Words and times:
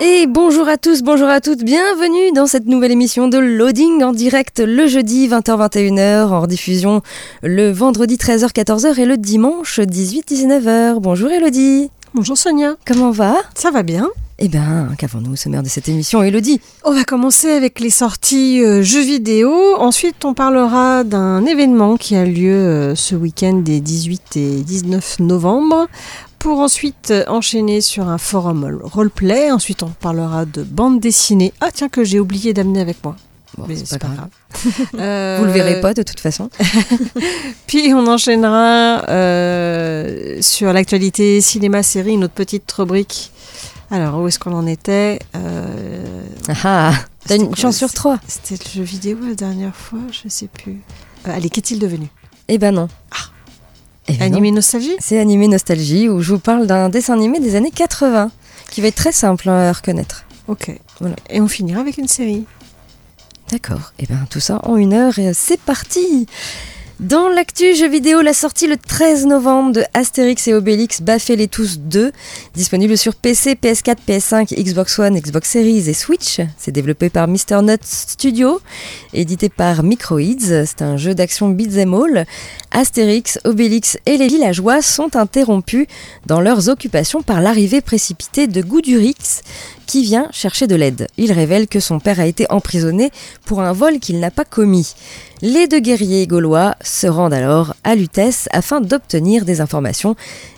Et 0.00 0.26
bonjour 0.26 0.68
à 0.68 0.76
tous, 0.76 1.02
bonjour 1.02 1.28
à 1.28 1.40
toutes, 1.40 1.62
bienvenue 1.62 2.32
dans 2.34 2.46
cette 2.46 2.66
nouvelle 2.66 2.90
émission 2.90 3.28
de 3.28 3.38
Loading 3.38 4.02
en 4.02 4.12
direct 4.12 4.60
le 4.60 4.86
jeudi 4.86 5.28
20h-21h, 5.28 6.26
en 6.28 6.46
diffusion 6.46 7.00
le 7.42 7.70
vendredi 7.70 8.16
13h-14h 8.16 8.98
et 8.98 9.06
le 9.06 9.16
dimanche 9.16 9.78
18-19h. 9.78 10.98
Bonjour 11.00 11.30
Elodie, 11.30 11.90
Bonjour 12.14 12.38
Sonia, 12.38 12.76
comment 12.86 13.10
va? 13.10 13.34
Ça 13.56 13.72
va 13.72 13.82
bien 13.82 14.08
Eh 14.38 14.48
ben, 14.48 14.94
qu'avons-nous 14.98 15.32
au 15.32 15.36
sommaire 15.36 15.64
de 15.64 15.68
cette 15.68 15.88
émission 15.88 16.22
Elodie? 16.22 16.60
On 16.84 16.92
va 16.92 17.02
commencer 17.02 17.50
avec 17.50 17.80
les 17.80 17.90
sorties 17.90 18.62
euh, 18.62 18.82
jeux 18.82 19.02
vidéo. 19.02 19.52
Ensuite, 19.78 20.24
on 20.24 20.32
parlera 20.32 21.02
d'un 21.02 21.44
événement 21.44 21.96
qui 21.96 22.14
a 22.14 22.24
lieu 22.24 22.52
euh, 22.52 22.94
ce 22.94 23.16
week-end 23.16 23.54
des 23.54 23.80
18 23.80 24.36
et 24.36 24.60
19 24.60 25.18
novembre. 25.20 25.88
Pour 26.44 26.60
ensuite 26.60 27.10
enchaîner 27.26 27.80
sur 27.80 28.06
un 28.06 28.18
forum 28.18 28.78
roleplay. 28.82 29.50
Ensuite, 29.50 29.82
on 29.82 29.88
parlera 29.88 30.44
de 30.44 30.62
bande 30.62 31.00
dessinée. 31.00 31.54
Ah 31.62 31.70
tiens, 31.72 31.88
que 31.88 32.04
j'ai 32.04 32.20
oublié 32.20 32.52
d'amener 32.52 32.82
avec 32.82 33.02
moi. 33.02 33.16
Bon, 33.56 33.64
Mais 33.66 33.76
c'est 33.76 33.98
pas 33.98 34.08
grave. 34.08 34.28
Euh, 35.00 35.38
Vous 35.40 35.46
le 35.46 35.52
verrez 35.52 35.80
pas 35.80 35.94
de 35.94 36.02
toute 36.02 36.20
façon. 36.20 36.50
Puis 37.66 37.94
on 37.94 38.06
enchaînera 38.06 39.08
euh, 39.08 40.36
sur 40.42 40.74
l'actualité 40.74 41.40
cinéma-série, 41.40 42.12
une 42.12 42.24
autre 42.24 42.34
petite 42.34 42.70
rubrique. 42.72 43.32
Alors, 43.90 44.20
où 44.20 44.28
est-ce 44.28 44.38
qu'on 44.38 44.52
en 44.52 44.66
était 44.66 45.20
Euh, 45.34 46.24
Ah 46.48 46.92
ah, 46.92 46.92
t'as 47.26 47.36
une 47.36 47.56
chance 47.56 47.78
sur 47.78 47.90
trois. 47.90 48.18
C'était 48.28 48.62
le 48.62 48.70
jeu 48.70 48.82
vidéo 48.82 49.16
la 49.26 49.34
dernière 49.34 49.74
fois 49.74 50.00
Je 50.12 50.28
sais 50.28 50.48
plus. 50.48 50.82
Euh, 51.26 51.34
allez, 51.34 51.48
qu'est-il 51.48 51.78
devenu? 51.78 52.08
Eh 52.48 52.58
ben 52.58 52.70
non. 52.74 52.88
Eh 52.88 52.88
ben 53.08 53.20
non. 53.22 53.33
Animé 54.20 54.50
Nostalgie 54.50 54.94
C'est 54.98 55.18
Animé 55.18 55.48
Nostalgie 55.48 56.08
où 56.08 56.20
je 56.20 56.32
vous 56.32 56.38
parle 56.38 56.66
d'un 56.66 56.88
dessin 56.88 57.14
animé 57.14 57.40
des 57.40 57.56
années 57.56 57.70
80 57.70 58.30
qui 58.70 58.80
va 58.80 58.88
être 58.88 58.96
très 58.96 59.12
simple 59.12 59.48
à 59.48 59.72
reconnaître. 59.72 60.24
Ok. 60.48 60.78
Voilà. 61.00 61.16
Et 61.30 61.40
on 61.40 61.48
finira 61.48 61.80
avec 61.80 61.98
une 61.98 62.08
série. 62.08 62.44
D'accord. 63.50 63.92
Et 63.98 64.06
bien 64.06 64.26
tout 64.30 64.40
ça 64.40 64.60
en 64.64 64.76
une 64.76 64.92
heure 64.92 65.18
et 65.18 65.32
c'est 65.34 65.60
parti 65.60 66.26
Dans 67.00 67.28
l'actu 67.28 67.74
jeu 67.74 67.88
vidéo, 67.88 68.20
la 68.20 68.32
sortie 68.32 68.68
le 68.68 68.76
13 68.76 69.26
novembre 69.26 69.72
de 69.72 69.82
Astérix 69.94 70.46
et 70.46 70.54
Obélix 70.54 71.02
Baffez 71.02 71.34
les 71.34 71.48
tous 71.48 71.80
2, 71.80 72.12
disponible 72.54 72.96
sur 72.96 73.16
PC, 73.16 73.56
PS4, 73.56 73.96
PS5, 74.06 74.54
Xbox 74.54 75.00
One, 75.00 75.18
Xbox 75.18 75.50
Series 75.50 75.90
et 75.90 75.92
Switch. 75.92 76.40
C'est 76.56 76.70
développé 76.70 77.10
par 77.10 77.26
Mr. 77.26 77.62
Nut 77.64 77.82
Studio, 77.82 78.60
édité 79.12 79.48
par 79.48 79.82
Microids. 79.82 80.38
C'est 80.38 80.82
un 80.82 80.96
jeu 80.96 81.16
d'action 81.16 81.48
beat'em 81.48 81.94
all. 81.94 82.26
Astérix, 82.70 83.40
Obélix 83.42 83.98
et 84.06 84.16
les 84.16 84.28
villageois 84.28 84.80
sont 84.80 85.16
interrompus 85.16 85.88
dans 86.26 86.40
leurs 86.40 86.68
occupations 86.68 87.22
par 87.22 87.40
l'arrivée 87.40 87.80
précipitée 87.80 88.46
de 88.46 88.62
Goudurix, 88.62 89.42
qui 89.86 90.02
vient 90.02 90.28
chercher 90.30 90.68
de 90.68 90.76
l'aide. 90.76 91.08
Il 91.16 91.32
révèle 91.32 91.66
que 91.66 91.80
son 91.80 91.98
père 91.98 92.20
a 92.20 92.26
été 92.26 92.46
emprisonné 92.50 93.10
pour 93.44 93.62
un 93.62 93.72
vol 93.72 93.98
qu'il 93.98 94.20
n'a 94.20 94.30
pas 94.30 94.44
commis. 94.44 94.94
Les 95.46 95.68
deux 95.68 95.80
guerriers 95.80 96.26
gaulois 96.26 96.74
se 96.82 97.06
rendent 97.06 97.34
alors 97.34 97.74
à 97.84 97.94
Lutèce 97.94 98.48
afin 98.50 98.80
d'obtenir 98.80 99.44
des 99.44 99.60
informations 99.60 100.16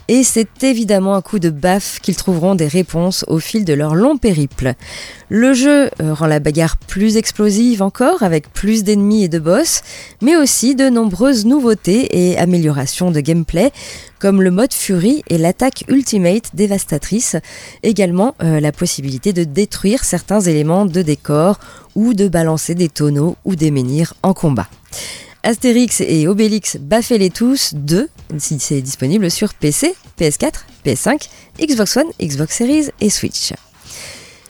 et 0.08 0.22
c'est 0.22 0.62
évidemment 0.62 1.14
un 1.14 1.22
coup 1.22 1.38
de 1.38 1.50
baffe 1.50 2.00
qu'ils 2.00 2.16
trouveront 2.16 2.54
des 2.54 2.68
réponses 2.68 3.24
au 3.28 3.38
fil 3.38 3.64
de 3.64 3.72
leur 3.72 3.94
long 3.94 4.18
périple. 4.18 4.74
Le 5.28 5.52
jeu 5.54 5.90
euh, 6.00 6.14
rend 6.14 6.26
la 6.26 6.38
bagarre 6.38 6.76
plus 6.76 7.16
explosive 7.16 7.82
encore 7.82 8.22
avec 8.22 8.52
plus 8.52 8.84
d'ennemis 8.84 9.24
et 9.24 9.28
de 9.28 9.38
boss, 9.38 9.82
mais 10.22 10.36
aussi 10.36 10.74
de 10.74 10.88
nombreuses 10.88 11.44
nouveautés 11.44 12.28
et 12.28 12.38
améliorations 12.38 13.10
de 13.10 13.20
gameplay 13.20 13.72
comme 14.18 14.42
le 14.42 14.50
mode 14.50 14.72
Fury 14.72 15.22
et 15.28 15.38
l'attaque 15.38 15.84
Ultimate 15.88 16.50
dévastatrice, 16.54 17.36
également 17.82 18.34
euh, 18.42 18.60
la 18.60 18.72
possibilité 18.72 19.32
de 19.32 19.44
détruire 19.44 20.04
certains 20.04 20.40
éléments 20.40 20.86
de 20.86 21.02
décor 21.02 21.58
ou 21.94 22.14
de 22.14 22.28
balancer 22.28 22.74
des 22.74 22.88
tonneaux 22.88 23.36
ou 23.44 23.56
des 23.56 23.70
menhirs 23.70 24.14
en 24.22 24.34
combat. 24.34 24.68
Astérix 25.42 26.00
et 26.00 26.26
Obélix 26.28 26.76
Baffez-les 26.78 27.30
tous 27.30 27.74
2, 27.74 28.08
si 28.38 28.58
c'est 28.58 28.80
disponible 28.80 29.30
sur 29.30 29.54
PC, 29.54 29.94
PS4, 30.18 30.52
PS5, 30.84 31.28
Xbox 31.60 31.96
One, 31.96 32.10
Xbox 32.20 32.56
Series 32.56 32.88
et 33.00 33.10
Switch. 33.10 33.52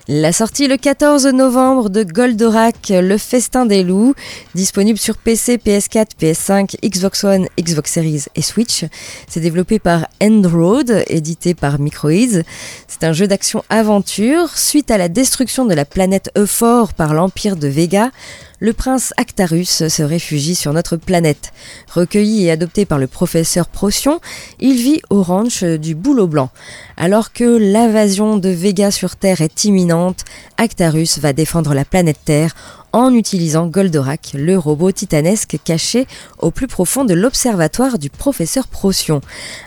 La 0.08 0.30
sortie 0.32 0.68
le 0.68 0.76
14 0.76 1.26
novembre 1.26 1.90
de 1.90 2.04
Goldorak, 2.04 2.90
le 2.90 3.18
festin 3.18 3.66
des 3.66 3.82
loups, 3.82 4.14
disponible 4.54 5.00
sur 5.00 5.16
PC, 5.16 5.56
PS4, 5.56 6.10
PS5, 6.20 6.76
Xbox 6.80 7.24
One, 7.24 7.48
Xbox 7.60 7.90
Series 7.90 8.22
et 8.36 8.42
Switch. 8.42 8.84
C'est 9.26 9.40
développé 9.40 9.80
par 9.80 10.06
Endroad, 10.22 11.02
édité 11.08 11.54
par 11.54 11.80
Microids. 11.80 12.44
C'est 12.86 13.02
un 13.02 13.12
jeu 13.12 13.26
d'action-aventure. 13.26 14.56
Suite 14.56 14.92
à 14.92 14.96
la 14.96 15.08
destruction 15.08 15.64
de 15.64 15.74
la 15.74 15.84
planète 15.84 16.30
Euphor 16.38 16.94
par 16.94 17.12
l'Empire 17.12 17.56
de 17.56 17.66
Vega, 17.66 18.12
le 18.58 18.72
prince 18.72 19.12
Actarus 19.16 19.88
se 19.88 20.02
réfugie 20.02 20.54
sur 20.54 20.72
notre 20.72 20.96
planète. 20.96 21.52
Recueilli 21.92 22.44
et 22.44 22.50
adopté 22.50 22.86
par 22.86 22.98
le 22.98 23.06
professeur 23.06 23.68
Procyon, 23.68 24.20
il 24.60 24.76
vit 24.76 25.00
au 25.10 25.22
ranch 25.22 25.62
du 25.62 25.94
Boulot 25.94 26.26
Blanc. 26.26 26.50
Alors 26.96 27.32
que 27.32 27.44
l'invasion 27.44 28.36
de 28.36 28.48
Vega 28.48 28.90
sur 28.90 29.16
Terre 29.16 29.40
est 29.40 29.64
imminente, 29.64 30.24
Actarus 30.56 31.18
va 31.18 31.32
défendre 31.32 31.74
la 31.74 31.84
planète 31.84 32.20
Terre 32.24 32.54
en 32.92 33.12
utilisant 33.12 33.66
Goldorak, 33.66 34.30
le 34.32 34.56
robot 34.56 34.90
titanesque 34.90 35.58
caché 35.62 36.06
au 36.38 36.50
plus 36.50 36.66
profond 36.66 37.04
de 37.04 37.12
l'observatoire 37.12 37.98
du 37.98 38.08
professeur 38.08 38.68
Procyon. 38.68 39.20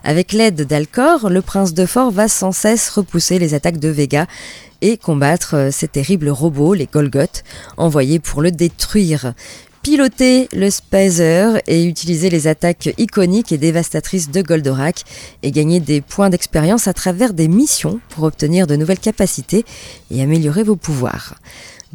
Avec 0.04 0.34
l'aide 0.34 0.64
d'Alcor, 0.64 1.30
le 1.30 1.44
prince 1.44 1.76
de 1.76 1.86
Fort 1.86 2.10
va 2.10 2.28
sans 2.28 2.52
cesse 2.52 2.90
repousser 2.90 3.38
les 3.38 3.54
attaques 3.54 3.78
de 3.78 3.90
Vega 3.90 4.26
et 4.82 4.98
combattre 4.98 5.56
euh, 5.56 5.72
ces 5.72 5.88
terribles 5.88 6.30
robots, 6.30 6.74
les 6.74 6.86
Golgoth, 6.86 7.44
envoyés 7.78 8.20
pour 8.20 8.42
le 8.42 8.52
détruire. 8.52 9.34
Piloter 9.82 10.50
le 10.52 10.70
Spazer 10.70 11.62
et 11.66 11.86
utiliser 11.86 12.30
les 12.30 12.48
attaques 12.48 12.90
iconiques 12.98 13.54
et 13.54 13.58
dévastatrices 13.58 14.30
de 14.30 14.42
Goldorak 14.42 15.04
et 15.42 15.52
gagner 15.52 15.80
des 15.80 16.02
points 16.02 16.30
d'expérience 16.30 16.88
à 16.88 16.94
travers 16.94 17.34
des 17.34 17.48
missions 17.48 18.02
pour 18.10 18.26
obtenir 18.26 18.68
de 18.68 18.76
nouvelles 18.76 19.00
capacités 19.00 19.64
et 20.12 20.22
améliorer 20.22 20.64
vos 20.64 20.76
pouvoirs. 20.76 21.36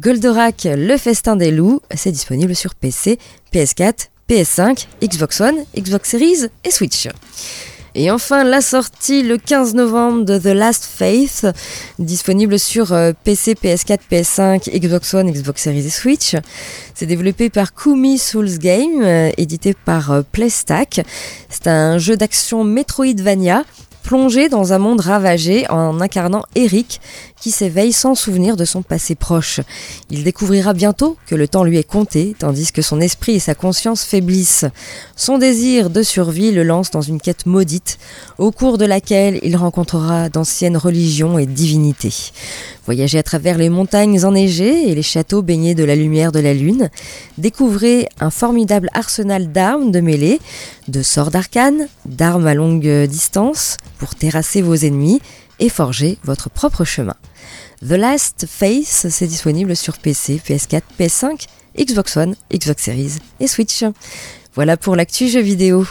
Goldorak, 0.01 0.67
le 0.69 0.97
festin 0.97 1.35
des 1.35 1.51
loups, 1.51 1.79
c'est 1.95 2.11
disponible 2.11 2.55
sur 2.55 2.73
PC, 2.73 3.19
PS4, 3.53 4.09
PS5, 4.27 4.87
Xbox 5.03 5.39
One, 5.39 5.63
Xbox 5.77 6.09
Series 6.09 6.47
et 6.63 6.71
Switch. 6.71 7.07
Et 7.95 8.11
enfin, 8.11 8.43
la 8.43 8.59
sortie 8.59 9.23
le 9.23 9.37
15 9.37 9.73
novembre 9.73 10.25
de 10.25 10.37
The 10.37 10.53
Last 10.53 10.83
Faith, 10.83 11.47
disponible 11.97 12.59
sur 12.59 12.93
PC, 13.23 13.53
PS4, 13.53 13.99
PS5, 14.11 14.79
Xbox 14.79 15.13
One, 15.13 15.31
Xbox 15.31 15.63
Series 15.63 15.85
et 15.85 15.89
Switch. 15.89 16.35
C'est 16.93 17.05
développé 17.05 17.49
par 17.49 17.73
Kumi 17.73 18.17
Souls 18.17 18.57
Game, 18.57 19.01
euh, 19.01 19.31
édité 19.37 19.73
par 19.73 20.11
euh, 20.11 20.21
Playstack. 20.31 21.01
C'est 21.49 21.67
un 21.67 21.97
jeu 21.97 22.17
d'action 22.17 22.63
Metroidvania 22.63 23.63
plongé 24.05 24.49
dans 24.49 24.71
un 24.71 24.77
monde 24.77 25.01
ravagé 25.01 25.67
en 25.69 25.99
incarnant 25.99 26.43
Eric 26.53 27.01
qui 27.41 27.49
s'éveille 27.51 27.91
sans 27.91 28.15
souvenir 28.15 28.55
de 28.55 28.63
son 28.63 28.83
passé 28.83 29.15
proche. 29.15 29.61
Il 30.09 30.23
découvrira 30.23 30.73
bientôt 30.73 31.17
que 31.27 31.35
le 31.35 31.47
temps 31.47 31.63
lui 31.63 31.77
est 31.77 31.83
compté, 31.83 32.35
tandis 32.37 32.71
que 32.71 32.81
son 32.81 33.01
esprit 33.01 33.35
et 33.35 33.39
sa 33.39 33.55
conscience 33.55 34.03
faiblissent. 34.03 34.65
Son 35.15 35.37
désir 35.37 35.89
de 35.89 36.03
survie 36.03 36.51
le 36.51 36.63
lance 36.63 36.91
dans 36.91 37.01
une 37.01 37.19
quête 37.19 37.45
maudite, 37.45 37.97
au 38.37 38.51
cours 38.51 38.77
de 38.77 38.85
laquelle 38.85 39.39
il 39.43 39.57
rencontrera 39.57 40.29
d'anciennes 40.29 40.77
religions 40.77 41.37
et 41.37 41.45
divinités. 41.45 42.31
Voyagez 42.85 43.17
à 43.17 43.23
travers 43.23 43.57
les 43.57 43.69
montagnes 43.69 44.23
enneigées 44.25 44.89
et 44.89 44.95
les 44.95 45.01
châteaux 45.01 45.41
baignés 45.41 45.73
de 45.73 45.83
la 45.83 45.95
lumière 45.95 46.31
de 46.31 46.39
la 46.39 46.53
lune. 46.53 46.91
Découvrez 47.39 48.07
un 48.19 48.29
formidable 48.29 48.89
arsenal 48.93 49.51
d'armes 49.51 49.91
de 49.91 50.01
mêlée, 50.01 50.39
de 50.87 51.01
sorts 51.01 51.31
d'arcane, 51.31 51.87
d'armes 52.05 52.47
à 52.47 52.53
longue 52.53 53.05
distance 53.07 53.77
pour 53.97 54.15
terrasser 54.15 54.61
vos 54.61 54.75
ennemis 54.75 55.21
et 55.59 55.69
forger 55.69 56.17
votre 56.23 56.49
propre 56.49 56.83
chemin. 56.83 57.15
The 57.81 57.91
Last 57.91 58.45
Face, 58.47 59.07
c'est 59.09 59.27
disponible 59.27 59.75
sur 59.75 59.97
PC, 59.97 60.41
PS4, 60.45 60.81
PS5, 60.99 61.47
Xbox 61.77 62.17
One, 62.17 62.35
Xbox 62.53 62.83
Series 62.83 63.13
et 63.39 63.47
Switch. 63.47 63.83
Voilà 64.53 64.77
pour 64.77 64.95
l'actu 64.95 65.27
jeu 65.27 65.41
vidéo. 65.41 65.85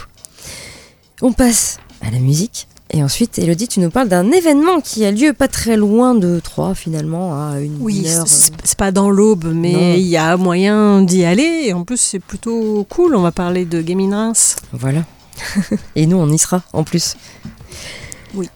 On 1.22 1.32
passe 1.32 1.78
à 2.00 2.10
la 2.10 2.18
musique. 2.18 2.66
Et 2.96 3.02
ensuite, 3.02 3.40
Elodie, 3.40 3.66
tu 3.66 3.80
nous 3.80 3.90
parles 3.90 4.08
d'un 4.08 4.30
événement 4.30 4.80
qui 4.80 5.04
a 5.04 5.10
lieu 5.10 5.32
pas 5.32 5.48
très 5.48 5.76
loin 5.76 6.14
de 6.14 6.38
Troyes, 6.38 6.76
finalement, 6.76 7.34
à 7.34 7.58
une 7.58 7.76
Oui, 7.80 8.06
heure. 8.08 8.28
c'est 8.28 8.52
c'est 8.62 8.78
pas 8.78 8.92
dans 8.92 9.10
l'aube, 9.10 9.52
mais 9.52 9.98
il 10.00 10.06
y 10.06 10.16
a 10.16 10.36
moyen 10.36 11.02
d'y 11.02 11.24
aller. 11.24 11.64
Et 11.64 11.72
en 11.72 11.82
plus, 11.82 11.96
c'est 12.00 12.20
plutôt 12.20 12.86
cool. 12.88 13.16
On 13.16 13.22
va 13.22 13.32
parler 13.32 13.64
de 13.64 13.82
Gaming 13.82 14.12
Reims. 14.12 14.54
Voilà. 14.72 15.00
Et 15.96 16.06
nous, 16.06 16.18
on 16.18 16.28
y 16.30 16.38
sera 16.38 16.62
en 16.72 16.84
plus. 16.84 17.16
Oui. 18.32 18.48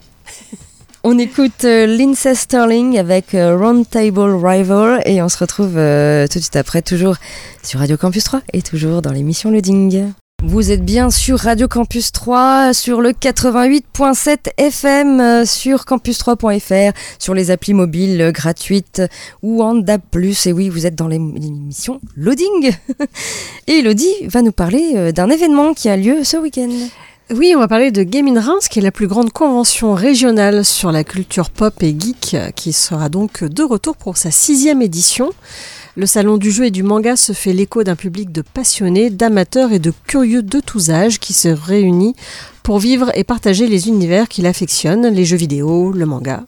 On 1.02 1.18
écoute 1.18 1.64
euh, 1.64 1.86
Lindsay 1.86 2.36
Sterling 2.36 2.96
avec 2.96 3.34
euh, 3.34 3.56
Roundtable 3.56 4.34
Rival 4.44 5.00
et 5.06 5.22
on 5.22 5.28
se 5.28 5.38
retrouve 5.38 5.76
euh, 5.76 6.26
tout 6.26 6.38
de 6.38 6.42
suite 6.42 6.56
après, 6.56 6.82
toujours 6.82 7.16
sur 7.62 7.78
Radio 7.80 7.96
Campus 7.96 8.24
3 8.24 8.42
et 8.52 8.62
toujours 8.62 9.00
dans 9.00 9.12
l'émission 9.12 9.50
Loading. 9.50 10.12
Vous 10.44 10.70
êtes 10.70 10.84
bien 10.84 11.10
sur 11.10 11.40
Radio 11.40 11.66
Campus 11.66 12.12
3, 12.12 12.72
sur 12.72 13.00
le 13.00 13.10
88.7 13.10 14.36
FM, 14.56 15.20
euh, 15.20 15.44
sur 15.44 15.80
campus3.fr, 15.82 16.96
sur 17.18 17.34
les 17.34 17.50
applis 17.50 17.74
mobiles 17.74 18.20
euh, 18.20 18.30
gratuites 18.30 19.02
ou 19.42 19.64
en 19.64 19.74
DAB+. 19.74 20.02
Et 20.46 20.52
oui, 20.52 20.68
vous 20.68 20.86
êtes 20.86 20.94
dans 20.94 21.08
l'ém- 21.08 21.34
l'émission 21.36 22.00
Loading. 22.16 22.70
Et 23.66 23.78
Elodie 23.80 24.14
va 24.28 24.42
nous 24.42 24.52
parler 24.52 24.92
euh, 24.94 25.10
d'un 25.10 25.28
événement 25.28 25.74
qui 25.74 25.88
a 25.88 25.96
lieu 25.96 26.22
ce 26.22 26.36
week-end. 26.36 26.70
Oui, 27.34 27.52
on 27.56 27.58
va 27.58 27.66
parler 27.66 27.90
de 27.90 28.04
Gaming 28.04 28.38
Reims, 28.38 28.68
qui 28.68 28.78
est 28.78 28.82
la 28.82 28.92
plus 28.92 29.08
grande 29.08 29.32
convention 29.32 29.92
régionale 29.94 30.64
sur 30.64 30.92
la 30.92 31.02
culture 31.02 31.50
pop 31.50 31.82
et 31.82 31.94
geek, 31.98 32.36
qui 32.54 32.72
sera 32.72 33.08
donc 33.08 33.42
de 33.42 33.62
retour 33.64 33.96
pour 33.96 34.16
sa 34.16 34.30
sixième 34.30 34.82
édition. 34.82 35.30
Le 35.98 36.06
salon 36.06 36.36
du 36.36 36.52
jeu 36.52 36.66
et 36.66 36.70
du 36.70 36.84
manga 36.84 37.16
se 37.16 37.32
fait 37.32 37.52
l'écho 37.52 37.82
d'un 37.82 37.96
public 37.96 38.30
de 38.30 38.40
passionnés, 38.40 39.10
d'amateurs 39.10 39.72
et 39.72 39.80
de 39.80 39.92
curieux 40.06 40.44
de 40.44 40.60
tous 40.60 40.90
âges 40.90 41.18
qui 41.18 41.32
se 41.32 41.48
réunit 41.48 42.14
pour 42.62 42.78
vivre 42.78 43.10
et 43.16 43.24
partager 43.24 43.66
les 43.66 43.88
univers 43.88 44.28
qu'il 44.28 44.46
affectionne, 44.46 45.08
les 45.08 45.24
jeux 45.24 45.36
vidéo, 45.36 45.90
le 45.90 46.06
manga, 46.06 46.44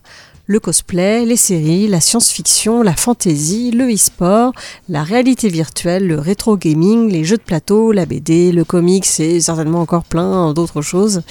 le 0.50 0.58
cosplay, 0.58 1.25
les 1.25 1.37
séries, 1.37 1.87
la 1.87 2.00
science-fiction, 2.00 2.82
la 2.82 2.94
fantasy, 2.97 3.70
le 3.70 3.94
e-sport, 3.94 4.52
la 4.88 5.05
réalité 5.05 5.49
virtuelle, 5.49 6.08
le 6.08 6.19
rétro 6.19 6.56
gaming, 6.56 7.08
les 7.08 7.23
jeux 7.23 7.37
de 7.37 7.43
plateau, 7.43 7.93
la 7.93 8.05
BD, 8.05 8.50
le 8.50 8.64
comics 8.64 9.06
et 9.20 9.41
certainement 9.41 9.81
encore 9.81 10.02
plein 10.02 10.52
d'autres 10.52 10.82
choses. 10.82 11.23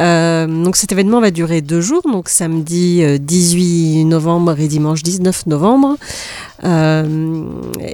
Euh, 0.00 0.48
donc 0.48 0.74
cet 0.74 0.90
événement 0.90 1.20
va 1.20 1.30
durer 1.30 1.60
deux 1.60 1.80
jours, 1.80 2.02
donc 2.02 2.28
samedi 2.28 3.04
euh, 3.04 3.18
18 3.18 4.04
novembre 4.06 4.58
et 4.58 4.66
dimanche 4.66 5.04
19 5.04 5.46
novembre. 5.46 5.96
Euh, 6.64 7.44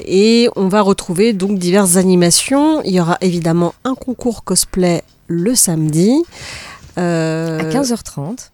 et 0.07 0.49
on 0.57 0.69
va 0.69 0.81
retrouver 0.81 1.35
donc 1.35 1.59
diverses 1.59 1.97
animations. 1.97 2.81
Il 2.85 2.93
y 2.95 3.01
aura 3.01 3.19
évidemment 3.21 3.75
un 3.85 3.95
concours 3.95 4.43
cosplay 4.43 5.03
le 5.27 5.55
samedi. 5.55 6.23
Euh, 6.99 7.59
À 7.61 7.65
15h30. 7.65 8.51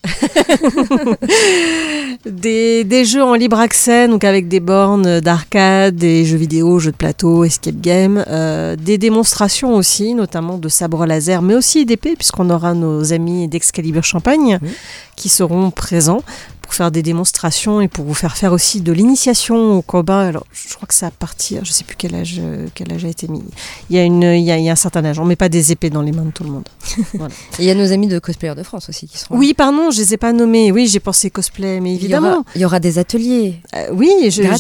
des, 2.26 2.85
des 2.85 3.05
jeux 3.05 3.23
en 3.23 3.35
libre 3.35 3.58
accès, 3.58 4.08
donc 4.08 4.25
avec 4.25 4.49
des 4.49 4.61
bornes 4.61 5.20
d'arcade, 5.20 5.96
des 5.96 6.25
jeux 6.25 6.37
vidéo, 6.37 6.79
jeux 6.79 6.93
de 6.93 6.96
plateau, 6.96 7.44
escape 7.44 7.81
game, 7.81 8.25
euh, 8.29 8.76
des 8.76 8.99
démonstrations 8.99 9.75
aussi, 9.75 10.14
notamment 10.14 10.58
de 10.58 10.69
sabres 10.69 11.06
laser, 11.06 11.43
mais 11.43 11.55
aussi 11.55 11.85
d'épées, 11.85 12.14
puisqu'on 12.17 12.50
aura 12.50 12.75
nos 12.75 13.12
amis 13.12 13.49
d'Excalibur 13.49 14.05
Champagne 14.05 14.58
Oui. 14.62 14.69
qui 15.17 15.29
seront 15.29 15.70
présents 15.70 16.23
pour 16.69 16.75
faire 16.75 16.91
des 16.91 17.03
démonstrations 17.03 17.81
et 17.81 17.88
pour 17.88 18.05
vous 18.05 18.12
faire 18.12 18.37
faire 18.37 18.53
aussi 18.53 18.82
de 18.82 18.93
l'initiation 18.93 19.79
au 19.79 19.81
combat. 19.81 20.20
Alors, 20.20 20.44
je 20.53 20.75
crois 20.75 20.87
que 20.87 20.93
c'est 20.93 21.06
à 21.06 21.11
partir, 21.11 21.65
je 21.65 21.73
sais 21.73 21.82
plus 21.82 21.97
quel 21.97 22.15
âge, 22.15 22.37
euh, 22.38 22.67
quel 22.75 22.93
âge 22.93 23.06
a 23.06 23.09
été 23.09 23.26
mis. 23.26 23.43
Il 23.88 23.97
y 23.97 23.99
a, 23.99 24.03
une, 24.05 24.23
il 24.23 24.44
y 24.44 24.50
a, 24.53 24.59
il 24.59 24.65
y 24.65 24.69
a 24.69 24.73
un 24.73 24.76
certain 24.76 25.03
âge. 25.06 25.19
On 25.19 25.25
met 25.25 25.35
pas 25.35 25.49
des 25.49 25.73
épées 25.73 25.88
dans 25.88 26.03
les 26.03 26.12
mains 26.12 26.26
de 26.26 26.31
tout 26.31 26.44
le 26.44 26.50
monde. 26.50 26.69
Et 27.59 27.62
il 27.62 27.65
y 27.65 27.70
a 27.70 27.75
nos 27.75 27.91
amis 27.91 28.06
de 28.06 28.19
Cosplayers 28.19 28.55
de 28.55 28.62
France 28.62 28.91
aussi 28.91 29.09
qui 29.09 29.17
seront 29.17 29.35
là. 29.37 29.41
Oui, 29.41 29.55
pardon, 29.55 29.91
je 29.91 29.97
les 29.97 30.12
ai 30.12 30.17
pas 30.19 30.35
nommés. 30.35 30.70
Oui, 30.70 30.88
j'ai 30.88 31.00
pensé 31.00 31.31
cosplay, 31.31 31.81
mais 31.81 31.94
Il 31.94 32.03
y, 32.03 32.15
aura, 32.15 32.19
évidemment. 32.19 32.44
il 32.55 32.61
y 32.61 32.65
aura 32.67 32.81
des 32.81 32.99
ateliers. 32.99 33.62
Euh, 33.75 33.87
oui, 33.94 34.11
j'y 34.29 34.43
viens, 34.43 34.55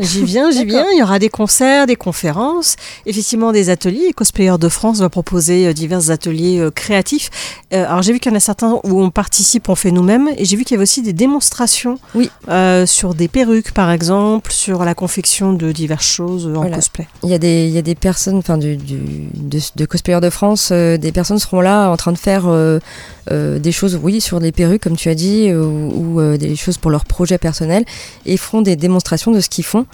j'y 0.00 0.24
viens, 0.24 0.50
j'y 0.50 0.64
viens. 0.64 0.86
Il 0.94 1.00
y 1.00 1.02
aura 1.02 1.18
des 1.18 1.28
concerts, 1.28 1.86
des 1.86 1.96
conférences, 1.96 2.76
effectivement 3.04 3.52
des 3.52 3.68
ateliers. 3.68 4.14
Cosplayers 4.14 4.56
de 4.58 4.70
France 4.70 5.00
va 5.00 5.10
proposer 5.10 5.66
euh, 5.66 5.74
divers 5.74 6.10
ateliers 6.10 6.60
euh, 6.60 6.70
créatifs. 6.70 7.28
Alors 7.72 8.00
j'ai 8.00 8.14
vu 8.14 8.20
qu'il 8.20 8.32
y 8.32 8.34
en 8.34 8.36
a 8.38 8.40
certains 8.40 8.80
où 8.84 9.02
on 9.02 9.10
participe, 9.10 9.68
on 9.68 9.74
fait 9.74 9.90
nous-mêmes, 9.90 10.30
et 10.38 10.46
j'ai 10.46 10.56
vu 10.56 10.64
qu'il 10.64 10.74
y 10.74 10.76
avait 10.76 10.82
aussi 10.82 11.02
des 11.02 11.12
démonstrations 11.12 11.41
Oui. 12.14 12.30
euh, 12.48 12.86
sur 12.86 13.14
des 13.14 13.28
perruques, 13.28 13.72
par 13.72 13.90
exemple, 13.90 14.52
sur 14.52 14.84
la 14.84 14.94
confection 14.94 15.52
de 15.52 15.72
diverses 15.72 16.06
choses 16.06 16.46
euh, 16.46 16.50
en 16.54 16.60
Voilà. 16.62 16.76
cosplay. 16.76 17.06
Il 17.22 17.30
y 17.30 17.34
a 17.34 17.38
des, 17.38 17.66
il 17.66 17.72
y 17.72 17.78
a 17.78 17.82
des 17.82 17.94
personnes, 17.94 18.36
enfin 18.36 18.58
du, 18.58 18.76
du- 18.76 19.28
de, 19.34 19.58
de 19.76 19.84
Cosplayers 19.86 20.20
de 20.20 20.30
France, 20.30 20.70
euh, 20.72 20.96
des 20.96 21.12
personnes 21.12 21.38
seront 21.38 21.60
là 21.60 21.88
en 21.90 21.96
train 21.96 22.12
de 22.12 22.18
faire 22.18 22.44
euh, 23.30 23.58
des 23.58 23.72
choses, 23.72 23.98
oui, 24.02 24.20
sur 24.20 24.40
les 24.40 24.52
perruques, 24.52 24.82
comme 24.82 24.96
tu 24.96 25.08
as 25.08 25.14
dit, 25.14 25.48
euh, 25.48 25.64
ou, 25.64 26.20
euh, 26.20 26.36
des 26.36 26.56
choses 26.56 26.78
pour 26.78 26.90
leur 26.90 27.04
projet 27.04 27.38
personnel, 27.38 27.84
et 28.26 28.36
feront 28.36 28.62
des 28.62 28.76
démonstrations 28.76 29.30
de 29.30 29.40
ce 29.40 29.48
qu'ils 29.48 29.64
font 29.64 29.86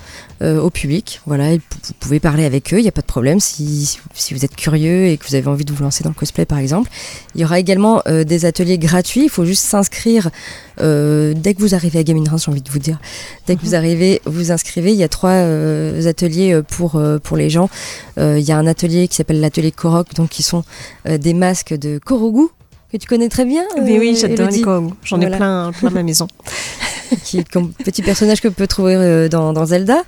euh, 0.43 0.61
au 0.61 0.71
public. 0.71 1.21
Voilà, 1.27 1.53
et 1.53 1.59
vous 1.59 1.95
pouvez 2.01 2.21
parler 2.21 2.45
avec 2.45 2.73
eux, 2.73 2.79
il 2.79 2.83
n'y 2.83 2.89
a 2.89 2.93
pas 2.93 3.03
de 3.03 3.07
problème 3.07 3.41
si, 3.41 3.99
si 4.15 4.35
vous 4.35 4.45
êtes 4.45 4.57
curieux 4.57 5.07
et 5.07 5.17
que 5.17 5.27
vous 5.27 5.35
avez 5.35 5.49
envie 5.49 5.65
de 5.65 5.73
vous 5.73 5.83
lancer 5.83 6.05
dans 6.05 6.11
le 6.11 6.15
cosplay, 6.15 6.47
par 6.47 6.59
exemple. 6.59 6.91
Il 7.35 7.41
y 7.41 7.45
aura 7.45 7.59
également 7.59 8.03
euh, 8.07 8.25
des 8.25 8.45
ateliers 8.45 8.79
gratuits, 8.79 9.25
il 9.25 9.31
faut 9.31 9.45
juste 9.45 9.65
s'inscrire 9.65 10.31
euh, 10.81 11.35
dès 11.37 11.55
que 11.55 11.61
vous 11.61 11.75
arrivez 11.75 11.99
à 11.99 12.05
Gaming 12.05 12.29
Reims, 12.29 12.45
j'ai 12.47 12.51
envie 12.51 12.63
de 12.63 12.71
vous 12.71 12.79
dire. 12.79 12.99
Dès 13.47 13.57
que 13.57 13.63
vous 13.63 13.75
arrivez, 13.75 14.21
vous 14.27 14.53
inscrivez. 14.53 14.93
Il 14.93 14.99
y 14.99 15.03
a 15.03 15.09
trois 15.09 15.31
euh, 15.31 16.07
ateliers 16.07 16.61
pour, 16.69 16.97
euh, 16.97 17.19
pour 17.19 17.37
les 17.37 17.51
gens. 17.51 17.69
Euh, 18.19 18.39
il 18.39 18.45
y 18.45 18.53
a 18.53 18.59
un 18.59 18.67
atelier 18.67 19.09
qui 19.09 19.17
s'appelle 19.17 19.41
l'atelier 19.41 19.73
Korok, 19.73 20.15
donc 20.15 20.31
qui 20.31 20.43
sont 20.43 20.65
euh, 21.07 21.19
des 21.19 21.35
masques 21.35 21.75
de 21.75 21.99
Korogu, 22.05 22.49
que 22.93 22.96
tu 22.96 23.06
connais 23.06 23.29
très 23.29 23.44
bien. 23.44 23.64
mais 23.82 23.96
euh, 23.96 24.00
oui, 24.00 24.17
j'adore 24.20 24.49
les. 24.49 24.62
J'en 25.05 25.20
ai 25.20 25.26
plein, 25.26 25.73
plein 25.73 25.88
à 25.88 25.90
ma 25.90 26.02
maison. 26.02 26.26
qui 27.25 27.38
est 27.38 27.49
comme 27.49 27.73
petit 27.73 28.02
personnage 28.02 28.40
que 28.40 28.49
peut 28.49 28.67
trouver 28.67 28.94
euh, 28.96 29.29
dans, 29.29 29.52
dans 29.52 29.67
Zelda. 29.67 30.02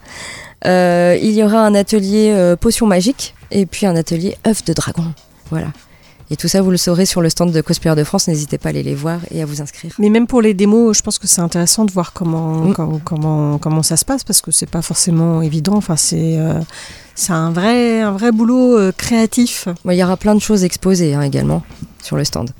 Euh, 0.66 1.16
il 1.20 1.32
y 1.32 1.42
aura 1.42 1.64
un 1.64 1.74
atelier 1.74 2.32
euh, 2.34 2.56
potion 2.56 2.86
magique 2.86 3.34
et 3.50 3.64
puis 3.64 3.86
un 3.86 3.96
atelier 3.96 4.36
œuf 4.46 4.64
de 4.64 4.72
dragon. 4.74 5.04
Voilà. 5.50 5.68
Et 6.32 6.36
tout 6.36 6.46
ça, 6.46 6.62
vous 6.62 6.70
le 6.70 6.76
saurez 6.76 7.06
sur 7.06 7.22
le 7.22 7.28
stand 7.28 7.50
de 7.50 7.60
Cosplayer 7.60 7.96
de 7.96 8.04
France. 8.04 8.28
N'hésitez 8.28 8.56
pas 8.58 8.68
à 8.68 8.70
aller 8.70 8.82
les 8.84 8.94
voir 8.94 9.18
et 9.32 9.42
à 9.42 9.46
vous 9.46 9.60
inscrire. 9.62 9.92
Mais 9.98 10.10
même 10.10 10.26
pour 10.28 10.42
les 10.42 10.54
démos, 10.54 10.96
je 10.96 11.02
pense 11.02 11.18
que 11.18 11.26
c'est 11.26 11.40
intéressant 11.40 11.84
de 11.86 11.90
voir 11.90 12.12
comment, 12.12 12.66
Mm. 12.66 12.74
com- 12.74 13.00
comment, 13.04 13.58
comment 13.58 13.82
ça 13.82 13.96
se 13.96 14.04
passe 14.04 14.22
parce 14.22 14.40
que 14.40 14.50
c'est 14.52 14.68
pas 14.70 14.82
forcément 14.82 15.42
évident. 15.42 15.74
Enfin, 15.74 15.96
c'est 15.96 16.36
euh, 16.38 16.60
un 17.30 17.50
vrai, 17.50 18.02
un 18.02 18.12
vrai 18.12 18.30
boulot 18.30 18.78
euh, 18.78 18.92
créatif. 18.96 19.66
Il 19.86 19.94
y 19.94 20.04
aura 20.04 20.16
plein 20.16 20.34
de 20.36 20.40
choses 20.40 20.62
exposées 20.62 21.14
hein, 21.14 21.22
également 21.22 21.62
sur 22.02 22.16
le 22.16 22.22
stand. 22.24 22.50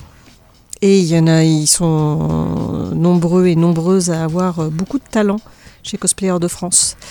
Et 0.82 1.00
il 1.00 1.06
y 1.06 1.18
en 1.18 1.26
a, 1.26 1.42
ils 1.44 1.66
sont 1.66 2.90
nombreux 2.94 3.46
et 3.46 3.56
nombreuses 3.56 4.10
à 4.10 4.24
avoir 4.24 4.60
euh, 4.60 4.68
beaucoup 4.68 4.98
de 4.98 5.04
talent 5.10 5.40
chez 5.82 5.96
Cosplayer 5.96 6.38
de 6.40 6.48
France. 6.48 6.96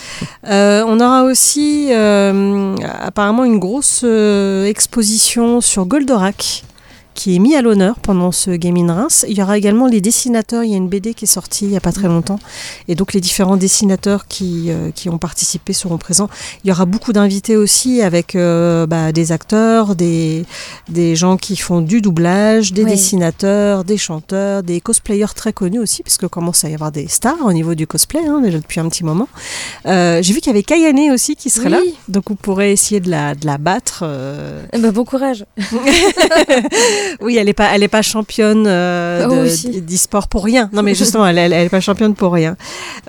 Euh, 0.48 0.82
on 0.86 0.98
aura 1.00 1.24
aussi 1.24 1.88
euh, 1.90 2.74
apparemment 3.02 3.44
une 3.44 3.58
grosse 3.58 4.00
euh, 4.04 4.64
exposition 4.64 5.60
sur 5.60 5.84
Goldorak 5.84 6.64
qui 7.14 7.36
est 7.36 7.38
mis 7.38 7.54
à 7.54 7.62
l'honneur 7.62 7.98
pendant 7.98 8.32
ce 8.32 8.50
Gaming 8.50 8.88
Reims. 8.88 9.24
Il 9.28 9.36
y 9.36 9.42
aura 9.42 9.58
également 9.58 9.86
les 9.86 10.00
dessinateurs, 10.00 10.64
il 10.64 10.70
y 10.70 10.74
a 10.74 10.76
une 10.76 10.88
BD 10.88 11.12
qui 11.14 11.24
est 11.24 11.28
sortie 11.28 11.64
il 11.66 11.70
n'y 11.70 11.76
a 11.76 11.80
pas 11.80 11.92
très 11.92 12.08
longtemps, 12.08 12.38
et 12.88 12.94
donc 12.94 13.12
les 13.12 13.20
différents 13.20 13.56
dessinateurs 13.56 14.26
qui, 14.26 14.66
euh, 14.70 14.90
qui 14.94 15.08
ont 15.08 15.18
participé 15.18 15.72
seront 15.72 15.98
présents. 15.98 16.28
Il 16.64 16.68
y 16.68 16.70
aura 16.72 16.86
beaucoup 16.86 17.12
d'invités 17.12 17.56
aussi 17.56 18.00
avec 18.02 18.34
euh, 18.34 18.86
bah, 18.86 19.12
des 19.12 19.32
acteurs, 19.32 19.94
des, 19.96 20.44
des 20.88 21.16
gens 21.16 21.36
qui 21.36 21.56
font 21.56 21.80
du 21.80 22.00
doublage, 22.00 22.72
des 22.72 22.84
Oui. 22.84 22.90
dessinateurs, 22.92 23.84
des 23.84 23.98
chanteurs, 23.98 24.62
des 24.62 24.80
cosplayers 24.80 25.34
très 25.34 25.52
connus 25.52 25.78
aussi, 25.80 26.02
puisque 26.02 26.26
commence 26.28 26.64
à 26.64 26.70
y 26.70 26.74
avoir 26.74 26.92
des 26.92 27.08
stars 27.08 27.44
au 27.44 27.52
niveau 27.52 27.74
du 27.74 27.86
cosplay, 27.86 28.20
hein, 28.26 28.40
déjà 28.40 28.58
depuis 28.58 28.80
un 28.80 28.88
petit 28.88 29.04
moment. 29.04 29.28
Euh, 29.86 30.22
J'ai 30.22 30.32
vu 30.32 30.40
qu'il 30.40 30.50
y 30.52 30.54
avait 30.54 30.62
Kayane 30.62 31.12
aussi 31.12 31.36
qui 31.36 31.50
serait 31.50 31.66
Oui. 31.68 31.72
là, 31.72 31.80
donc 32.08 32.24
vous 32.28 32.34
pourrez 32.36 32.72
essayer 32.72 33.00
de 33.00 33.10
la, 33.10 33.34
de 33.34 33.44
la 33.46 33.58
battre. 33.58 34.04
Eh 34.72 34.78
ben, 34.78 34.90
bon 34.90 35.04
courage. 35.04 35.44
Oui, 37.20 37.36
elle 37.36 37.46
n'est 37.46 37.52
pas, 37.52 37.68
elle 37.74 37.82
est 37.82 37.88
pas 37.88 38.02
championne 38.02 38.64
euh, 38.66 39.26
oui. 39.28 39.80
d'e-sport 39.80 40.28
pour 40.28 40.44
rien. 40.44 40.70
Non, 40.72 40.82
mais 40.82 40.94
justement, 40.94 41.26
elle, 41.26 41.38
elle, 41.38 41.52
elle 41.52 41.66
est 41.66 41.70
pas 41.70 41.80
championne 41.80 42.14
pour 42.14 42.32
rien. 42.32 42.56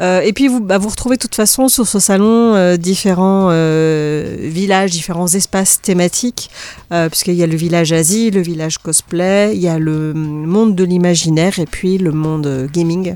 Euh, 0.01 0.21
et 0.21 0.33
puis 0.33 0.47
vous, 0.47 0.59
bah, 0.59 0.77
vous 0.77 0.89
retrouvez 0.89 1.15
de 1.15 1.21
toute 1.21 1.35
façon 1.35 1.67
sur 1.67 1.87
ce 1.87 1.99
salon 1.99 2.55
euh, 2.55 2.77
différents 2.77 3.49
euh, 3.51 4.37
villages, 4.41 4.91
différents 4.91 5.27
espaces 5.27 5.81
thématiques, 5.81 6.49
puisqu'il 7.09 7.35
y 7.35 7.43
a 7.43 7.47
le 7.47 7.55
village 7.55 7.93
Asie, 7.93 8.31
le 8.31 8.41
village 8.41 8.77
cosplay, 8.77 9.51
il 9.55 9.61
y 9.61 9.67
a 9.67 9.79
le 9.79 10.13
monde 10.13 10.75
de 10.75 10.83
l'imaginaire 10.83 11.59
et 11.59 11.65
puis 11.65 11.97
le 11.97 12.11
monde 12.11 12.67
gaming. 12.71 13.15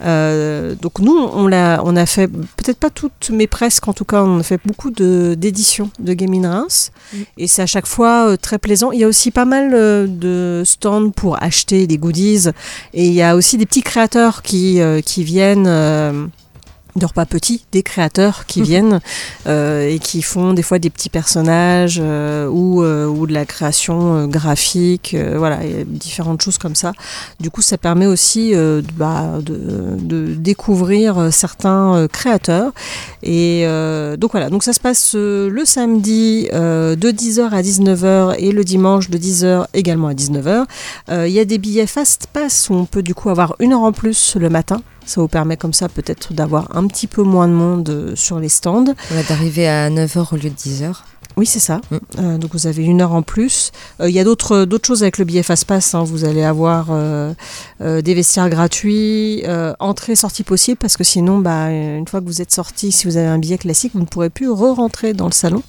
Donc 0.00 0.98
nous, 0.98 1.16
on 1.16 1.46
l'a, 1.46 1.80
on 1.84 1.96
a 1.96 2.06
fait 2.06 2.28
peut-être 2.28 2.78
pas 2.78 2.90
toutes, 2.90 3.30
mais 3.32 3.46
presque 3.46 3.86
en 3.86 3.92
tout 3.92 4.04
cas, 4.04 4.22
on 4.22 4.40
a 4.40 4.42
fait 4.42 4.60
beaucoup 4.64 4.90
de 4.90 5.34
d'éditions 5.38 5.90
de 5.98 6.12
Gaming 6.12 6.46
Reims, 6.46 6.90
et 7.38 7.46
c'est 7.46 7.62
à 7.62 7.66
chaque 7.66 7.86
fois 7.86 8.36
très 8.36 8.58
plaisant. 8.58 8.90
Il 8.92 9.00
y 9.00 9.04
a 9.04 9.08
aussi 9.08 9.30
pas 9.30 9.44
mal 9.44 10.03
de, 10.06 10.62
stands 10.64 11.10
pour 11.10 11.42
acheter 11.42 11.86
des 11.86 11.98
goodies 11.98 12.48
et 12.92 13.06
il 13.06 13.12
y 13.12 13.22
a 13.22 13.36
aussi 13.36 13.56
des 13.56 13.66
petits 13.66 13.82
créateurs 13.82 14.42
qui, 14.42 14.80
euh, 14.80 15.00
qui 15.00 15.24
viennent. 15.24 15.66
De 16.96 17.06
repas 17.06 17.26
petits, 17.26 17.64
des 17.72 17.82
créateurs 17.82 18.46
qui 18.46 18.62
viennent 18.62 19.00
euh, 19.46 19.88
et 19.88 19.98
qui 19.98 20.22
font 20.22 20.52
des 20.52 20.62
fois 20.62 20.78
des 20.78 20.90
petits 20.90 21.08
personnages 21.08 22.00
euh, 22.02 22.46
ou, 22.48 22.82
euh, 22.82 23.06
ou 23.06 23.26
de 23.26 23.32
la 23.32 23.44
création 23.44 24.16
euh, 24.16 24.26
graphique, 24.26 25.14
euh, 25.14 25.34
voilà, 25.36 25.64
et 25.64 25.84
différentes 25.84 26.40
choses 26.42 26.58
comme 26.58 26.74
ça. 26.74 26.92
Du 27.40 27.50
coup, 27.50 27.62
ça 27.62 27.78
permet 27.78 28.06
aussi 28.06 28.54
euh, 28.54 28.80
de, 28.80 28.86
bah, 28.96 29.38
de, 29.40 29.96
de 29.98 30.34
découvrir 30.34 31.32
certains 31.32 32.06
créateurs. 32.12 32.72
Et 33.22 33.62
euh, 33.64 34.16
donc 34.16 34.32
voilà, 34.32 34.50
donc 34.50 34.62
ça 34.62 34.72
se 34.72 34.80
passe 34.80 35.14
le 35.14 35.62
samedi 35.64 36.48
euh, 36.52 36.94
de 36.96 37.10
10h 37.10 37.50
à 37.50 37.62
19h 37.62 38.36
et 38.38 38.52
le 38.52 38.64
dimanche 38.64 39.10
de 39.10 39.18
10h 39.18 39.66
également 39.74 40.08
à 40.08 40.14
19h. 40.14 40.64
Euh, 41.10 41.26
Il 41.28 41.32
y 41.32 41.40
a 41.40 41.44
des 41.44 41.58
billets 41.58 41.86
fast 41.86 42.28
pass 42.32 42.68
où 42.70 42.74
on 42.74 42.84
peut 42.84 43.02
du 43.02 43.14
coup 43.14 43.30
avoir 43.30 43.56
une 43.58 43.72
heure 43.72 43.82
en 43.82 43.92
plus 43.92 44.36
le 44.36 44.48
matin. 44.48 44.80
Ça 45.06 45.20
vous 45.20 45.28
permet 45.28 45.56
comme 45.56 45.72
ça 45.72 45.88
peut-être 45.88 46.32
d'avoir 46.32 46.76
un 46.76 46.86
petit 46.86 47.06
peu 47.06 47.22
moins 47.22 47.48
de 47.48 47.52
monde 47.52 47.88
euh, 47.88 48.16
sur 48.16 48.38
les 48.40 48.48
stands. 48.48 48.94
On 49.10 49.14
va 49.14 49.22
d'arriver 49.22 49.68
à 49.68 49.90
9h 49.90 50.32
au 50.32 50.36
lieu 50.36 50.50
de 50.50 50.54
10h. 50.54 50.94
Oui, 51.36 51.46
c'est 51.46 51.58
ça. 51.58 51.80
Mm. 51.90 51.96
Euh, 52.18 52.38
donc 52.38 52.52
vous 52.52 52.66
avez 52.66 52.84
une 52.84 53.00
heure 53.00 53.12
en 53.12 53.22
plus. 53.22 53.72
Euh, 54.00 54.08
Il 54.08 54.14
y 54.14 54.20
a 54.20 54.24
d'autres 54.24 54.66
choses 54.86 55.02
avec 55.02 55.18
le 55.18 55.24
billet 55.24 55.42
Fast 55.42 55.64
Pass. 55.64 55.94
hein. 55.94 56.04
Vous 56.04 56.24
allez 56.24 56.44
avoir 56.44 56.86
euh, 56.90 57.34
des 57.80 58.14
vestiaires 58.14 58.48
gratuits, 58.48 59.42
entrée 59.80 60.16
sortie 60.16 60.44
possible 60.44 60.76
parce 60.78 60.96
que 60.96 61.04
sinon, 61.04 61.38
bah, 61.38 61.70
une 61.70 62.06
fois 62.06 62.20
que 62.20 62.26
vous 62.26 62.40
êtes 62.40 62.52
sorti, 62.52 62.92
si 62.92 63.06
vous 63.06 63.16
avez 63.16 63.26
un 63.26 63.38
billet 63.38 63.58
classique, 63.58 63.92
vous 63.94 64.00
ne 64.00 64.06
pourrez 64.06 64.30
plus 64.30 64.48
re-rentrer 64.48 65.12
dans 65.12 65.26
le 65.26 65.32
salon. 65.32 65.62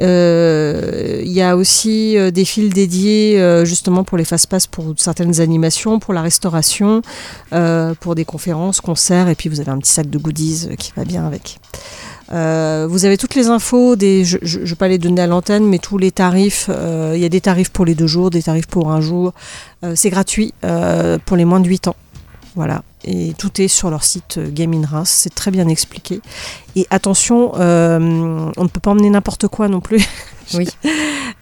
Euh, 0.00 1.20
Il 1.24 1.32
y 1.32 1.42
a 1.42 1.56
aussi 1.56 2.16
euh, 2.16 2.30
des 2.30 2.44
fils 2.44 2.72
dédiés 2.72 3.40
euh, 3.40 3.64
justement 3.64 4.04
pour 4.04 4.16
les 4.16 4.24
fast 4.24 4.46
pass 4.46 4.66
pour 4.66 4.94
certaines 4.96 5.40
animations, 5.40 5.98
pour 5.98 6.14
la 6.14 6.22
restauration, 6.22 7.02
pour 8.00 8.14
des 8.14 8.24
conférences, 8.24 8.80
concerts, 8.80 9.28
et 9.28 9.34
puis 9.34 9.48
vous 9.48 9.60
avez 9.60 9.70
un 9.70 9.78
petit 9.78 9.92
sac 9.92 10.08
de 10.08 10.18
goodies 10.18 10.68
qui 10.78 10.92
va 10.96 11.04
bien 11.04 11.26
avec. 11.26 11.58
Euh, 12.32 12.86
vous 12.88 13.04
avez 13.06 13.16
toutes 13.16 13.34
les 13.34 13.48
infos, 13.48 13.96
des, 13.96 14.24
je 14.24 14.36
ne 14.58 14.64
vais 14.64 14.74
pas 14.74 14.88
les 14.88 14.98
donner 14.98 15.22
à 15.22 15.26
l'antenne, 15.26 15.66
mais 15.66 15.78
tous 15.78 15.98
les 15.98 16.12
tarifs. 16.12 16.68
Il 17.14 17.20
y 17.20 17.24
a 17.24 17.28
des 17.28 17.40
tarifs 17.40 17.70
pour 17.70 17.84
les 17.84 17.94
deux 17.94 18.06
jours, 18.06 18.30
des 18.30 18.42
tarifs 18.42 18.66
pour 18.66 18.92
un 18.92 19.00
jour. 19.00 19.32
Euh, 19.84 19.92
c'est 19.96 20.10
gratuit 20.10 20.52
pour 21.24 21.36
les 21.36 21.44
moins 21.44 21.60
de 21.60 21.68
8 21.68 21.88
ans. 21.88 21.96
Voilà. 22.54 22.82
Et 23.10 23.32
tout 23.38 23.60
est 23.62 23.68
sur 23.68 23.88
leur 23.88 24.04
site 24.04 24.36
euh, 24.36 24.50
Game 24.52 24.74
in 24.74 24.86
Reims. 24.86 25.08
C'est 25.10 25.34
très 25.34 25.50
bien 25.50 25.66
expliqué. 25.66 26.20
Et 26.76 26.86
attention, 26.90 27.52
euh, 27.56 27.98
on 28.54 28.62
ne 28.62 28.68
peut 28.68 28.80
pas 28.80 28.90
emmener 28.90 29.08
n'importe 29.08 29.48
quoi 29.48 29.68
non 29.68 29.80
plus. 29.80 30.04
Oui. 30.54 30.66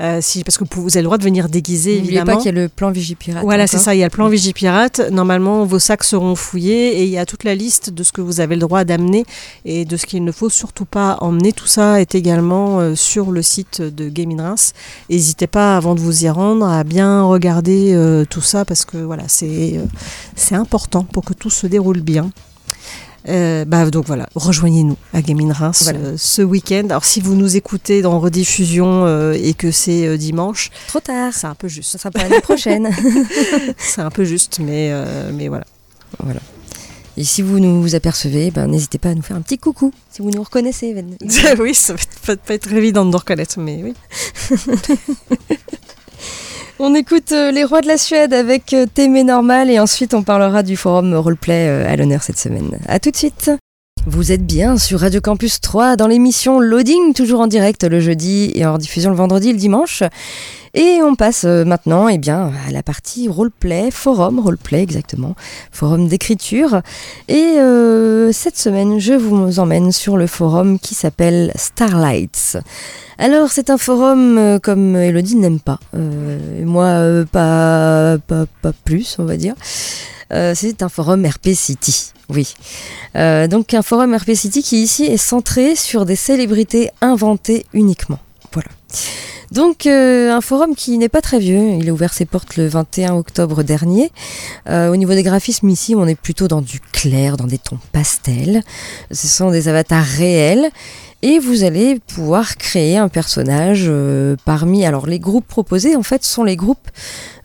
Euh, 0.03 0.19
si, 0.21 0.45
parce 0.45 0.59
que 0.59 0.65
vous 0.75 0.95
avez 0.95 1.01
le 1.01 1.05
droit 1.05 1.17
de 1.17 1.25
venir 1.25 1.49
déguisé, 1.49 1.95
N'oubliez 1.95 2.17
évidemment. 2.19 2.33
pas 2.33 2.43
qu'il 2.43 2.55
y 2.55 2.59
a 2.59 2.61
le 2.61 2.69
plan 2.69 2.91
Vigipirate. 2.91 3.43
Voilà, 3.43 3.67
c'est 3.67 3.79
ça. 3.79 3.95
Il 3.95 3.99
y 3.99 4.03
a 4.03 4.07
le 4.07 4.11
plan 4.11 4.29
Vigipirate. 4.29 5.01
Normalement, 5.11 5.65
vos 5.65 5.79
sacs 5.79 6.05
seront 6.05 6.35
fouillés 6.35 6.99
et 6.99 7.05
il 7.05 7.09
y 7.09 7.17
a 7.17 7.25
toute 7.25 7.45
la 7.45 7.55
liste 7.55 7.89
de 7.89 8.03
ce 8.03 8.13
que 8.13 8.21
vous 8.21 8.41
avez 8.41 8.57
le 8.57 8.61
droit 8.61 8.85
d'amener 8.85 9.25
et 9.65 9.87
de 9.87 9.97
ce 9.97 10.05
qu'il 10.05 10.23
ne 10.23 10.33
faut 10.33 10.51
surtout 10.51 10.85
pas 10.85 11.17
emmener. 11.23 11.55
Tout 11.55 11.67
ça 11.67 11.99
est 11.99 12.15
également 12.15 12.79
euh, 12.81 12.95
sur 12.95 13.31
le 13.31 13.41
site 13.41 13.81
de 13.81 14.11
Game 14.11 14.33
in 14.33 14.43
Reims. 14.43 14.75
N'hésitez 15.09 15.47
pas, 15.47 15.79
avant 15.79 15.95
de 15.95 16.01
vous 16.01 16.25
y 16.25 16.29
rendre, 16.29 16.67
à 16.69 16.85
bien 16.85 17.23
regarder 17.23 17.95
euh, 17.95 18.27
tout 18.29 18.43
ça 18.43 18.67
parce 18.67 18.85
que 18.85 18.99
voilà, 18.99 19.25
c'est 19.29 19.81
c'est 20.35 20.57
important 20.57 21.05
pour 21.05 21.25
que 21.25 21.33
tout 21.33 21.49
se 21.57 21.67
déroule 21.67 22.01
bien. 22.01 22.31
Euh, 23.29 23.65
bah, 23.65 23.91
donc 23.91 24.07
voilà, 24.07 24.29
rejoignez-nous 24.37 24.97
à 25.13 25.21
Game 25.21 25.41
in 25.41 25.53
Reims 25.53 25.83
Voilà. 25.83 25.99
euh, 25.99 26.15
ce 26.17 26.43
week-end. 26.43 26.85
Alors 26.91 27.05
si 27.05 27.21
vous 27.21 27.35
nous 27.35 27.57
écoutez 27.57 28.01
dans 28.01 28.21
rediffusion 28.21 29.05
euh, 29.05 29.33
et 29.33 29.53
que 29.55 29.73
c'est 29.73 30.17
dimanche, 30.17 30.71
Trop 30.87 31.01
tard. 31.01 31.33
c'est 31.35 31.49
un 31.49 31.57
peu 31.57 31.67
juste. 31.67 31.91
Ça 31.91 31.99
sera 31.99 32.11
pour 32.13 32.23
l'année 32.23 32.41
prochaine. 32.41 32.89
C'est 33.79 34.01
un 34.01 34.11
peu 34.11 34.25
juste, 34.25 34.61
mais, 34.61 34.93
mais 35.33 35.49
voilà. 35.49 35.65
voilà. 36.23 36.41
Et 37.19 37.25
si 37.25 37.41
vous 37.43 37.59
nous 37.59 37.95
apercevez, 37.95 38.51
ben, 38.51 38.67
n'hésitez 38.69 38.99
pas 38.99 39.09
à 39.09 39.15
nous 39.15 39.23
faire 39.23 39.37
un 39.39 39.41
petit 39.41 39.59
coucou. 39.59 39.91
Si 40.11 40.21
vous 40.23 40.31
nous 40.31 40.43
reconnaissez. 40.43 40.95
Oui, 41.59 41.75
ça 41.75 41.95
va 42.27 42.37
pas 42.37 42.55
être 42.55 42.73
évident 42.73 43.05
de 43.07 43.11
nous 43.11 43.19
reconnaître, 43.19 43.59
mais 43.59 43.83
oui. 43.83 43.95
On 46.79 46.95
écoute 46.95 47.33
euh, 47.33 47.51
les 47.53 47.65
rois 47.65 47.81
de 47.81 47.87
la 47.87 47.97
Suède 47.97 48.35
avec 48.35 48.75
euh, 48.75 48.85
Témé 48.85 49.25
Normal 49.25 49.71
et 49.71 49.81
ensuite 49.81 50.13
on 50.13 50.23
parlera 50.23 50.63
du 50.63 50.77
forum 50.77 51.15
roleplay 51.15 51.69
euh, 51.69 51.91
à 51.91 51.97
l'honneur 51.97 52.23
cette 52.23 52.39
semaine. 52.39 52.79
A 52.87 53.01
tout 53.01 53.11
de 53.11 53.17
suite. 53.17 53.51
Vous 54.09 54.31
êtes 54.31 54.47
bien 54.47 54.79
sur 54.79 55.01
Radio 55.01 55.21
Campus 55.21 55.61
3 55.61 55.97
dans 55.97 56.07
l'émission 56.07 56.61
Loading, 56.61 57.13
toujours 57.13 57.41
en 57.41 57.49
direct 57.49 57.83
le 57.83 57.99
jeudi 57.99 58.53
et 58.55 58.65
en 58.65 58.79
diffusion 58.79 59.11
le 59.11 59.17
vendredi 59.17 59.49
et 59.49 59.53
le 59.53 59.59
dimanche. 59.59 60.05
Et 60.75 61.01
on 61.03 61.17
passe 61.17 61.43
euh, 61.45 61.65
maintenant 61.65 62.07
eh 62.07 62.17
bien, 62.17 62.53
à 62.69 62.71
la 62.71 62.85
partie 62.85 63.27
roleplay, 63.29 63.91
forum 63.91 64.39
roleplay 64.39 64.81
exactement, 64.81 65.35
forum 65.73 66.07
d'écriture. 66.07 66.83
Et 67.27 67.57
euh, 67.59 68.31
cette 68.31 68.57
semaine, 68.57 69.01
je 69.01 69.15
vous 69.15 69.59
emmène 69.59 69.91
sur 69.91 70.17
le 70.17 70.29
forum 70.29 70.79
qui 70.79 70.95
s'appelle 70.95 71.51
Starlights. 71.57 72.59
Alors 73.19 73.51
c'est 73.51 73.71
un 73.71 73.79
forum 73.79 74.39
euh, 74.39 74.59
comme 74.61 74.95
Elodie 74.95 75.35
n'aime 75.35 75.59
pas. 75.59 75.81
Euh, 75.97 76.65
moi, 76.65 77.25
pas, 77.33 78.19
pas, 78.25 78.45
pas 78.63 78.73
plus, 78.85 79.17
on 79.19 79.25
va 79.25 79.37
dire. 79.37 79.55
Euh, 80.33 80.53
c'est 80.55 80.83
un 80.83 80.89
forum 80.89 81.25
RP 81.25 81.51
City, 81.55 82.13
oui. 82.29 82.55
Euh, 83.15 83.47
donc 83.47 83.75
un 83.75 83.83
forum 83.83 84.15
RP 84.15 84.35
City 84.35 84.63
qui 84.63 84.83
ici 84.83 85.05
est 85.05 85.17
centré 85.17 85.77
sur 85.77 86.05
des 86.05 86.17
célébrités 86.17 86.91
inventées 87.01 87.67
uniquement. 87.73 88.19
Voilà. 88.53 88.69
Donc 89.53 89.87
euh, 89.87 90.33
un 90.33 90.41
forum 90.41 90.75
qui 90.75 90.99
n'est 90.99 91.09
pas 91.09 91.21
très 91.21 91.39
vieux, 91.39 91.71
il 91.79 91.89
a 91.89 91.93
ouvert 91.93 92.13
ses 92.13 92.25
portes 92.25 92.57
le 92.57 92.67
21 92.67 93.15
octobre 93.15 93.63
dernier. 93.63 94.11
Euh, 94.69 94.91
au 94.91 94.97
niveau 94.97 95.15
des 95.15 95.23
graphismes 95.23 95.69
ici, 95.69 95.95
on 95.95 96.07
est 96.07 96.19
plutôt 96.19 96.49
dans 96.49 96.63
du 96.63 96.81
clair, 96.81 97.37
dans 97.37 97.47
des 97.47 97.59
tons 97.59 97.79
pastels. 97.93 98.63
Ce 99.13 99.27
sont 99.29 99.51
des 99.51 99.69
avatars 99.69 100.05
réels 100.05 100.69
et 101.23 101.39
vous 101.39 101.65
allez 101.65 102.01
pouvoir 102.01 102.57
créer 102.57 102.97
un 102.97 103.09
personnage 103.09 103.85
euh, 103.87 104.37
parmi. 104.45 104.85
Alors 104.85 105.07
les 105.07 105.21
groupes 105.21 105.47
proposés 105.47 105.95
en 105.95 106.03
fait 106.03 106.25
sont 106.25 106.45
les 106.45 106.57
groupes 106.57 106.89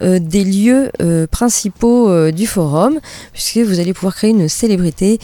des 0.02 0.44
lieux 0.44 0.90
principaux 1.30 2.32
du 2.32 2.48
forum, 2.48 3.00
puisque 3.34 3.58
vous 3.58 3.80
allez 3.80 3.94
pouvoir 3.94 4.16
créer 4.16 4.32
une 4.32 4.50
célébrité 4.50 5.20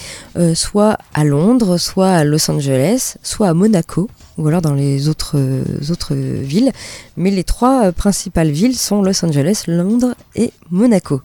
soit 0.54 1.00
à 1.16 1.24
Londres, 1.24 1.80
soit 1.80 2.12
à 2.12 2.24
Los 2.24 2.52
Angeles, 2.52 3.16
soit 3.24 3.48
à 3.48 3.56
Monaco, 3.56 4.08
ou 4.38 4.48
alors 4.48 4.62
dans 4.62 4.74
les 4.74 5.10
autres, 5.10 5.36
euh, 5.36 6.42
villes. 6.42 6.72
Mais 7.16 7.32
les 7.32 7.44
trois 7.44 7.86
euh, 7.86 7.92
principales 7.92 8.52
villes 8.52 8.78
sont 8.78 9.02
Los 9.02 9.26
Angeles, 9.26 9.64
Londres 9.68 10.16
et 10.36 10.52
Monaco. 10.70 11.22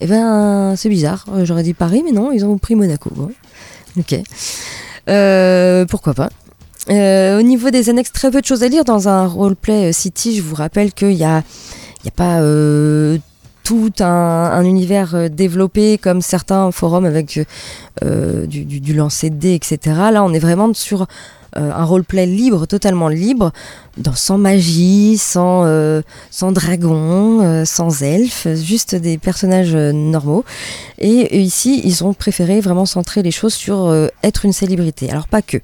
Eh 0.00 0.06
ben, 0.06 0.74
c'est 0.76 0.88
bizarre. 0.88 1.26
Euh, 1.32 1.44
J'aurais 1.44 1.62
dit 1.62 1.74
Paris, 1.74 2.02
mais 2.04 2.12
non, 2.12 2.32
ils 2.32 2.44
ont 2.44 2.56
pris 2.58 2.74
Monaco. 2.74 3.10
Ok. 3.98 4.14
Pourquoi 5.88 6.14
pas 6.14 6.28
Au 6.88 7.42
niveau 7.42 7.70
des 7.70 7.90
annexes, 7.90 8.12
très 8.12 8.30
peu 8.30 8.40
de 8.40 8.46
choses 8.46 8.62
à 8.62 8.68
lire. 8.68 8.84
Dans 8.84 9.08
un 9.08 9.26
roleplay 9.26 9.92
city, 9.92 10.36
je 10.36 10.42
vous 10.42 10.54
rappelle 10.54 10.92
qu'il 10.92 11.12
y 11.12 11.24
a, 11.24 11.38
a 11.38 12.10
pas 12.14 12.40
tout 13.64 13.92
un, 13.98 14.06
un 14.06 14.64
univers 14.64 15.28
développé 15.30 15.98
comme 15.98 16.22
certains 16.22 16.70
forums 16.70 17.04
avec 17.04 17.40
du, 18.46 18.64
du, 18.64 18.94
lancer 18.94 19.30
de 19.30 19.36
dés, 19.36 19.54
etc. 19.54 19.78
Là, 20.12 20.22
on 20.22 20.32
est 20.32 20.38
vraiment 20.38 20.72
sur 20.72 21.08
un 21.54 21.84
roleplay 21.84 22.26
libre, 22.26 22.66
totalement 22.66 23.08
libre, 23.08 23.52
sans 24.14 24.38
magie, 24.38 25.18
sans, 25.18 25.64
euh, 25.64 26.02
sans 26.30 26.52
dragon, 26.52 27.40
euh, 27.42 27.64
sans 27.64 28.02
elfes, 28.02 28.48
juste 28.54 28.94
des 28.94 29.18
personnages 29.18 29.74
euh, 29.74 29.92
normaux. 29.92 30.44
Et 30.98 31.40
ici, 31.40 31.80
ils 31.84 32.04
ont 32.04 32.12
préféré 32.12 32.60
vraiment 32.60 32.86
centrer 32.86 33.22
les 33.22 33.30
choses 33.30 33.54
sur 33.54 33.90
être 34.22 34.44
une 34.44 34.52
célébrité. 34.52 35.10
Alors 35.10 35.28
pas 35.28 35.40
que. 35.40 35.56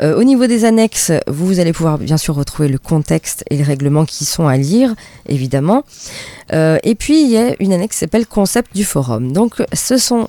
Au 0.00 0.24
niveau 0.24 0.46
des 0.46 0.64
annexes, 0.64 1.12
vous 1.26 1.60
allez 1.60 1.74
pouvoir 1.74 1.98
bien 1.98 2.16
sûr 2.16 2.34
retrouver 2.34 2.70
le 2.70 2.78
contexte 2.78 3.44
et 3.50 3.58
les 3.58 3.62
règlements 3.62 4.06
qui 4.06 4.24
sont 4.24 4.46
à 4.46 4.56
lire, 4.56 4.94
évidemment. 5.28 5.84
Et 6.50 6.94
puis 6.98 7.22
il 7.22 7.28
y 7.28 7.36
a 7.36 7.54
une 7.60 7.74
annexe 7.74 7.96
qui 7.96 7.98
s'appelle 7.98 8.26
Concept 8.26 8.74
du 8.74 8.84
forum. 8.84 9.32
Donc 9.32 9.62
ce 9.74 9.98
sont 9.98 10.28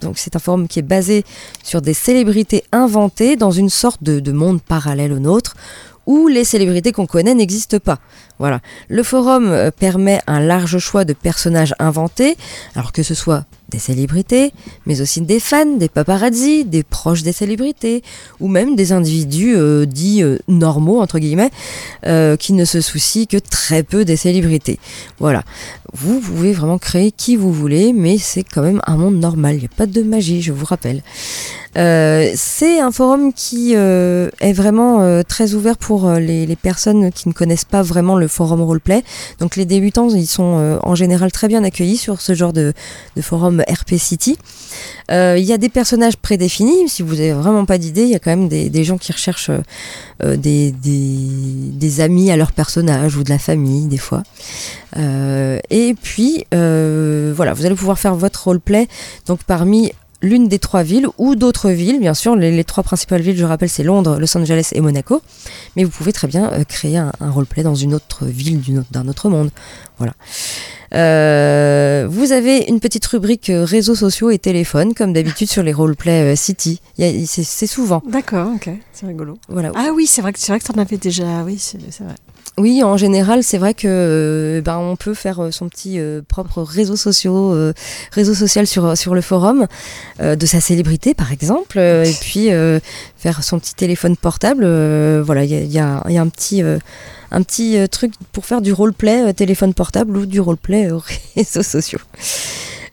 donc 0.00 0.16
c'est 0.16 0.34
un 0.34 0.38
forum 0.38 0.66
qui 0.66 0.78
est 0.78 0.82
basé 0.82 1.26
sur 1.62 1.82
des 1.82 1.92
célébrités 1.92 2.64
inventées 2.72 3.36
dans 3.36 3.50
une 3.50 3.68
sorte 3.68 4.02
de 4.02 4.32
monde 4.32 4.62
parallèle 4.62 5.12
au 5.12 5.18
nôtre 5.18 5.54
où 6.06 6.28
les 6.28 6.44
célébrités 6.44 6.92
qu'on 6.92 7.06
connaît 7.06 7.34
n'existent 7.34 7.78
pas. 7.78 7.98
Voilà. 8.38 8.60
Le 8.88 9.02
forum 9.02 9.48
euh, 9.48 9.70
permet 9.70 10.20
un 10.26 10.40
large 10.40 10.78
choix 10.78 11.04
de 11.04 11.12
personnages 11.12 11.74
inventés, 11.78 12.36
alors 12.74 12.92
que 12.92 13.02
ce 13.02 13.14
soit 13.14 13.44
des 13.70 13.78
célébrités, 13.78 14.52
mais 14.86 15.00
aussi 15.00 15.20
des 15.20 15.40
fans, 15.40 15.76
des 15.76 15.88
paparazzi, 15.88 16.64
des 16.64 16.82
proches 16.82 17.22
des 17.22 17.32
célébrités, 17.32 18.02
ou 18.40 18.48
même 18.48 18.76
des 18.76 18.92
individus 18.92 19.54
euh, 19.56 19.86
dits 19.86 20.22
euh, 20.22 20.38
normaux, 20.48 21.00
entre 21.00 21.18
guillemets, 21.18 21.50
qui 22.38 22.52
ne 22.52 22.64
se 22.64 22.80
soucient 22.80 23.26
que 23.26 23.38
très 23.38 23.82
peu 23.82 24.04
des 24.04 24.16
célébrités. 24.16 24.78
Voilà. 25.18 25.42
Vous 25.92 26.20
pouvez 26.20 26.52
vraiment 26.52 26.78
créer 26.78 27.12
qui 27.12 27.36
vous 27.36 27.52
voulez, 27.52 27.92
mais 27.92 28.18
c'est 28.18 28.42
quand 28.42 28.62
même 28.62 28.80
un 28.86 28.96
monde 28.96 29.16
normal. 29.16 29.54
Il 29.54 29.60
n'y 29.60 29.66
a 29.66 29.76
pas 29.76 29.86
de 29.86 30.02
magie, 30.02 30.42
je 30.42 30.52
vous 30.52 30.64
rappelle. 30.64 31.02
Euh, 31.76 32.30
c'est 32.36 32.80
un 32.80 32.92
forum 32.92 33.32
qui 33.32 33.72
euh, 33.74 34.30
est 34.40 34.52
vraiment 34.52 35.00
euh, 35.00 35.22
très 35.22 35.54
ouvert 35.54 35.76
pour 35.76 36.06
euh, 36.06 36.20
les, 36.20 36.46
les 36.46 36.56
personnes 36.56 37.10
qui 37.10 37.28
ne 37.28 37.32
connaissent 37.32 37.64
pas 37.64 37.82
vraiment 37.82 38.16
le 38.16 38.28
forum 38.28 38.62
roleplay. 38.62 39.02
Donc 39.40 39.56
les 39.56 39.64
débutants, 39.64 40.08
ils 40.08 40.26
sont 40.26 40.58
euh, 40.58 40.78
en 40.82 40.94
général 40.94 41.32
très 41.32 41.48
bien 41.48 41.64
accueillis 41.64 41.96
sur 41.96 42.20
ce 42.20 42.34
genre 42.34 42.52
de, 42.52 42.72
de 43.16 43.22
forum 43.22 43.62
RP 43.68 43.96
City. 43.96 44.38
Il 45.10 45.44
y 45.44 45.52
a 45.52 45.58
des 45.58 45.68
personnages 45.68 46.16
prédéfinis. 46.16 46.88
Si 46.88 47.02
vous 47.02 47.20
avez 47.20 47.32
vraiment 47.32 47.64
pas 47.64 47.78
d'idée, 47.78 48.02
il 48.02 48.08
y 48.08 48.14
a 48.14 48.18
quand 48.18 48.30
même 48.30 48.48
des, 48.48 48.70
des 48.70 48.84
gens 48.84 48.96
qui 48.96 49.12
recherchent 49.12 49.50
des, 50.22 50.72
des, 50.72 50.72
des 50.72 52.00
amis 52.00 52.30
à 52.30 52.36
leur 52.36 52.52
personnage 52.52 53.16
ou 53.16 53.22
de 53.22 53.30
la 53.30 53.38
famille 53.38 53.86
des 53.86 53.98
fois. 53.98 54.22
Et 54.96 55.94
puis 56.02 56.46
voilà, 56.50 57.52
vous 57.52 57.66
allez 57.66 57.74
pouvoir 57.74 57.98
faire 57.98 58.14
votre 58.14 58.44
roleplay 58.44 58.88
donc 59.26 59.40
parmi 59.44 59.92
l'une 60.24 60.48
des 60.48 60.58
trois 60.58 60.82
villes 60.82 61.06
ou 61.18 61.36
d'autres 61.36 61.70
villes, 61.70 62.00
bien 62.00 62.14
sûr. 62.14 62.34
Les, 62.34 62.50
les 62.50 62.64
trois 62.64 62.82
principales 62.82 63.22
villes, 63.22 63.36
je 63.36 63.44
rappelle, 63.44 63.68
c'est 63.68 63.84
Londres, 63.84 64.18
Los 64.18 64.36
Angeles 64.36 64.70
et 64.72 64.80
Monaco. 64.80 65.22
Mais 65.76 65.84
vous 65.84 65.90
pouvez 65.90 66.12
très 66.12 66.26
bien 66.26 66.50
euh, 66.52 66.64
créer 66.64 66.96
un, 66.96 67.12
un 67.20 67.30
roleplay 67.30 67.62
dans 67.62 67.74
une 67.76 67.94
autre 67.94 68.24
ville 68.26 68.82
d'un 68.90 69.06
autre 69.06 69.28
monde. 69.28 69.50
Voilà. 69.98 70.14
Euh, 70.94 72.06
vous 72.08 72.32
avez 72.32 72.64
une 72.68 72.80
petite 72.80 73.06
rubrique 73.06 73.50
euh, 73.50 73.64
réseaux 73.64 73.94
sociaux 73.94 74.30
et 74.30 74.38
téléphone, 74.38 74.94
comme 74.94 75.12
d'habitude 75.12 75.48
sur 75.48 75.62
les 75.62 75.72
roleplay 75.72 76.34
City. 76.36 76.80
C'est 77.26 77.66
souvent. 77.66 78.02
D'accord, 78.08 78.50
ok, 78.56 78.70
c'est 78.92 79.06
rigolo. 79.06 79.38
Voilà. 79.48 79.70
Ah 79.74 79.90
oui, 79.94 80.06
c'est 80.06 80.22
vrai 80.22 80.32
que 80.32 80.38
c'est 80.38 80.52
vrai 80.52 80.60
que 80.60 80.64
t'en 80.64 80.80
avais 80.80 80.96
déjà. 80.96 81.42
Oui, 81.44 81.58
c'est 81.58 81.78
vrai. 81.78 82.14
Oui, 82.56 82.84
en 82.84 82.96
général, 82.96 83.42
c'est 83.42 83.58
vrai 83.58 83.74
que 83.74 83.88
euh, 83.88 84.60
ben, 84.60 84.78
on 84.78 84.94
peut 84.94 85.14
faire 85.14 85.42
euh, 85.42 85.50
son 85.50 85.68
petit 85.68 85.98
euh, 85.98 86.22
propre 86.26 86.62
réseau 86.62 86.94
sociaux, 86.94 87.52
euh, 87.52 87.72
réseau 88.12 88.32
social 88.32 88.68
sur 88.68 88.96
sur 88.96 89.14
le 89.14 89.22
forum 89.22 89.66
de 90.20 90.46
sa 90.46 90.60
célébrité, 90.60 91.14
par 91.14 91.32
exemple, 91.32 91.78
et 91.78 92.14
puis 92.20 92.50
faire 93.16 93.42
son 93.42 93.58
petit 93.58 93.74
téléphone 93.74 94.16
portable. 94.16 94.64
voilà, 95.22 95.44
il 95.44 95.50
y 95.50 95.78
a, 95.78 96.02
y 96.08 96.12
y 96.12 96.18
a 96.18 96.20
un 96.20 96.28
petit 96.28 96.62
un 96.62 97.42
petit 97.42 97.76
truc 97.90 98.12
pour 98.32 98.46
faire 98.46 98.60
du 98.60 98.72
roleplay 98.72 99.34
téléphone 99.34 99.74
portable 99.74 100.16
ou 100.16 100.26
du 100.26 100.40
roleplay 100.40 100.88
réseaux 101.36 101.62
sociaux. 101.62 102.00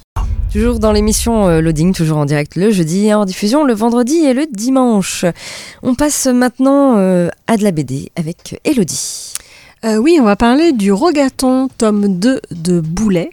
Toujours 0.51 0.79
dans 0.79 0.91
l'émission 0.91 1.61
Loading, 1.61 1.93
toujours 1.93 2.17
en 2.17 2.25
direct 2.25 2.57
le 2.57 2.71
jeudi 2.71 3.05
et 3.05 3.13
en 3.13 3.23
diffusion 3.23 3.63
le 3.63 3.73
vendredi 3.73 4.17
et 4.17 4.33
le 4.33 4.47
dimanche. 4.51 5.23
On 5.81 5.95
passe 5.95 6.27
maintenant 6.27 6.95
à 6.95 7.57
de 7.57 7.63
la 7.63 7.71
BD 7.71 8.11
avec 8.15 8.59
Elodie. 8.63 9.33
Euh, 9.83 9.97
oui, 9.97 10.17
on 10.19 10.23
va 10.23 10.35
parler 10.35 10.71
du 10.71 10.91
Rogaton, 10.91 11.67
tome 11.77 12.17
2 12.17 12.41
de 12.51 12.79
Boulet, 12.79 13.29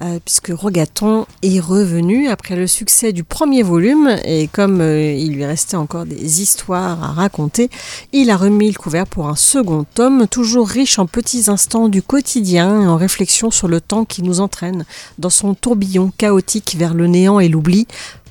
euh, 0.00 0.18
puisque 0.24 0.48
Rogaton 0.48 1.26
est 1.42 1.60
revenu 1.60 2.28
après 2.28 2.56
le 2.56 2.66
succès 2.66 3.12
du 3.12 3.24
premier 3.24 3.62
volume, 3.62 4.16
et 4.24 4.48
comme 4.48 4.80
euh, 4.80 5.12
il 5.12 5.34
lui 5.34 5.44
restait 5.44 5.76
encore 5.76 6.06
des 6.06 6.40
histoires 6.40 7.02
à 7.02 7.08
raconter, 7.08 7.68
il 8.12 8.30
a 8.30 8.36
remis 8.36 8.70
le 8.70 8.78
couvert 8.78 9.06
pour 9.06 9.28
un 9.28 9.36
second 9.36 9.84
tome, 9.94 10.26
toujours 10.26 10.68
riche 10.68 10.98
en 10.98 11.06
petits 11.06 11.50
instants 11.50 11.88
du 11.88 12.02
quotidien 12.02 12.82
et 12.82 12.86
en 12.86 12.96
réflexion 12.96 13.50
sur 13.50 13.68
le 13.68 13.80
temps 13.80 14.06
qui 14.06 14.22
nous 14.22 14.40
entraîne 14.40 14.86
dans 15.18 15.28
son 15.28 15.54
tourbillon 15.54 16.12
chaotique 16.16 16.76
vers 16.78 16.94
le 16.94 17.08
néant 17.08 17.40
et 17.40 17.48
l'oubli, 17.48 17.86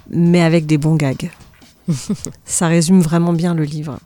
mais 0.09 0.41
avec 0.41 0.65
des 0.65 0.79
bons 0.79 0.95
gags. 0.95 1.29
Ça 2.45 2.67
résume 2.67 3.01
vraiment 3.01 3.33
bien 3.33 3.53
le 3.53 3.63
livre. 3.63 3.97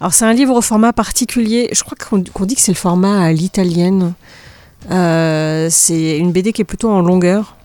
Alors 0.00 0.14
c'est 0.14 0.24
un 0.24 0.32
livre 0.32 0.54
au 0.54 0.60
format 0.60 0.92
particulier. 0.92 1.68
Je 1.72 1.82
crois 1.82 1.96
qu'on 1.96 2.44
dit 2.44 2.54
que 2.54 2.60
c'est 2.60 2.72
le 2.72 2.76
format 2.76 3.22
à 3.22 3.32
l'italienne. 3.32 4.14
Euh, 4.90 5.68
c'est 5.70 6.18
une 6.18 6.32
BD 6.32 6.52
qui 6.52 6.62
est 6.62 6.64
plutôt 6.64 6.90
en 6.90 7.00
longueur. 7.00 7.57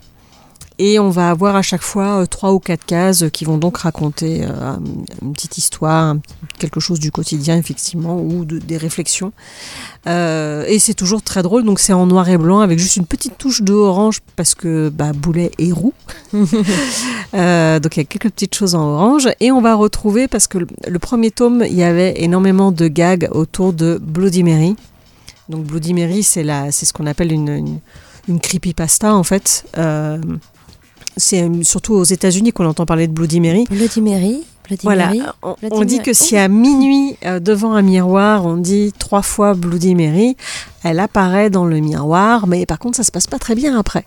Et 0.79 0.99
on 0.99 1.09
va 1.09 1.29
avoir 1.29 1.55
à 1.55 1.61
chaque 1.61 1.81
fois 1.83 2.21
euh, 2.21 2.25
trois 2.25 2.51
ou 2.53 2.59
quatre 2.59 2.85
cases 2.85 3.25
qui 3.31 3.45
vont 3.45 3.57
donc 3.57 3.77
raconter 3.77 4.43
euh, 4.43 4.73
une 5.21 5.33
petite 5.33 5.57
histoire, 5.57 6.15
quelque 6.59 6.79
chose 6.79 6.99
du 6.99 7.11
quotidien 7.11 7.57
effectivement, 7.57 8.17
ou 8.19 8.43
de- 8.45 8.59
des 8.59 8.77
réflexions. 8.77 9.31
Euh, 10.07 10.65
et 10.67 10.79
c'est 10.79 10.93
toujours 10.93 11.21
très 11.21 11.43
drôle, 11.43 11.63
donc 11.63 11.79
c'est 11.79 11.93
en 11.93 12.05
noir 12.07 12.27
et 12.29 12.37
blanc 12.37 12.59
avec 12.59 12.79
juste 12.79 12.97
une 12.97 13.05
petite 13.05 13.37
touche 13.37 13.61
de 13.61 13.73
orange 13.73 14.19
parce 14.35 14.55
que 14.55 14.89
bah, 14.89 15.13
Boulet 15.13 15.51
est 15.59 15.71
roux. 15.71 15.93
Euh, 17.35 17.79
donc 17.79 17.97
il 17.97 18.01
y 18.01 18.03
a 18.03 18.05
quelques 18.05 18.29
petites 18.31 18.53
choses 18.53 18.75
en 18.75 18.81
orange. 18.83 19.27
Et 19.39 19.51
on 19.51 19.59
va 19.59 19.73
retrouver, 19.73 20.27
parce 20.27 20.45
que 20.47 20.59
le, 20.59 20.67
le 20.87 20.99
premier 20.99 21.31
tome, 21.31 21.63
il 21.67 21.73
y 21.73 21.81
avait 21.81 22.21
énormément 22.21 22.71
de 22.71 22.87
gags 22.87 23.27
autour 23.31 23.73
de 23.73 23.99
Bloody 23.99 24.43
Mary. 24.43 24.75
Donc 25.49 25.63
Bloody 25.65 25.95
Mary, 25.95 26.21
c'est 26.21 26.43
ce 26.71 26.93
qu'on 26.93 27.07
appelle 27.07 27.31
une, 27.31 27.49
une, 27.49 27.79
une 28.27 28.39
creepypasta 28.39 29.15
en 29.15 29.23
fait. 29.23 29.65
Euh, 29.79 30.19
c'est 31.17 31.43
euh, 31.43 31.63
surtout 31.63 31.93
aux 31.93 32.03
États-Unis 32.03 32.51
qu'on 32.51 32.65
entend 32.65 32.85
parler 32.85 33.07
de 33.07 33.13
Bloody 33.13 33.39
Mary. 33.39 33.65
Bloody 33.69 34.01
Mary. 34.01 34.43
Bloody 34.65 34.83
Voilà, 34.83 35.07
Mary. 35.07 35.21
on, 35.41 35.55
Bloody 35.59 35.75
on 35.75 35.83
dit 35.83 35.99
que 35.99 36.13
si 36.13 36.37
à 36.37 36.47
minuit, 36.47 37.17
euh, 37.25 37.39
devant 37.39 37.73
un 37.73 37.81
miroir, 37.81 38.45
on 38.45 38.57
dit 38.57 38.93
trois 38.97 39.21
fois 39.21 39.53
Bloody 39.53 39.93
Mary, 39.93 40.37
elle 40.83 40.99
apparaît 40.99 41.49
dans 41.49 41.65
le 41.65 41.79
miroir, 41.79 42.47
mais 42.47 42.65
par 42.65 42.79
contre, 42.79 42.97
ça 42.97 43.03
se 43.03 43.11
passe 43.11 43.27
pas 43.27 43.39
très 43.39 43.55
bien 43.55 43.77
après. 43.77 44.05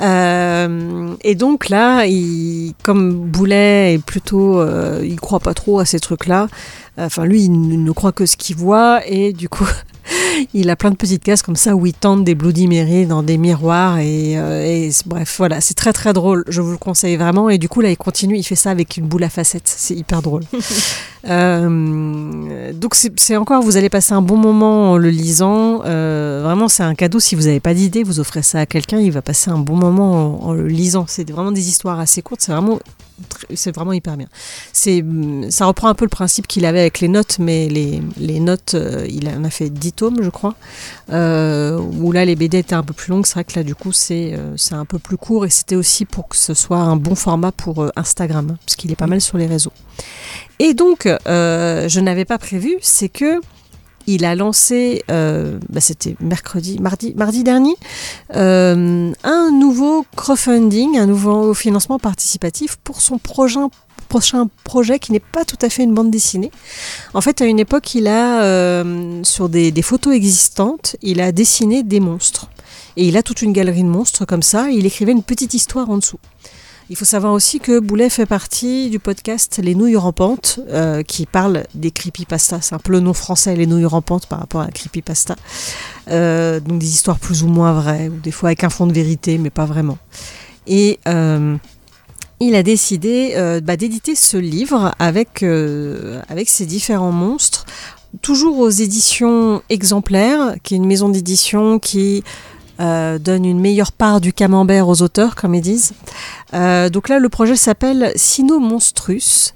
Euh, 0.00 1.14
et 1.22 1.34
donc 1.34 1.68
là, 1.68 2.06
il, 2.06 2.72
comme 2.82 3.12
Boulet 3.12 3.94
est 3.94 4.02
plutôt, 4.02 4.60
euh, 4.60 5.00
il 5.04 5.20
croit 5.20 5.40
pas 5.40 5.54
trop 5.54 5.78
à 5.78 5.84
ces 5.84 6.00
trucs-là. 6.00 6.48
Enfin, 6.98 7.24
lui, 7.24 7.44
il 7.44 7.82
ne 7.84 7.92
croit 7.92 8.12
que 8.12 8.26
ce 8.26 8.36
qu'il 8.36 8.56
voit, 8.56 9.00
et 9.06 9.32
du 9.32 9.48
coup, 9.48 9.66
il 10.54 10.70
a 10.70 10.76
plein 10.76 10.90
de 10.90 10.96
petites 10.96 11.22
cases 11.22 11.42
comme 11.42 11.56
ça 11.56 11.74
où 11.74 11.86
il 11.86 11.94
tente 11.94 12.24
des 12.24 12.34
Bloody 12.34 12.68
Mary 12.68 13.06
dans 13.06 13.22
des 13.22 13.38
miroirs 13.38 13.98
et, 13.98 14.38
euh, 14.38 14.64
et 14.64 14.90
bref 15.06 15.36
voilà 15.38 15.60
c'est 15.60 15.74
très 15.74 15.92
très 15.92 16.12
drôle. 16.12 16.44
Je 16.48 16.60
vous 16.60 16.72
le 16.72 16.78
conseille 16.78 17.16
vraiment. 17.16 17.48
Et 17.48 17.58
du 17.58 17.68
coup 17.68 17.80
là 17.80 17.90
il 17.90 17.96
continue 17.96 18.36
il 18.36 18.42
fait 18.42 18.56
ça 18.56 18.70
avec 18.70 18.96
une 18.96 19.06
boule 19.06 19.24
à 19.24 19.28
facettes. 19.28 19.72
C'est 19.74 19.94
hyper 19.94 20.22
drôle. 20.22 20.42
Euh, 21.24 22.72
donc 22.72 22.96
c'est 22.96 23.36
encore 23.36 23.62
vous 23.62 23.76
allez 23.76 23.88
passer 23.88 24.12
un 24.12 24.22
bon 24.22 24.36
moment 24.36 24.90
en 24.90 24.96
le 24.96 25.08
lisant. 25.08 25.82
Euh, 25.84 26.40
vraiment 26.42 26.66
c'est 26.66 26.82
un 26.82 26.96
cadeau. 26.96 27.20
Si 27.20 27.36
vous 27.36 27.42
n'avez 27.42 27.60
pas 27.60 27.74
d'idée 27.74 28.02
vous 28.02 28.18
offrez 28.18 28.42
ça 28.42 28.58
à 28.58 28.66
quelqu'un 28.66 28.98
il 28.98 29.12
va 29.12 29.22
passer 29.22 29.48
un 29.48 29.58
bon 29.58 29.76
moment 29.76 30.42
en, 30.42 30.48
en 30.48 30.52
le 30.52 30.66
lisant. 30.66 31.04
C'est 31.06 31.30
vraiment 31.30 31.52
des 31.52 31.68
histoires 31.68 32.00
assez 32.00 32.22
courtes. 32.22 32.40
C'est 32.40 32.50
vraiment 32.50 32.80
c'est 33.54 33.74
vraiment 33.74 33.92
hyper 33.92 34.16
bien. 34.16 34.28
C'est 34.72 35.04
ça 35.50 35.66
reprend 35.66 35.88
un 35.88 35.94
peu 35.94 36.04
le 36.04 36.10
principe 36.10 36.46
qu'il 36.46 36.64
avait 36.64 36.80
avec 36.80 37.00
les 37.00 37.08
notes 37.08 37.38
mais 37.38 37.68
les, 37.68 38.02
les 38.16 38.40
notes 38.40 38.74
euh, 38.74 39.06
il 39.08 39.28
en 39.28 39.44
a 39.44 39.50
fait 39.50 39.70
10 39.70 39.92
tomes 39.92 40.22
je 40.22 40.30
crois. 40.30 40.54
Euh, 41.10 41.78
où 41.78 42.12
là 42.12 42.24
les 42.24 42.36
BD 42.36 42.58
étaient 42.58 42.74
un 42.74 42.82
peu 42.82 42.94
plus 42.94 43.10
longues. 43.10 43.26
C'est 43.26 43.34
vrai 43.34 43.44
que 43.44 43.58
là 43.58 43.64
du 43.64 43.74
coup 43.74 43.92
c'est 43.92 44.34
euh, 44.34 44.56
c'est 44.56 44.74
un 44.74 44.84
peu 44.84 44.98
plus 44.98 45.16
court. 45.16 45.44
Et 45.46 45.50
c'était 45.50 45.76
aussi 45.76 46.04
pour 46.04 46.28
que 46.28 46.36
ce 46.36 46.54
soit 46.54 46.78
un 46.78 46.96
bon 46.96 47.14
format 47.14 47.52
pour 47.52 47.90
Instagram 47.96 48.50
hein, 48.52 48.58
parce 48.64 48.76
qu'il 48.76 48.90
est 48.90 48.96
pas 48.96 49.06
mal 49.06 49.20
sur 49.20 49.38
les 49.38 49.46
réseaux. 49.46 49.72
Et 50.58 50.74
donc 50.74 51.06
je 51.06 52.00
n'avais 52.00 52.24
pas 52.24 52.38
prévu 52.38 52.76
c'est 52.80 53.08
que 53.08 53.40
il 54.06 54.24
a 54.24 54.34
lancé, 54.34 55.02
euh, 55.10 55.58
bah, 55.68 55.80
c'était 55.80 56.16
mercredi, 56.20 56.78
mardi, 56.80 57.14
mardi 57.16 57.44
dernier, 57.44 57.74
euh, 58.34 59.12
un 59.22 59.50
nouveau 59.50 60.04
crowdfunding, 60.16 60.98
un 60.98 61.06
nouveau 61.06 61.54
financement 61.54 61.98
participatif 61.98 62.76
pour 62.76 63.00
son 63.00 63.18
prochain, 63.18 63.68
projet 64.64 64.98
qui 64.98 65.12
n'est 65.12 65.20
pas 65.20 65.44
tout 65.46 65.56
à 65.62 65.70
fait 65.70 65.84
une 65.84 65.94
bande 65.94 66.10
dessinée. 66.10 66.50
En 67.14 67.22
fait, 67.22 67.40
à 67.40 67.46
une 67.46 67.58
époque, 67.58 67.94
il 67.94 68.08
a, 68.08 68.42
euh, 68.42 69.24
sur 69.24 69.48
des, 69.48 69.70
des 69.70 69.82
photos 69.82 70.14
existantes, 70.14 70.96
il 71.00 71.20
a 71.20 71.32
dessiné 71.32 71.82
des 71.82 72.00
monstres. 72.00 72.48
Et 72.98 73.06
il 73.06 73.16
a 73.16 73.22
toute 73.22 73.40
une 73.40 73.54
galerie 73.54 73.84
de 73.84 73.88
monstres 73.88 74.26
comme 74.26 74.42
ça, 74.42 74.70
et 74.70 74.74
il 74.74 74.84
écrivait 74.84 75.12
une 75.12 75.22
petite 75.22 75.54
histoire 75.54 75.88
en 75.88 75.96
dessous. 75.96 76.18
Il 76.90 76.96
faut 76.96 77.04
savoir 77.04 77.32
aussi 77.32 77.60
que 77.60 77.78
Boulet 77.78 78.10
fait 78.10 78.26
partie 78.26 78.90
du 78.90 78.98
podcast 78.98 79.60
Les 79.62 79.74
Nouilles 79.74 79.96
Rampantes, 79.96 80.58
euh, 80.68 81.02
qui 81.02 81.26
parle 81.26 81.64
des 81.74 81.90
creepypasta. 81.90 82.60
C'est 82.60 82.74
un 82.74 82.78
peu 82.78 82.92
le 82.92 83.00
nom 83.00 83.14
français, 83.14 83.54
Les 83.54 83.66
Nouilles 83.66 83.86
Rampantes, 83.86 84.26
par 84.26 84.40
rapport 84.40 84.60
à 84.62 84.66
la 84.66 84.72
creepypasta. 84.72 85.36
Euh, 86.08 86.60
donc 86.60 86.80
des 86.80 86.88
histoires 86.88 87.18
plus 87.18 87.44
ou 87.44 87.48
moins 87.48 87.72
vraies, 87.72 88.08
ou 88.08 88.18
des 88.18 88.32
fois 88.32 88.48
avec 88.48 88.64
un 88.64 88.70
fond 88.70 88.86
de 88.86 88.92
vérité, 88.92 89.38
mais 89.38 89.50
pas 89.50 89.64
vraiment. 89.64 89.98
Et 90.66 90.98
euh, 91.06 91.56
il 92.40 92.54
a 92.56 92.62
décidé 92.62 93.34
bah, 93.62 93.76
d'éditer 93.76 94.16
ce 94.16 94.36
livre 94.36 94.92
avec, 94.98 95.44
avec 95.44 96.48
ces 96.48 96.66
différents 96.66 97.12
monstres, 97.12 97.64
toujours 98.20 98.58
aux 98.58 98.70
éditions 98.70 99.62
exemplaires, 99.68 100.56
qui 100.64 100.74
est 100.74 100.76
une 100.76 100.86
maison 100.86 101.08
d'édition 101.08 101.78
qui 101.78 102.24
euh, 102.82 103.18
donne 103.18 103.44
une 103.44 103.60
meilleure 103.60 103.92
part 103.92 104.20
du 104.20 104.32
camembert 104.32 104.88
aux 104.88 105.02
auteurs, 105.02 105.36
comme 105.36 105.54
ils 105.54 105.62
disent. 105.62 105.92
Euh, 106.52 106.88
donc 106.88 107.08
là, 107.08 107.18
le 107.18 107.28
projet 107.28 107.56
s'appelle 107.56 108.12
Sino 108.16 108.58
Monstrus. 108.58 109.54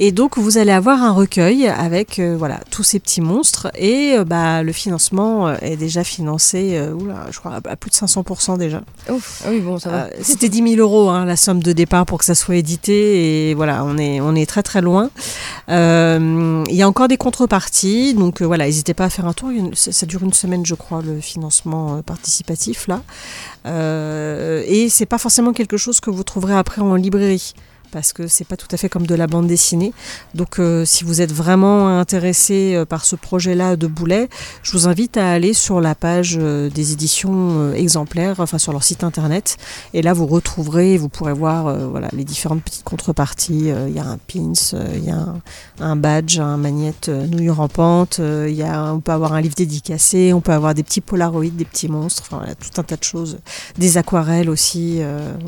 Et 0.00 0.12
donc, 0.12 0.38
vous 0.38 0.58
allez 0.58 0.70
avoir 0.70 1.02
un 1.02 1.10
recueil 1.10 1.66
avec 1.66 2.20
euh, 2.20 2.36
voilà, 2.38 2.60
tous 2.70 2.84
ces 2.84 3.00
petits 3.00 3.20
monstres. 3.20 3.66
Et 3.76 4.14
euh, 4.16 4.24
bah, 4.24 4.62
le 4.62 4.70
financement 4.72 5.48
euh, 5.48 5.56
est 5.60 5.76
déjà 5.76 6.04
financé, 6.04 6.76
euh, 6.78 6.92
oula, 6.94 7.26
je 7.32 7.38
crois, 7.40 7.56
à 7.68 7.74
plus 7.76 7.90
de 7.90 7.96
500% 7.96 8.58
déjà. 8.58 8.82
Ouf, 9.10 9.42
ah 9.44 9.48
oui, 9.50 9.58
bon, 9.58 9.78
ça 9.80 9.90
va. 9.90 10.06
C'était 10.22 10.48
10 10.48 10.76
000 10.76 10.80
euros 10.80 11.08
hein, 11.08 11.24
la 11.24 11.34
somme 11.34 11.60
de 11.64 11.72
départ 11.72 12.06
pour 12.06 12.18
que 12.18 12.24
ça 12.24 12.36
soit 12.36 12.54
édité 12.54 13.48
et 13.50 13.54
voilà, 13.54 13.84
on 13.84 13.98
est, 13.98 14.20
on 14.20 14.36
est 14.36 14.46
très 14.46 14.62
très 14.62 14.82
loin. 14.82 15.10
Euh, 15.68 16.62
Il 16.68 16.76
y 16.76 16.82
a 16.82 16.88
encore 16.88 17.08
des 17.08 17.16
contreparties, 17.16 18.14
donc 18.14 18.40
voilà, 18.40 18.66
n'hésitez 18.66 18.94
pas 18.94 19.06
à 19.06 19.10
faire 19.10 19.26
un 19.26 19.32
tour. 19.32 19.50
Une- 19.50 19.74
ça, 19.74 19.90
ça 19.90 20.06
dure 20.06 20.22
une 20.22 20.32
semaine, 20.32 20.64
je 20.64 20.76
crois, 20.76 21.02
le 21.04 21.20
financement 21.20 22.02
participatif 22.02 22.86
là. 22.86 23.02
Euh, 23.66 24.62
et 24.66 24.88
c'est 24.88 25.06
pas 25.06 25.18
forcément 25.18 25.52
quelque 25.52 25.76
chose 25.76 25.98
que 26.00 26.10
vous 26.10 26.22
trouverez 26.22 26.54
après 26.54 26.80
en 26.82 26.94
librairie. 26.94 27.54
Parce 27.90 28.12
que 28.12 28.26
c'est 28.26 28.44
pas 28.44 28.56
tout 28.56 28.68
à 28.70 28.76
fait 28.76 28.88
comme 28.88 29.06
de 29.06 29.14
la 29.14 29.26
bande 29.26 29.46
dessinée. 29.46 29.92
Donc, 30.34 30.58
euh, 30.58 30.84
si 30.84 31.04
vous 31.04 31.20
êtes 31.20 31.32
vraiment 31.32 31.98
intéressé 31.98 32.74
euh, 32.74 32.84
par 32.84 33.04
ce 33.04 33.16
projet-là 33.16 33.76
de 33.76 33.86
Boulet, 33.86 34.28
je 34.62 34.72
vous 34.72 34.88
invite 34.88 35.16
à 35.16 35.30
aller 35.30 35.54
sur 35.54 35.80
la 35.80 35.94
page 35.94 36.36
euh, 36.38 36.68
des 36.68 36.92
éditions 36.92 37.72
exemplaires, 37.72 38.40
enfin 38.40 38.58
sur 38.58 38.72
leur 38.72 38.82
site 38.82 39.04
internet. 39.04 39.56
Et 39.94 40.02
là, 40.02 40.12
vous 40.12 40.26
retrouverez, 40.26 40.98
vous 40.98 41.08
pourrez 41.08 41.32
voir 41.32 41.76
voilà, 41.88 42.08
les 42.12 42.24
différentes 42.24 42.62
petites 42.62 42.84
contreparties. 42.84 43.72
Il 43.88 43.94
y 43.94 43.98
a 43.98 44.04
un 44.04 44.18
pins, 44.18 44.52
il 44.94 45.04
y 45.04 45.10
a 45.10 45.34
un, 45.80 45.96
badge, 45.96 46.38
un 46.38 46.56
magnète 46.56 47.08
nouille 47.08 47.50
rampante. 47.50 48.20
il 48.20 48.54
y 48.54 48.62
a, 48.62 48.92
on 48.92 49.00
peut 49.00 49.12
avoir 49.12 49.32
un 49.32 49.40
livre 49.40 49.54
dédicacé, 49.54 50.32
on 50.32 50.40
peut 50.40 50.52
avoir 50.52 50.74
des 50.74 50.82
petits 50.82 51.00
polaroïdes, 51.00 51.56
des 51.56 51.64
petits 51.64 51.88
monstres, 51.88 52.24
enfin 52.30 52.44
tout 52.60 52.80
un 52.80 52.84
tas 52.84 52.96
de 52.96 53.04
choses. 53.04 53.38
Des 53.76 53.96
aquarelles 53.96 54.50
aussi, 54.50 55.00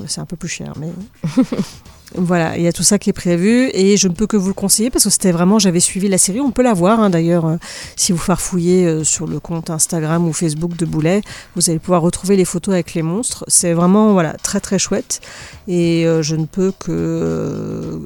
c'est 0.07 0.21
un 0.21 0.27
peu 0.27 0.37
plus 0.37 0.49
cher, 0.49 0.73
mais. 0.79 0.91
Voilà, 2.17 2.57
il 2.57 2.65
y 2.65 2.67
a 2.67 2.73
tout 2.73 2.83
ça 2.83 2.99
qui 2.99 3.09
est 3.11 3.13
prévu 3.13 3.71
et 3.73 3.97
je 3.97 4.09
ne 4.09 4.15
peux 4.15 4.27
que 4.27 4.37
vous 4.37 4.49
le 4.49 4.55
conseiller 4.55 4.91
parce 4.91 5.05
que 5.05 5.11
c'était 5.11 5.31
vraiment, 5.31 5.61
j'avais 5.61 5.79
suivi 5.79 6.09
la 6.09 6.19
série, 6.19 6.41
on 6.41 6.51
peut 6.51 6.63
la 6.65 6.75
voir 6.75 6.99
hein, 6.99 7.09
d'ailleurs 7.09 7.47
euh, 7.47 7.57
si 7.95 8.11
vous 8.11 8.19
farfouillez 8.19 8.85
euh, 8.85 9.05
sur 9.05 9.29
le 9.29 9.39
compte 9.39 9.71
Instagram 9.71 10.27
ou 10.27 10.33
Facebook 10.33 10.77
de 10.77 10.87
Boulet, 10.87 11.23
vous 11.55 11.71
allez 11.71 11.79
pouvoir 11.79 12.03
retrouver 12.03 12.35
les 12.35 12.45
photos 12.45 12.75
avec 12.75 12.95
les 12.95 13.03
monstres. 13.03 13.45
C'est 13.47 13.75
vraiment 13.75 14.13
voilà 14.13 14.33
très 14.33 14.59
très 14.59 14.79
chouette 14.81 15.21
et 15.69 16.05
euh, 16.05 16.21
je 16.21 16.35
ne 16.35 16.47
peux 16.47 16.73
que, 16.73 18.01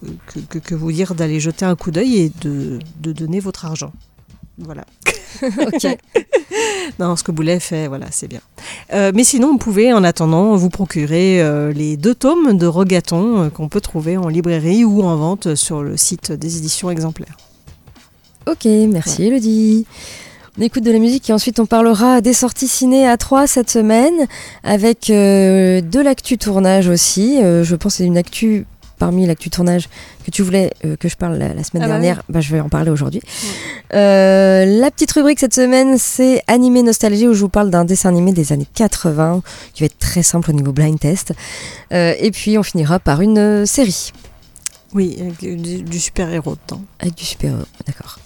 que- 0.51 0.59
que 0.59 0.75
vous 0.75 0.93
dire 0.93 1.15
d'aller 1.15 1.41
jeter 1.41 1.65
un 1.65 1.75
coup 1.75 1.91
d'œil 1.91 2.19
et 2.19 2.33
de, 2.43 2.81
de 3.01 3.13
donner 3.13 3.41
votre 3.41 3.65
argent. 3.65 3.93
Voilà. 4.59 4.85
ok. 5.61 5.99
Non, 7.01 7.17
ce 7.17 7.25
que 7.25 7.33
Boulet 7.33 7.59
fait, 7.59 7.89
voilà, 7.89 8.07
c'est 8.11 8.29
bien. 8.29 8.41
Euh, 8.93 9.11
mais 9.15 9.25
sinon, 9.25 9.53
vous 9.53 9.59
pouvez, 9.59 9.93
en 9.93 10.05
attendant, 10.05 10.55
vous 10.55 10.71
procurer 10.71 11.43
euh, 11.43 11.73
les 11.73 11.97
deux 11.97 12.15
tomes 12.15 12.57
de 12.57 12.67
Rogaton 12.67 13.45
euh, 13.45 13.49
qu'on 13.49 13.69
peut 13.69 13.81
trouver 13.81 14.17
en 14.17 14.29
librairie 14.29 14.85
ou 14.85 15.03
en 15.03 15.17
vente 15.17 15.57
sur 15.57 15.83
le 15.83 15.97
site 15.97 16.31
des 16.31 16.59
éditions 16.59 16.91
exemplaires. 16.91 17.37
Ok, 18.47 18.67
merci 18.67 19.25
Elodie. 19.25 19.87
On 20.57 20.63
écoute 20.63 20.85
de 20.85 20.93
la 20.93 21.01
musique 21.01 21.29
et 21.31 21.33
ensuite 21.33 21.59
on 21.59 21.67
parlera 21.67 22.21
des 22.21 22.33
sorties 22.33 22.69
ciné 22.69 23.09
à 23.09 23.17
3 23.17 23.49
cette 23.49 23.71
semaine 23.71 24.29
avec 24.63 25.11
euh, 25.11 25.81
de 25.81 25.99
l'actu 25.99 26.39
tournage 26.39 26.87
aussi. 26.87 27.43
Euh, 27.43 27.65
je 27.65 27.75
pense 27.75 27.95
que 27.95 27.97
c'est 27.99 28.05
une 28.05 28.17
actu 28.17 28.65
parmi 28.99 29.27
l'actu 29.27 29.51
tournage 29.51 29.89
que 30.25 30.31
tu 30.31 30.43
voulais 30.43 30.71
euh, 30.85 30.97
que 30.97 31.09
je 31.09 31.17
parle 31.17 31.37
la, 31.37 31.55
la 31.55 31.65
semaine 31.65 31.83
Ah 31.83 31.87
bah 31.87 31.93
dernière. 31.93 32.23
Bah, 32.29 32.41
je 32.41 32.53
vais 32.53 32.61
en 32.61 32.69
parler 32.69 32.91
aujourd'hui. 32.91 33.21
Euh, 33.93 34.65
la 34.65 34.91
petite 34.91 35.13
rubrique 35.13 35.41
cette 35.41 35.55
semaine, 35.55 35.99
c'est 35.99 36.43
Animé 36.47 36.83
Nostalgie 36.83 37.29
où 37.29 37.35
je 37.35 37.41
vous 37.41 37.49
parle 37.49 37.71
d'un 37.71 37.85
dessin 37.85 38.09
animé 38.09 38.33
des 38.33 38.53
années 38.53 38.67
80 38.75 39.43
qui 39.73 39.83
va 39.83 39.87
être 39.87 39.99
très 39.99 40.23
simple 40.23 40.51
au 40.51 40.53
niveau 40.53 40.73
blind 40.73 40.99
test. 40.99 41.33
Euh, 41.93 42.15
et 42.19 42.31
puis 42.31 42.59
on 42.59 42.63
finira 42.63 42.99
par 42.99 43.21
une 43.21 43.67
série. 43.67 44.13
Oui, 44.95 45.17
avec 45.21 45.39
du, 45.39 45.83
du 45.83 45.99
super-héros 45.99 46.57
dedans. 46.67 46.83
Avec 47.01 47.15
du 47.15 47.25
super 47.25 47.53
d'accord. 47.87 48.19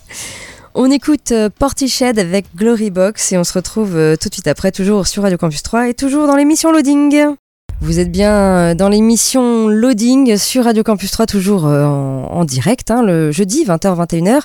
On 0.75 0.91
écoute 0.91 1.33
Portiched 1.59 2.19
avec 2.19 2.47
Glory 2.55 2.91
Box 2.91 3.33
et 3.33 3.39
on 3.39 3.45
se 3.45 3.55
retrouve 3.55 3.93
tout 4.21 4.29
de 4.29 4.35
suite 4.35 4.47
après, 4.47 4.71
toujours 4.71 5.07
sur 5.07 5.23
Radio 5.23 5.39
Campus 5.39 5.63
3 5.63 5.89
et 5.89 5.95
toujours 5.95 6.27
dans 6.27 6.37
l'émission 6.37 6.71
Loading. 6.71 7.35
Vous 7.81 8.01
êtes 8.01 8.11
bien 8.11 8.33
euh, 8.33 8.75
dans 8.75 8.89
l'émission 8.89 9.69
Loading 9.69 10.37
sur 10.37 10.65
Radio 10.65 10.83
Campus 10.83 11.13
3, 11.13 11.27
toujours 11.27 11.65
euh, 11.65 11.85
en, 11.85 12.45
direct, 12.45 12.91
hein, 12.91 13.03
le 13.03 13.31
jeudi 13.31 13.65
20h-21h, 13.65 14.41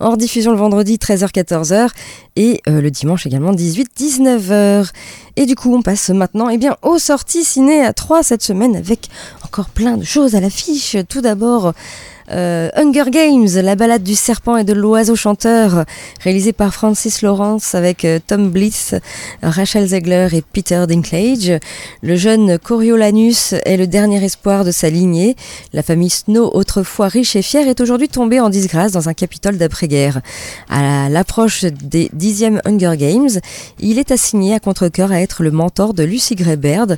hors 0.00 0.16
diffusion 0.16 0.52
le 0.52 0.56
vendredi 0.56 0.96
13h-14h 0.96 1.90
et 2.36 2.62
euh, 2.66 2.80
le 2.80 2.90
dimanche 2.90 3.26
également 3.26 3.52
18-19h. 3.52 4.90
Et 5.36 5.44
du 5.44 5.54
coup, 5.54 5.74
on 5.74 5.82
passe 5.82 6.08
maintenant 6.08 6.48
eh 6.48 6.56
bien, 6.56 6.78
aux 6.80 6.98
sorties 6.98 7.44
ciné 7.44 7.84
à 7.84 7.92
3 7.92 8.22
cette 8.22 8.42
semaine 8.42 8.74
avec 8.74 9.10
encore 9.44 9.68
plein 9.68 9.98
de 9.98 10.04
choses 10.04 10.34
à 10.34 10.40
l'affiche. 10.40 10.96
Tout 11.10 11.20
d'abord, 11.20 11.74
euh, 12.30 12.68
Hunger 12.76 13.10
Games, 13.10 13.48
la 13.62 13.74
balade 13.74 14.02
du 14.02 14.14
serpent 14.14 14.56
et 14.56 14.64
de 14.64 14.72
l'oiseau 14.72 15.16
chanteur, 15.16 15.84
réalisé 16.20 16.52
par 16.52 16.74
Francis 16.74 17.22
Lawrence 17.22 17.74
avec 17.74 18.04
euh, 18.04 18.18
Tom 18.26 18.50
Bliss, 18.50 18.94
Rachel 19.42 19.86
Zegler 19.86 20.28
et 20.32 20.42
Peter 20.42 20.84
Dinklage. 20.86 21.52
Le 22.02 22.16
jeune 22.16 22.58
Coriolanus 22.58 23.54
est 23.64 23.76
le 23.76 23.86
dernier 23.86 24.22
espoir 24.24 24.64
de 24.64 24.70
sa 24.70 24.90
lignée. 24.90 25.36
La 25.72 25.82
famille 25.82 26.10
Snow, 26.10 26.50
autrefois 26.52 27.08
riche 27.08 27.36
et 27.36 27.42
fière, 27.42 27.68
est 27.68 27.80
aujourd'hui 27.80 28.08
tombée 28.08 28.40
en 28.40 28.50
disgrâce 28.50 28.92
dans 28.92 29.08
un 29.08 29.14
capitole 29.14 29.56
d'après-guerre. 29.56 30.20
À 30.68 31.08
l'approche 31.08 31.64
des 31.64 32.10
dixièmes 32.12 32.60
Hunger 32.64 32.96
Games, 32.96 33.28
il 33.78 33.98
est 33.98 34.10
assigné 34.10 34.54
à 34.54 34.60
contre-cœur 34.60 35.12
à 35.12 35.20
être 35.20 35.42
le 35.42 35.50
mentor 35.50 35.94
de 35.94 36.02
Lucy 36.02 36.34
Gray 36.34 36.56
Baird, 36.56 36.96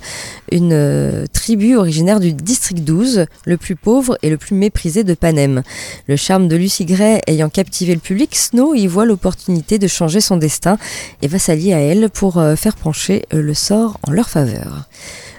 une 0.50 0.72
euh, 0.72 1.26
tribu 1.32 1.76
originaire 1.76 2.20
du 2.20 2.32
district 2.32 2.82
12, 2.82 3.26
le 3.44 3.56
plus 3.56 3.76
pauvre 3.76 4.18
et 4.22 4.30
le 4.30 4.36
plus 4.36 4.54
méprisé 4.54 5.04
de 5.04 5.14
Le 5.22 6.16
charme 6.16 6.48
de 6.48 6.56
Lucy 6.56 6.84
Gray 6.84 7.20
ayant 7.26 7.50
captivé 7.50 7.94
le 7.94 8.00
public, 8.00 8.34
Snow 8.34 8.74
y 8.74 8.86
voit 8.86 9.04
l'opportunité 9.04 9.78
de 9.78 9.86
changer 9.86 10.20
son 10.20 10.36
destin 10.36 10.78
et 11.22 11.28
va 11.28 11.38
s'allier 11.38 11.74
à 11.74 11.80
elle 11.80 12.08
pour 12.10 12.38
euh, 12.38 12.56
faire 12.56 12.76
pencher 12.76 13.26
euh, 13.34 13.42
le 13.42 13.54
sort 13.54 13.98
en 14.06 14.12
leur 14.12 14.28
faveur. 14.28 14.84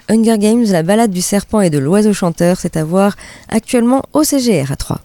Hunger 0.08 0.38
Games, 0.38 0.64
la 0.68 0.82
balade 0.82 1.10
du 1.10 1.22
serpent 1.22 1.60
et 1.60 1.70
de 1.70 1.78
l'oiseau 1.78 2.12
chanteur, 2.12 2.58
c'est 2.60 2.76
à 2.76 2.84
voir 2.84 3.16
actuellement 3.48 4.02
au 4.12 4.24
CGR 4.24 4.70
à 4.70 4.76
3. 4.76 5.00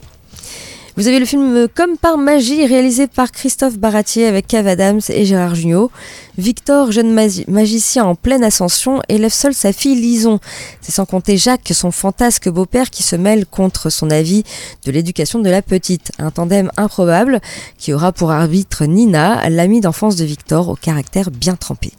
Vous 0.98 1.08
avez 1.08 1.20
le 1.20 1.26
film 1.28 1.56
euh, 1.56 1.68
Comme 1.72 1.96
par 1.96 2.18
magie, 2.18 2.66
réalisé 2.66 3.06
par 3.06 3.32
Christophe 3.32 3.78
Baratier 3.78 4.26
avec 4.26 4.48
Kev 4.48 4.68
Adams 4.68 5.00
et 5.10 5.26
Gérard 5.26 5.54
Jugnot. 5.54 5.92
Victor, 6.40 6.92
jeune 6.92 7.14
magi- 7.14 7.46
magicien 7.48 8.04
en 8.06 8.16
pleine 8.16 8.44
ascension, 8.44 9.04
élève 9.08 9.32
seul 9.32 9.54
sa 9.54 9.72
fille 9.74 9.94
Lison. 9.94 10.40
C'est 10.82 10.92
sans 10.92 11.06
compter 11.06 11.38
Jacques, 11.38 11.70
son 11.72 11.92
fantasque 11.92 12.50
beau-père, 12.50 12.90
qui 12.90 13.04
se 13.04 13.16
mêle 13.16 13.46
contre 13.46 13.92
son 13.92 14.10
avis 14.10 14.44
de 14.86 14.92
l'éducation 14.92 15.38
de 15.38 15.50
la 15.52 15.62
petite. 15.62 16.12
Un 16.18 16.32
tandem 16.32 16.72
improbable 16.78 17.42
qui 17.78 17.94
aura 17.94 18.12
pour 18.12 18.32
arbitre 18.32 18.86
Nina, 18.86 19.48
l'amie 19.52 19.82
d'enfance 19.82 20.16
de 20.16 20.26
Victor, 20.26 20.68
au 20.70 20.76
caractère 20.76 21.30
bien 21.30 21.56
trempé. 21.56 21.92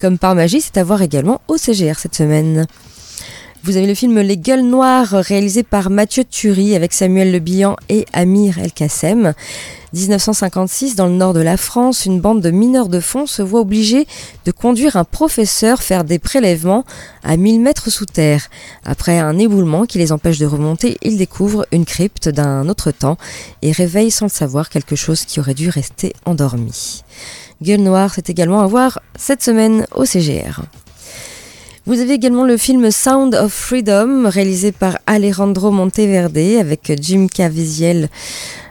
Comme 0.00 0.16
par 0.16 0.36
magie, 0.36 0.60
c'est 0.60 0.76
à 0.76 0.84
voir 0.84 1.02
également 1.02 1.40
au 1.48 1.56
CGR 1.56 1.98
cette 1.98 2.14
semaine. 2.14 2.68
Vous 3.64 3.76
avez 3.76 3.86
le 3.86 3.94
film 3.94 4.20
Les 4.20 4.36
Gueules 4.36 4.62
Noires, 4.62 5.10
réalisé 5.10 5.62
par 5.62 5.90
Mathieu 5.90 6.24
Turi 6.24 6.76
avec 6.76 6.92
Samuel 6.92 7.32
Le 7.32 7.40
Bihan 7.40 7.76
et 7.88 8.06
Amir 8.12 8.58
El 8.58 8.72
Kassem. 8.72 9.34
1956, 9.92 10.94
dans 10.94 11.06
le 11.06 11.14
nord 11.14 11.34
de 11.34 11.40
la 11.40 11.56
France, 11.56 12.06
une 12.06 12.20
bande 12.20 12.40
de 12.40 12.50
mineurs 12.50 12.88
de 12.88 13.00
fond 13.00 13.26
se 13.26 13.42
voit 13.42 13.60
obligée 13.60 14.06
de 14.44 14.52
conduire 14.52 14.96
un 14.96 15.04
professeur 15.04 15.82
faire 15.82 16.04
des 16.04 16.18
prélèvements 16.18 16.84
à 17.24 17.36
1000 17.36 17.60
mètres 17.60 17.90
sous 17.90 18.06
terre. 18.06 18.48
Après 18.84 19.18
un 19.18 19.38
éboulement 19.38 19.86
qui 19.86 19.98
les 19.98 20.12
empêche 20.12 20.38
de 20.38 20.46
remonter, 20.46 20.96
ils 21.02 21.18
découvrent 21.18 21.66
une 21.72 21.84
crypte 21.84 22.28
d'un 22.28 22.68
autre 22.68 22.92
temps 22.92 23.18
et 23.62 23.72
réveillent 23.72 24.12
sans 24.12 24.26
le 24.26 24.30
savoir 24.30 24.68
quelque 24.68 24.96
chose 24.96 25.24
qui 25.24 25.40
aurait 25.40 25.54
dû 25.54 25.68
rester 25.68 26.12
endormi. 26.26 27.02
Gueule 27.60 27.80
Noire, 27.80 28.12
c'est 28.14 28.30
également 28.30 28.60
à 28.60 28.66
voir 28.66 29.00
cette 29.16 29.42
semaine 29.42 29.86
au 29.94 30.04
CGR. 30.04 30.62
Vous 31.88 32.00
avez 32.00 32.12
également 32.12 32.44
le 32.44 32.58
film 32.58 32.90
Sound 32.90 33.34
of 33.34 33.50
Freedom, 33.50 34.28
réalisé 34.28 34.72
par 34.72 34.98
Alejandro 35.06 35.70
Monteverde 35.70 36.36
avec 36.36 36.92
Jim 37.00 37.28
Caviezel 37.32 38.10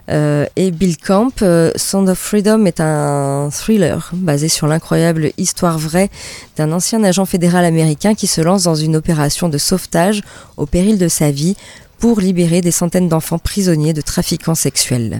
Euh, 0.10 0.45
et 0.56 0.69
Bill 0.69 0.97
Camp, 0.97 1.41
euh, 1.41 1.71
Sound 1.75 2.08
of 2.10 2.17
Freedom 2.19 2.65
est 2.65 2.80
un 2.80 3.49
thriller 3.51 4.12
basé 4.13 4.49
sur 4.49 4.67
l'incroyable 4.67 5.32
histoire 5.38 5.80
vraie 5.80 6.10
d'un 6.56 6.71
ancien 6.71 7.03
agent 7.03 7.25
fédéral 7.25 7.65
américain 7.65 8.13
qui 8.13 8.27
se 8.27 8.39
lance 8.39 8.63
dans 8.63 8.75
une 8.75 8.95
opération 8.95 9.49
de 9.49 9.58
sauvetage 9.58 10.21
au 10.56 10.67
péril 10.67 10.97
de 10.97 11.08
sa 11.08 11.32
vie 11.32 11.58
pour 11.97 12.21
libérer 12.21 12.62
des 12.62 12.71
centaines 12.71 13.10
d'enfants 13.10 13.39
prisonniers 13.39 13.93
de 13.93 14.01
trafiquants 14.01 14.56
sexuels. 14.56 15.19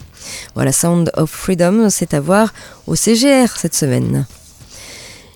Voilà, 0.54 0.72
Sound 0.72 1.12
of 1.16 1.32
Freedom, 1.32 1.90
c'est 1.90 2.14
à 2.14 2.22
voir 2.22 2.54
au 2.86 2.96
CGR 2.96 3.58
cette 3.58 3.76
semaine. 3.76 4.26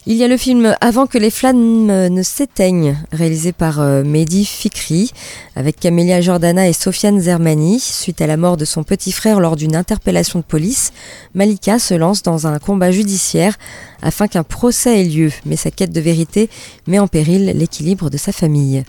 Il 0.08 0.18
y 0.18 0.24
a 0.24 0.28
le 0.28 0.36
film 0.36 0.76
Avant 0.82 1.06
que 1.06 1.20
les 1.20 1.30
flammes 1.30 1.86
ne 1.86 2.24
s'éteignent, 2.24 2.98
réalisé 3.12 3.52
par 3.52 3.80
euh, 3.80 4.04
Mehdi 4.04 4.46
Fikri, 4.46 5.12
avec 5.56 5.80
Camélia 5.80 6.22
Jordana 6.22 6.68
et 6.68 6.74
Sofiane 6.74 7.20
Zermani. 7.20 7.80
Suite 7.80 8.20
à 8.20 8.26
la 8.26 8.36
mort 8.36 8.58
de 8.58 8.66
son 8.66 8.84
petit 8.84 9.12
frère 9.12 9.40
lors 9.40 9.56
d'une 9.56 9.76
interpellation 9.76 10.40
de 10.40 10.44
police, 10.44 10.92
Malika 11.36 11.78
se 11.78 11.94
lance 11.94 12.24
dans 12.24 12.48
un 12.48 12.58
combat 12.58 12.90
judiciaire 12.90 13.60
afin 14.02 14.28
qu'un 14.28 14.42
procès 14.42 15.02
ait 15.02 15.06
lieu, 15.08 15.32
mais 15.46 15.56
sa 15.56 15.70
quête 15.70 15.92
de 15.92 16.02
vérité 16.02 16.50
met 16.88 16.98
en 16.98 17.08
péril 17.08 17.54
l'équilibre 17.56 18.10
de 18.10 18.18
sa 18.18 18.32
famille. 18.32 18.84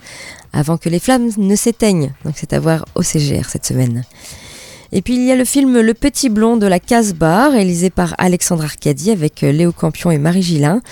Avant 0.51 0.77
que 0.77 0.89
les 0.89 0.99
flammes 0.99 1.29
ne 1.37 1.55
s'éteignent, 1.55 2.11
donc 2.25 2.33
c'est 2.37 2.53
à 2.53 2.59
voir 2.59 2.85
au 2.95 3.03
CGR 3.03 3.47
cette 3.47 3.67
semaine. 3.67 4.03
Et 4.95 5.01
puis 5.01 5.15
il 5.15 5.23
y 5.23 5.31
a 5.31 5.35
le 5.35 5.43
film 5.43 5.81
Le 5.81 5.93
Petit 5.95 6.29
Blond 6.29 6.55
de 6.55 6.67
la 6.67 6.79
Casbah, 6.79 7.49
réalisé 7.49 7.89
par 7.89 8.13
Alexandre 8.19 8.63
Arcadi 8.63 9.09
avec 9.09 9.43
euh, 9.43 9.51
Léo 9.51 9.71
Campion 9.71 10.11
et 10.11 10.19
Marie 10.19 10.43
Gillin. 10.43 10.83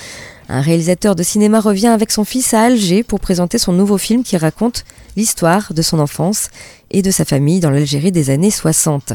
Un 0.50 0.62
réalisateur 0.62 1.16
de 1.16 1.22
cinéma 1.22 1.60
revient 1.60 1.90
avec 1.90 2.10
son 2.10 2.24
fils 2.24 2.56
à 2.56 2.62
Alger 2.62 3.04
pour 3.04 3.20
présenter 3.20 3.60
son 3.60 3.74
nouveau 3.74 4.00
film 4.00 4.24
qui 4.24 4.38
raconte 4.38 4.86
l'histoire 5.16 5.76
de 5.76 5.84
son 5.84 6.00
enfance 6.00 6.50
et 6.90 7.04
de 7.04 7.12
sa 7.12 7.26
famille 7.26 7.60
dans 7.60 7.70
l'Algérie 7.70 8.12
des 8.12 8.32
années 8.32 8.50
60. 8.50 9.14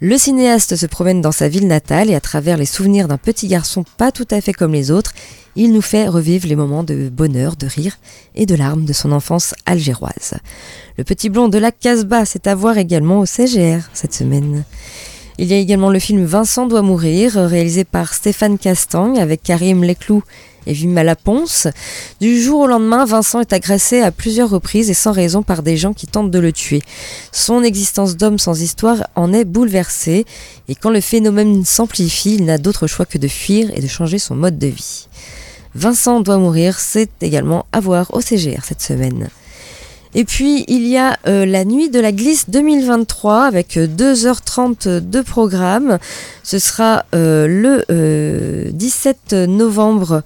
Le 0.00 0.18
cinéaste 0.18 0.76
se 0.76 0.84
promène 0.84 1.22
dans 1.22 1.32
sa 1.32 1.48
ville 1.48 1.66
natale 1.66 2.10
et 2.10 2.14
à 2.14 2.20
travers 2.20 2.58
les 2.58 2.66
souvenirs 2.66 3.08
d'un 3.08 3.16
petit 3.16 3.48
garçon 3.48 3.82
pas 3.96 4.12
tout 4.12 4.26
à 4.30 4.42
fait 4.42 4.52
comme 4.52 4.74
les 4.74 4.90
autres, 4.90 5.14
il 5.56 5.72
nous 5.72 5.80
fait 5.80 6.06
revivre 6.06 6.46
les 6.46 6.56
moments 6.56 6.84
de 6.84 7.08
bonheur, 7.08 7.56
de 7.56 7.66
rire 7.66 7.96
et 8.34 8.44
de 8.44 8.54
larmes 8.54 8.84
de 8.84 8.92
son 8.92 9.10
enfance 9.10 9.54
algéroise. 9.64 10.34
Le 10.98 11.04
petit 11.04 11.30
blond 11.30 11.48
de 11.48 11.56
la 11.56 11.72
Casbah, 11.72 12.26
c'est 12.26 12.46
à 12.46 12.54
voir 12.54 12.76
également 12.76 13.20
au 13.20 13.26
CGR 13.26 13.88
cette 13.94 14.12
semaine. 14.12 14.64
Il 15.38 15.48
y 15.48 15.54
a 15.54 15.58
également 15.58 15.90
le 15.90 15.98
film 15.98 16.24
Vincent 16.24 16.66
doit 16.66 16.82
mourir, 16.82 17.32
réalisé 17.34 17.84
par 17.84 18.12
Stéphane 18.12 18.58
Castang 18.58 19.16
avec 19.16 19.42
Karim 19.42 19.82
Leclou 19.82 20.22
et 20.66 20.72
Vimala 20.72 21.16
Ponce. 21.16 21.68
Du 22.20 22.40
jour 22.40 22.60
au 22.60 22.66
lendemain, 22.66 23.04
Vincent 23.04 23.40
est 23.40 23.52
agressé 23.52 24.00
à 24.00 24.10
plusieurs 24.10 24.50
reprises 24.50 24.90
et 24.90 24.94
sans 24.94 25.12
raison 25.12 25.42
par 25.42 25.62
des 25.62 25.76
gens 25.76 25.92
qui 25.92 26.06
tentent 26.06 26.30
de 26.30 26.38
le 26.38 26.52
tuer. 26.52 26.82
Son 27.32 27.62
existence 27.62 28.16
d'homme 28.16 28.38
sans 28.38 28.60
histoire 28.60 29.06
en 29.14 29.32
est 29.32 29.44
bouleversée 29.44 30.24
et 30.68 30.74
quand 30.74 30.90
le 30.90 31.00
phénomène 31.00 31.64
s'amplifie, 31.64 32.34
il 32.34 32.44
n'a 32.44 32.58
d'autre 32.58 32.86
choix 32.86 33.06
que 33.06 33.18
de 33.18 33.28
fuir 33.28 33.70
et 33.74 33.80
de 33.80 33.86
changer 33.86 34.18
son 34.18 34.34
mode 34.34 34.58
de 34.58 34.68
vie. 34.68 35.08
Vincent 35.74 36.20
doit 36.20 36.38
mourir, 36.38 36.78
c'est 36.78 37.10
également 37.22 37.66
à 37.72 37.80
voir 37.80 38.14
au 38.14 38.20
CGR 38.20 38.64
cette 38.64 38.80
semaine. 38.80 39.28
Et 40.14 40.24
puis 40.24 40.64
il 40.68 40.86
y 40.86 40.96
a 40.96 41.18
euh, 41.26 41.44
la 41.44 41.66
nuit 41.66 41.90
de 41.90 42.00
la 42.00 42.10
glisse 42.10 42.48
2023 42.48 43.44
avec 43.44 43.76
2h30 43.76 45.00
de 45.00 45.20
programme. 45.20 45.98
Ce 46.42 46.58
sera 46.58 47.04
euh, 47.14 47.46
le 47.46 47.84
euh, 47.90 48.70
17 48.72 49.34
novembre 49.34 50.22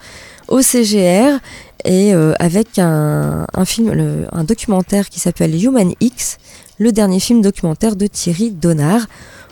au 0.51 0.61
CGR 0.61 1.39
et 1.85 2.13
euh, 2.13 2.35
avec 2.39 2.79
un, 2.79 3.47
film, 3.65 4.27
un 4.31 4.45
documentaire 4.45 5.09
qui 5.09 5.21
s'appelle 5.21 5.55
Human 5.65 5.93
X, 6.01 6.39
le 6.79 6.93
dernier 6.93 7.21
film 7.21 7.41
documentaire 7.41 7.97
de 7.97 8.07
Thierry 8.07 8.51
Donard 8.51 9.07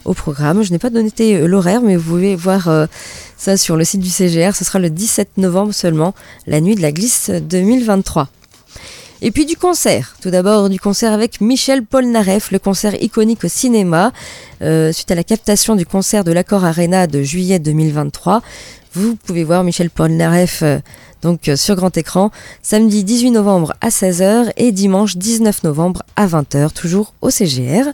au 0.05 0.15
programme. 0.15 0.63
Je 0.63 0.73
n'ai 0.73 0.79
pas 0.79 0.91
donné 0.91 1.11
l'horaire, 1.47 1.81
mais 1.81 1.97
vous 1.97 2.11
pouvez 2.11 2.37
voir 2.37 2.69
euh, 2.69 2.87
ça 3.37 3.57
sur 3.57 3.77
le 3.77 3.85
site 3.85 4.01
du 4.01 4.11
CGR. 4.11 4.55
Ce 4.55 4.65
sera 4.65 4.79
le 4.79 4.91
17 4.91 5.39
novembre 5.39 5.73
seulement, 5.73 6.15
la 6.47 6.61
nuit 6.61 6.75
de 6.75 6.83
la 6.83 6.93
glisse 6.93 7.31
2023. 7.31 8.29
Et 9.21 9.33
puis 9.33 9.47
du 9.47 9.57
concert. 9.57 10.15
Tout 10.23 10.31
d'abord 10.31 10.69
du 10.69 10.79
concert 10.79 11.13
avec 11.13 11.41
Michel 11.41 11.85
Polnareff, 11.85 12.53
le 12.53 12.61
concert 12.61 12.95
iconique 13.03 13.43
au 13.43 13.49
cinéma. 13.49 14.13
Euh, 14.63 14.93
suite 14.93 15.11
à 15.11 15.17
la 15.17 15.25
captation 15.25 15.75
du 15.75 15.85
concert 15.85 16.23
de 16.23 16.31
l'Accord 16.31 16.65
Arena 16.65 17.09
de 17.09 17.23
juillet 17.23 17.59
2023, 17.59 18.43
vous 18.95 19.17
pouvez 19.17 19.43
voir 19.43 19.65
Michel 19.65 19.91
Polnareff 19.91 20.63
euh, 20.63 20.79
donc 21.23 21.49
euh, 21.49 21.57
sur 21.57 21.75
grand 21.75 21.97
écran 21.97 22.31
samedi 22.63 23.03
18 23.03 23.33
novembre 23.33 23.75
à 23.81 23.89
16h 23.89 24.53
et 24.57 24.71
dimanche 24.73 25.17
19 25.17 25.65
novembre 25.65 26.03
à 26.15 26.27
20h, 26.27 26.73
toujours 26.73 27.15
au 27.21 27.31
CGR. 27.31 27.87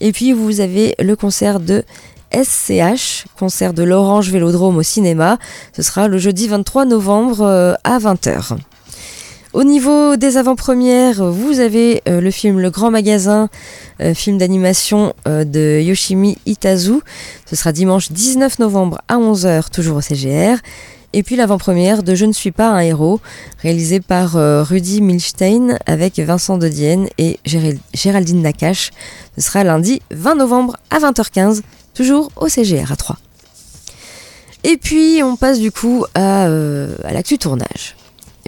Et 0.00 0.10
puis 0.10 0.32
vous 0.32 0.60
avez 0.60 0.94
le 0.98 1.14
concert 1.14 1.60
de 1.60 1.84
SCH, 2.32 3.24
concert 3.38 3.72
de 3.72 3.84
l'Orange 3.84 4.30
Vélodrome 4.30 4.76
au 4.76 4.82
cinéma. 4.82 5.38
Ce 5.74 5.82
sera 5.82 6.08
le 6.08 6.18
jeudi 6.18 6.48
23 6.48 6.86
novembre 6.86 7.42
euh, 7.42 7.74
à 7.84 7.98
20h. 7.98 8.56
Au 9.56 9.64
niveau 9.64 10.16
des 10.16 10.36
avant-premières, 10.36 11.24
vous 11.32 11.60
avez 11.60 12.02
euh, 12.06 12.20
le 12.20 12.30
film 12.30 12.60
Le 12.60 12.68
Grand 12.68 12.90
Magasin, 12.90 13.48
euh, 14.02 14.12
film 14.12 14.36
d'animation 14.36 15.14
euh, 15.26 15.44
de 15.44 15.80
Yoshimi 15.80 16.36
Itazu. 16.44 16.96
Ce 17.48 17.56
sera 17.56 17.72
dimanche 17.72 18.12
19 18.12 18.58
novembre 18.58 19.00
à 19.08 19.16
11h, 19.16 19.70
toujours 19.70 19.96
au 19.96 20.00
CGR. 20.02 20.58
Et 21.14 21.22
puis 21.22 21.36
l'avant-première 21.36 22.02
de 22.02 22.14
Je 22.14 22.26
ne 22.26 22.34
suis 22.34 22.50
pas 22.52 22.68
un 22.68 22.80
héros, 22.80 23.18
réalisé 23.62 24.00
par 24.00 24.32
Rudy 24.68 25.00
Milstein 25.00 25.78
avec 25.86 26.18
Vincent 26.18 26.58
de 26.58 26.68
Dienne 26.68 27.08
et 27.16 27.40
Géral- 27.46 27.78
Géraldine 27.94 28.42
Nakache. 28.42 28.90
Ce 29.38 29.40
sera 29.40 29.64
lundi 29.64 30.02
20 30.10 30.34
novembre 30.34 30.76
à 30.90 30.98
20h15, 30.98 31.62
toujours 31.94 32.28
au 32.36 32.48
CGR 32.50 32.92
à 32.92 32.96
3. 32.96 33.16
Et 34.64 34.76
puis 34.76 35.22
on 35.22 35.36
passe 35.36 35.60
du 35.60 35.72
coup 35.72 36.04
à 36.14 36.46
l'actu 37.10 37.38
tournage. 37.38 37.96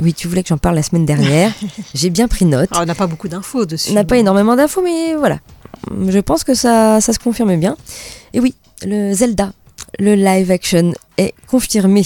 Oui, 0.02 0.14
tu 0.14 0.28
voulais 0.28 0.42
que 0.42 0.48
j'en 0.48 0.58
parle 0.58 0.74
la 0.76 0.82
semaine 0.82 1.06
dernière. 1.06 1.52
J'ai 1.94 2.11
bien 2.11 2.28
pris 2.28 2.44
note. 2.44 2.68
Alors, 2.72 2.82
on 2.82 2.87
n'a 2.87 2.94
pas 2.94 3.06
beaucoup 3.06 3.28
d'infos 3.28 3.64
dessus. 3.66 3.90
On 3.90 3.94
n'a 3.94 4.04
pas 4.04 4.16
énormément 4.18 4.56
d'infos, 4.56 4.82
mais 4.82 5.14
voilà. 5.14 5.38
Je 6.08 6.18
pense 6.20 6.44
que 6.44 6.54
ça, 6.54 7.00
ça 7.00 7.12
se 7.12 7.18
confirme 7.18 7.56
bien. 7.56 7.76
Et 8.34 8.40
oui, 8.40 8.54
le 8.84 9.12
Zelda, 9.12 9.52
le 9.98 10.14
live 10.14 10.50
action 10.50 10.92
est 11.16 11.34
confirmé. 11.46 12.04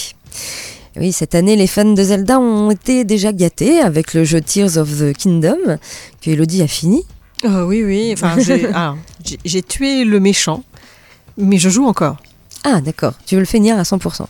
Oui, 0.97 1.13
cette 1.13 1.35
année, 1.35 1.57
les 1.57 1.67
fans 1.67 1.85
de 1.93 2.03
Zelda 2.03 2.39
ont 2.39 2.71
été 2.71 3.05
déjà 3.05 3.33
gâtés 3.33 3.81
avec 3.81 4.13
le 4.15 4.25
jeu 4.25 4.41
Tears 4.41 4.77
of 4.77 4.91
the 4.99 5.13
Kingdom, 5.17 5.57
que 6.21 6.31
Elodie 6.31 6.63
a 6.63 6.67
fini. 6.69 7.03
Ah 7.45 7.65
oui, 7.65 7.83
oui. 7.83 8.11
Enfin, 8.13 8.37
j'ai- 8.39 8.69
j'ai 9.45 9.63
tué 9.63 10.05
le 10.05 10.21
méchant, 10.21 10.63
mais 11.39 11.57
je 11.59 11.69
joue 11.71 11.87
encore. 11.87 12.17
Ah, 12.65 12.81
d'accord. 12.81 13.15
Tu 13.27 13.35
veux 13.37 13.41
le 13.41 13.47
finir 13.47 13.79
à 13.79 13.83
100%. 13.83 14.27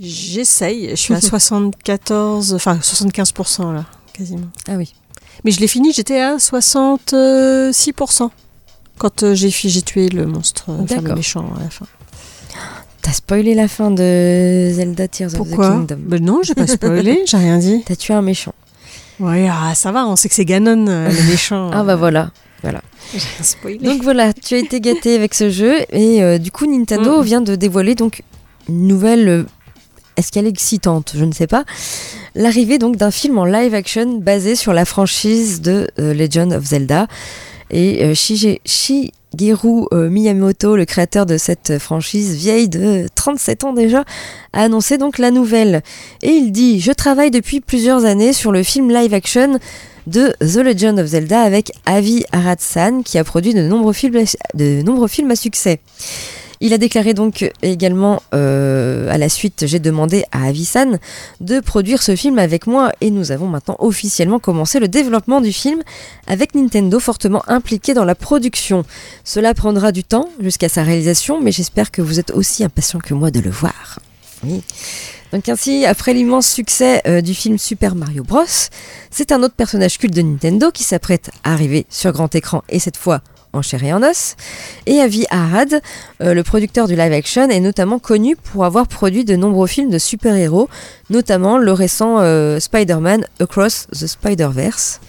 J'essaye. 0.00 0.90
Je 0.90 0.94
suis 0.96 1.14
à 1.14 1.20
74, 1.22 2.54
enfin 2.54 2.76
75% 2.82 3.72
là, 3.74 3.84
quasiment. 4.12 4.48
Ah 4.68 4.74
oui. 4.76 4.92
Mais 5.44 5.50
je 5.50 5.60
l'ai 5.60 5.68
fini, 5.68 5.92
j'étais 5.92 6.20
à 6.20 6.36
66% 6.36 8.30
quand 8.98 9.22
euh, 9.22 9.34
j'ai 9.34 9.50
j'ai 9.50 9.82
tué 9.82 10.08
le 10.08 10.26
monstre, 10.26 10.64
euh, 10.70 10.78
enfin 10.82 11.00
le 11.00 11.14
méchant 11.14 11.52
à 11.56 11.62
la 11.62 11.70
fin. 11.70 11.86
T'as 13.02 13.12
spoilé 13.12 13.54
la 13.54 13.68
fin 13.68 13.90
de 13.92 14.70
Zelda 14.72 15.06
Tears 15.08 15.28
of 15.28 15.34
the 15.34 15.36
Pourquoi? 15.36 15.68
Kingdom. 15.70 15.98
Ben 16.00 16.22
non, 16.24 16.40
j'ai 16.42 16.54
pas 16.54 16.66
spoilé, 16.76 17.22
j'ai 17.26 17.36
rien 17.36 17.58
dit. 17.58 17.82
T'as 17.86 17.94
tué 17.96 18.14
un 18.14 18.22
méchant. 18.22 18.54
Ouais, 19.20 19.48
ah, 19.50 19.74
ça 19.74 19.92
va, 19.92 20.06
on 20.06 20.16
sait 20.16 20.28
que 20.28 20.34
c'est 20.34 20.44
Ganon 20.44 20.86
euh, 20.88 21.08
le 21.10 21.22
méchant. 21.30 21.70
Ah 21.72 21.84
bah 21.84 21.96
voilà. 21.96 22.30
J'ai 22.62 22.70
rien 23.20 23.42
spoilé. 23.42 23.78
Donc 23.78 24.02
voilà, 24.02 24.32
tu 24.32 24.54
as 24.54 24.58
été 24.58 24.80
gâté 24.80 25.14
avec 25.14 25.32
ce 25.34 25.48
jeu 25.48 25.76
et 25.90 26.22
euh, 26.22 26.38
du 26.38 26.50
coup 26.50 26.66
Nintendo 26.66 27.20
Mm. 27.20 27.24
vient 27.24 27.40
de 27.40 27.54
dévoiler 27.54 27.94
donc 27.94 28.22
une 28.68 28.88
nouvelle. 28.88 29.46
Est-ce 30.18 30.32
qu'elle 30.32 30.46
est 30.46 30.50
excitante? 30.50 31.12
Je 31.16 31.24
ne 31.24 31.32
sais 31.32 31.46
pas. 31.46 31.64
L'arrivée 32.34 32.78
donc 32.78 32.96
d'un 32.96 33.12
film 33.12 33.38
en 33.38 33.44
live 33.44 33.72
action 33.72 34.18
basé 34.18 34.56
sur 34.56 34.72
la 34.72 34.84
franchise 34.84 35.60
de 35.62 35.88
euh, 36.00 36.12
Legend 36.12 36.52
of 36.52 36.64
Zelda 36.64 37.06
et 37.70 38.02
euh, 38.04 38.14
Shige- 38.14 38.58
Shigeru 38.66 39.86
euh, 39.92 40.10
Miyamoto, 40.10 40.74
le 40.76 40.84
créateur 40.86 41.24
de 41.24 41.36
cette 41.38 41.78
franchise 41.78 42.34
vieille 42.34 42.68
de 42.68 43.06
37 43.14 43.62
ans 43.64 43.72
déjà, 43.72 44.04
a 44.52 44.62
annoncé 44.64 44.98
donc 44.98 45.18
la 45.18 45.30
nouvelle. 45.30 45.82
Et 46.22 46.30
il 46.32 46.50
dit 46.50 46.80
Je 46.80 46.90
travaille 46.90 47.30
depuis 47.30 47.60
plusieurs 47.60 48.04
années 48.04 48.32
sur 48.32 48.50
le 48.50 48.64
film 48.64 48.90
live 48.90 49.14
action 49.14 49.60
de 50.08 50.32
The 50.40 50.56
Legend 50.64 50.98
of 50.98 51.06
Zelda 51.06 51.42
avec 51.42 51.70
Avi 51.86 52.24
Arad-san 52.32 53.04
qui 53.04 53.18
a 53.18 53.24
produit 53.24 53.54
de 53.54 53.62
nombreux 53.62 53.92
films 53.92 55.30
à 55.30 55.36
succès. 55.36 55.78
Il 56.60 56.72
a 56.72 56.78
déclaré 56.78 57.14
donc 57.14 57.50
également 57.62 58.22
euh, 58.34 59.08
à 59.10 59.18
la 59.18 59.28
suite, 59.28 59.64
j'ai 59.66 59.78
demandé 59.78 60.24
à 60.32 60.46
Avi-san 60.46 60.98
de 61.40 61.60
produire 61.60 62.02
ce 62.02 62.16
film 62.16 62.38
avec 62.38 62.66
moi 62.66 62.92
et 63.00 63.10
nous 63.10 63.30
avons 63.30 63.46
maintenant 63.46 63.76
officiellement 63.78 64.38
commencé 64.38 64.80
le 64.80 64.88
développement 64.88 65.40
du 65.40 65.52
film 65.52 65.82
avec 66.26 66.54
Nintendo 66.54 66.98
fortement 66.98 67.42
impliqué 67.48 67.94
dans 67.94 68.04
la 68.04 68.14
production. 68.14 68.84
Cela 69.24 69.54
prendra 69.54 69.92
du 69.92 70.04
temps 70.04 70.28
jusqu'à 70.40 70.68
sa 70.68 70.82
réalisation, 70.82 71.40
mais 71.40 71.52
j'espère 71.52 71.90
que 71.90 72.02
vous 72.02 72.18
êtes 72.18 72.32
aussi 72.32 72.64
impatient 72.64 72.98
que 72.98 73.14
moi 73.14 73.30
de 73.30 73.40
le 73.40 73.50
voir. 73.50 74.00
Oui. 74.44 74.62
Donc 75.32 75.48
ainsi, 75.48 75.84
après 75.84 76.14
l'immense 76.14 76.48
succès 76.48 77.02
euh, 77.06 77.20
du 77.20 77.34
film 77.34 77.58
Super 77.58 77.94
Mario 77.94 78.24
Bros, 78.24 78.44
c'est 79.10 79.30
un 79.30 79.42
autre 79.42 79.54
personnage 79.54 79.98
culte 79.98 80.14
de 80.14 80.22
Nintendo 80.22 80.70
qui 80.70 80.84
s'apprête 80.84 81.30
à 81.44 81.52
arriver 81.52 81.86
sur 81.90 82.12
grand 82.12 82.34
écran 82.34 82.62
et 82.68 82.78
cette 82.78 82.96
fois 82.96 83.20
en 83.52 83.62
chair 83.62 83.82
et 83.84 83.92
en 83.92 84.02
os. 84.02 84.36
Et 84.86 85.00
Avi 85.00 85.24
Arad, 85.30 85.80
euh, 86.22 86.34
le 86.34 86.42
producteur 86.42 86.86
du 86.86 86.94
live 86.94 87.12
action, 87.12 87.48
est 87.48 87.60
notamment 87.60 87.98
connu 87.98 88.36
pour 88.36 88.64
avoir 88.64 88.86
produit 88.86 89.24
de 89.24 89.36
nombreux 89.36 89.66
films 89.66 89.90
de 89.90 89.98
super-héros, 89.98 90.68
notamment 91.10 91.58
le 91.58 91.72
récent 91.72 92.18
euh, 92.20 92.60
Spider-Man 92.60 93.24
Across 93.40 93.88
the 93.92 94.06
Spider-Verse. 94.06 95.00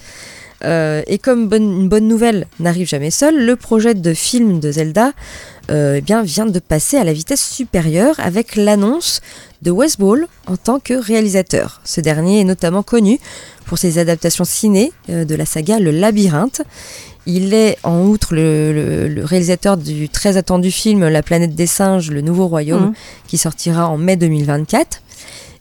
Euh, 0.62 1.02
et 1.06 1.18
comme 1.18 1.50
une 1.54 1.88
bonne 1.88 2.06
nouvelle 2.06 2.46
n'arrive 2.58 2.86
jamais 2.86 3.10
seule, 3.10 3.46
le 3.46 3.56
projet 3.56 3.94
de 3.94 4.12
film 4.12 4.60
de 4.60 4.70
Zelda 4.72 5.12
eh 5.72 6.00
bien, 6.00 6.22
vient 6.22 6.46
de 6.46 6.58
passer 6.58 6.96
à 6.96 7.04
la 7.04 7.12
vitesse 7.12 7.48
supérieure 7.48 8.16
avec 8.18 8.56
l'annonce 8.56 9.20
de 9.62 9.70
Wes 9.70 9.98
Ball 9.98 10.26
en 10.48 10.56
tant 10.56 10.80
que 10.80 10.94
réalisateur. 10.94 11.80
Ce 11.84 12.00
dernier 12.00 12.40
est 12.40 12.44
notamment 12.44 12.82
connu 12.82 13.20
pour 13.66 13.78
ses 13.78 13.98
adaptations 13.98 14.44
ciné 14.44 14.92
de 15.06 15.32
la 15.36 15.46
saga 15.46 15.78
Le 15.78 15.92
Labyrinthe. 15.92 16.62
Il 17.26 17.52
est 17.54 17.76
en 17.82 18.02
outre 18.06 18.34
le, 18.34 18.72
le- 18.72 19.08
le 19.08 19.24
réalisateur 19.24 19.76
du 19.76 20.08
très 20.08 20.36
attendu 20.36 20.70
film 20.70 21.06
La 21.08 21.22
planète 21.22 21.54
des 21.54 21.66
singes, 21.66 22.10
le 22.10 22.20
nouveau 22.22 22.46
royaume, 22.46 22.86
Mhm. 22.86 22.92
qui 23.28 23.38
sortira 23.38 23.88
en 23.88 23.96
mai 23.98 24.16
2024. 24.16 25.02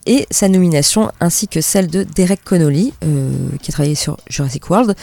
Et 0.06 0.26
sa 0.32 0.48
nomination, 0.48 1.12
ainsi 1.19 1.48
que 1.48 1.62
celle 1.62 1.88
de 1.88 2.04
Derek 2.04 2.43
Connolly, 2.43 2.93
euh, 3.04 3.30
qui 3.62 3.69
a 3.69 3.74
travaillé 3.74 3.95
sur 3.95 4.17
Jurassic 4.28 4.67
World 4.69 4.95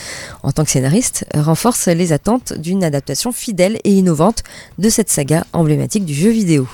en 0.43 0.51
tant 0.51 0.65
que 0.65 0.71
scénariste, 0.71 1.27
renforce 1.35 1.87
les 1.89 2.13
attentes 2.13 2.55
d'une 2.55 2.83
adaptation 2.83 3.31
fidèle 3.31 3.79
et 3.85 3.93
innovante 3.93 4.43
de 4.79 4.89
cette 4.89 5.11
saga 5.11 5.45
emblématique 5.53 6.07
du 6.07 6.15
jeu 6.15 6.31
vidéo. 6.31 6.67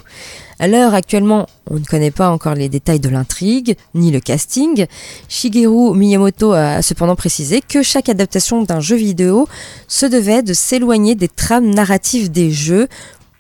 À 0.59 0.69
l'heure 0.69 0.95
actuellement, 0.95 1.47
on 1.71 1.75
ne 1.75 1.85
connaît 1.85 2.11
pas 2.11 2.31
encore 2.31 2.55
les 2.55 2.69
détails 2.69 3.01
de 3.01 3.09
l'intrigue, 3.09 3.77
ni 3.95 4.11
le 4.11 4.21
casting. 4.21 4.87
Shigeru 5.29 5.95
Miyamoto 5.97 6.53
a 6.53 6.83
cependant 6.83 7.17
précisé 7.17 7.61
que 7.61 7.83
chaque 7.83 8.09
adaptation 8.09 8.63
d'un 8.63 8.81
jeu 8.81 8.97
vidéo 8.97 9.49
se 9.89 10.07
devait 10.07 10.43
de 10.43 10.53
s'éloigner 10.53 11.15
des 11.15 11.29
trames 11.29 11.71
narratives 11.71 12.31
des 12.31 12.51
jeux 12.51 12.89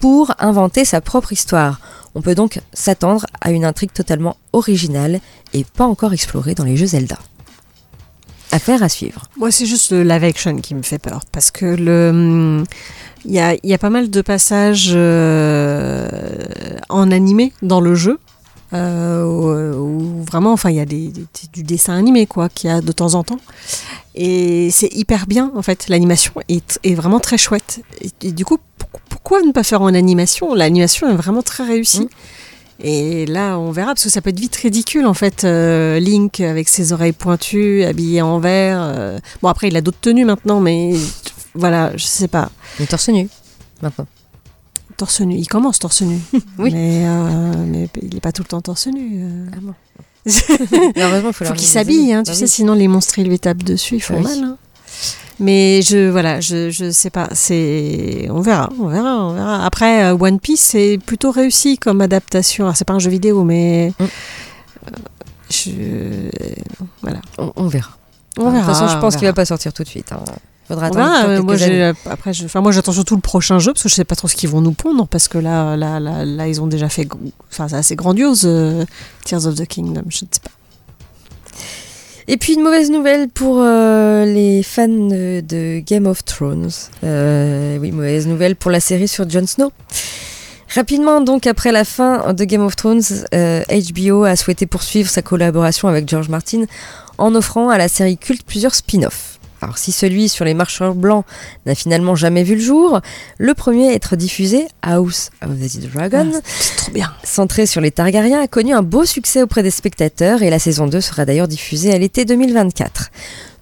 pour 0.01 0.33
inventer 0.39 0.85
sa 0.85 1.01
propre 1.01 1.33
histoire. 1.33 1.81
On 2.15 2.23
peut 2.23 2.35
donc 2.35 2.61
s'attendre 2.73 3.25
à 3.41 3.53
une 3.53 3.65
intrigue 3.65 3.93
totalement 3.93 4.37
originale 4.53 5.21
et 5.55 5.65
pas 5.65 5.85
encore 5.85 6.13
explorée 6.13 6.55
dans 6.55 6.65
les 6.65 6.77
jeux 6.77 6.87
Zelda. 6.87 7.19
Affaire 8.53 8.83
à 8.83 8.89
suivre. 8.89 9.23
Moi, 9.39 9.51
c'est 9.51 9.67
juste 9.67 9.93
le 9.93 10.03
live 10.03 10.25
action 10.25 10.57
qui 10.57 10.75
me 10.75 10.83
fait 10.83 10.99
peur 10.99 11.23
parce 11.33 11.51
que 11.51 11.65
le. 11.67 12.11
hum, 12.11 12.65
Il 13.25 13.33
y 13.33 13.41
a, 13.41 13.55
y 13.65 13.73
a 13.73 13.79
pas 13.79 13.91
mal 13.91 14.11
de 14.11 14.21
passages 14.21 14.91
euh, 14.95 16.09
en 16.89 17.11
animé 17.11 17.53
dans 17.63 17.81
le 17.81 17.95
jeu. 17.95 18.19
euh, 18.75 19.25
où, 19.25 20.19
où 20.21 20.23
vraiment, 20.25 20.53
enfin, 20.53 20.71
il 20.71 20.77
y 20.77 20.81
a 20.81 20.87
des, 20.87 21.09
des- 21.09 21.27
du 21.53 21.63
dessin 21.63 21.95
animé, 21.95 22.27
quoi, 22.27 22.49
qu'il 22.49 22.71
y 22.71 22.73
a 22.73 22.81
de 22.81 22.93
temps 22.93 23.15
en 23.15 23.23
temps. 23.23 23.39
Et 24.15 24.71
c'est 24.71 24.93
hyper 24.95 25.27
bien, 25.27 25.51
en 25.55 25.63
fait. 25.63 25.89
L'animation 25.89 26.33
est, 26.49 26.79
est 26.83 26.95
vraiment 26.95 27.21
très 27.21 27.37
chouette. 27.39 27.81
Et, 28.01 28.29
et 28.29 28.33
du 28.33 28.45
coup, 28.45 28.59
pour- 28.79 29.01
pourquoi 29.11 29.43
ne 29.43 29.53
pas 29.53 29.63
faire 29.63 29.83
en 29.83 29.93
animation? 29.95 30.55
L'animation 30.55 31.09
est 31.11 31.15
vraiment 31.17 31.43
très 31.43 31.65
réussie. 31.65 32.03
Mm. 32.03 32.09
Et 32.81 33.27
là, 33.27 33.59
on 33.59 33.71
verra, 33.71 33.89
parce 33.95 34.05
que 34.05 34.09
ça 34.11 34.21
peut 34.21 34.31
être 34.31 34.41
vite 34.41 34.57
ridicule, 34.57 35.07
en 35.07 35.15
fait. 35.15 35.45
euh, 35.45 36.01
Link 36.01 36.41
avec 36.41 36.69
ses 36.69 36.93
oreilles 36.93 37.13
pointues, 37.13 37.85
habillé 37.85 38.23
en 38.23 38.39
vert. 38.41 38.81
euh. 38.81 39.19
Bon, 39.41 39.49
après, 39.49 39.69
il 39.69 39.77
a 39.77 39.81
d'autres 39.81 40.01
tenues 40.01 40.25
maintenant, 40.25 40.59
mais 40.61 40.95
voilà, 41.55 41.93
je 41.97 42.05
sais 42.05 42.29
pas. 42.29 42.51
Le 42.81 42.87
torse 42.87 43.09
nu, 43.11 43.29
maintenant. 43.83 44.07
Torse 44.97 45.21
nu, 45.21 45.37
il 45.37 45.47
commence 45.47 45.79
torse 45.79 46.03
nu. 46.03 46.19
Oui. 46.59 46.71
Mais, 46.73 47.05
euh, 47.07 47.53
mais 47.67 47.89
il 48.03 48.15
n'est 48.15 48.21
pas 48.21 48.33
tout 48.33 48.43
le 48.43 48.49
temps 48.49 48.61
torse 48.61 48.87
nu. 48.89 49.25
Ah 49.53 49.59
bon. 49.61 49.75
Il 50.25 50.33
il 50.33 51.33
faut, 51.33 51.53
qu'il 51.55 51.67
s'habille, 51.67 52.13
hein, 52.13 52.23
Bah 52.25 52.31
tu 52.33 52.39
sais, 52.39 52.45
oui. 52.45 52.49
sinon 52.49 52.75
les 52.75 52.87
monstres 52.87 53.19
ils 53.19 53.27
lui 53.27 53.41
tapent 53.41 53.65
dessus, 53.65 53.97
ils 53.97 54.01
font 54.01 54.19
Oui. 54.19 54.23
mal. 54.23 54.39
hein. 54.45 54.57
Mais 55.41 55.83
je 55.83 56.09
voilà, 56.11 56.41
je, 56.41 56.71
je 56.71 56.91
sais 56.91 57.11
pas, 57.11 57.29
c'est 57.33 58.29
on 58.31 58.41
verra, 58.41 58.69
on 58.79 58.87
verra, 58.87 59.25
on 59.27 59.35
verra. 59.35 59.65
Après 59.65 60.05
euh, 60.05 60.17
One 60.19 60.39
Piece 60.39 60.61
c'est 60.61 60.99
plutôt 61.05 61.31
réussi 61.31 61.79
comme 61.79 62.01
adaptation. 62.01 62.65
Alors 62.65 62.77
c'est 62.77 62.85
pas 62.85 62.95
un 62.95 62.99
jeu 62.99 63.11
vidéo 63.11 63.43
mais 63.45 63.93
Mm. 63.99 64.05
euh, 64.05 64.97
je 65.51 65.71
voilà. 67.03 67.21
On, 67.39 67.53
on 67.57 67.67
verra. 67.69 67.91
On 68.39 68.47
de 68.47 68.51
verra. 68.53 68.67
toute 68.67 68.75
façon, 68.75 68.89
je 68.95 68.99
pense 69.01 69.17
qu'il 69.17 69.27
va 69.27 69.33
pas 69.33 69.45
sortir 69.45 69.73
tout 69.73 69.83
de 69.83 69.89
suite. 69.89 70.13
hein. 70.13 70.21
Faudra 70.69 70.87
attendre 70.87 71.03
encore 71.05 71.29
euh, 71.31 71.43
moi, 71.43 71.57
j'ai, 71.57 71.93
après, 72.09 72.33
je, 72.33 72.47
moi, 72.59 72.73
j'attends 72.73 72.93
surtout 72.93 73.17
le 73.17 73.21
prochain 73.21 73.59
jeu 73.59 73.73
parce 73.73 73.83
que 73.83 73.89
je 73.89 73.95
sais 73.95 74.05
pas 74.05 74.15
trop 74.15 74.29
ce 74.29 74.37
qu'ils 74.37 74.49
vont 74.49 74.61
nous 74.61 74.73
pondre 74.73 75.07
parce 75.09 75.29
que 75.29 75.37
là, 75.37 75.77
là, 75.77 75.99
là, 76.01 76.25
là, 76.25 76.47
ils 76.49 76.61
ont 76.63 76.67
déjà 76.69 76.89
fait, 76.89 77.07
enfin, 77.51 77.69
c'est 77.69 77.75
assez 77.77 77.97
grandiose, 77.97 78.43
euh, 78.47 78.85
Tears 79.25 79.45
of 79.47 79.57
the 79.57 79.67
Kingdom. 79.67 80.03
Je 80.09 80.25
ne 80.25 80.29
sais 80.31 80.41
pas. 80.43 80.51
Et 82.29 82.37
puis 82.37 82.55
une 82.55 82.63
mauvaise 82.63 82.91
nouvelle 82.91 83.29
pour 83.29 83.59
euh, 83.61 84.25
les 84.25 84.63
fans 84.63 84.89
de, 84.89 85.81
Game 85.81 86.07
of 86.07 86.25
Thrones. 86.25 86.71
Euh, 87.05 87.79
oui, 87.79 87.91
mauvaise 87.91 88.27
nouvelle 88.27 88.57
pour 88.57 88.71
la 88.71 88.81
série 88.81 89.09
sur 89.09 89.29
Jon 89.29 89.47
Snow. 89.47 89.73
Rapidement, 90.75 91.21
donc 91.21 91.47
après 91.47 91.73
la 91.73 91.85
fin 91.85 92.33
de 92.33 92.45
Game 92.45 92.63
of 92.63 92.77
Thrones, 92.77 93.03
euh, 93.35 93.63
HBO 93.69 94.25
a 94.25 94.37
souhaité 94.37 94.67
poursuivre 94.67 95.11
sa 95.11 95.21
collaboration 95.21 95.89
avec 95.89 96.09
George 96.09 96.29
Martin 96.29 96.65
en 97.19 97.35
offrant 97.35 97.69
à 97.69 97.77
la 97.77 97.89
série 97.89 98.17
culte 98.17 98.45
plusieurs 98.45 98.75
spin-offs. 98.75 99.32
Alors 99.63 99.79
si 99.79 99.93
celui 99.93 100.29
sur 100.29 100.45
les 100.45 100.55
marcheurs 100.55 100.97
blancs 100.97 101.25
n'a 101.67 101.77
finalement 101.77 102.17
jamais 102.17 102.43
vu 102.43 102.57
le 102.57 102.61
jour, 102.61 103.01
le 103.39 103.55
premier 103.55 103.91
à 103.91 103.93
être 103.93 104.17
diffusé, 104.17 104.67
House 104.83 105.31
of 105.41 105.51
the 105.51 105.93
Dragon, 105.93 106.33
trop 106.77 106.91
bien. 106.91 107.13
centré 107.23 107.67
sur 107.67 107.81
les 107.81 107.93
Targaryens, 107.93 108.43
a 108.43 108.49
connu 108.49 108.75
un 108.75 108.83
beau 108.83 109.05
succès 109.05 109.41
auprès 109.41 109.63
des 109.63 109.71
spectateurs 109.71 110.43
et 110.43 110.51
la 110.51 110.59
saison 110.59 110.89
2 110.89 111.01
sera 111.01 111.25
d'ailleurs 111.25 111.47
diffusée 111.47 111.95
à 111.95 111.99
l'été 111.99 112.25
2024. 112.25 113.11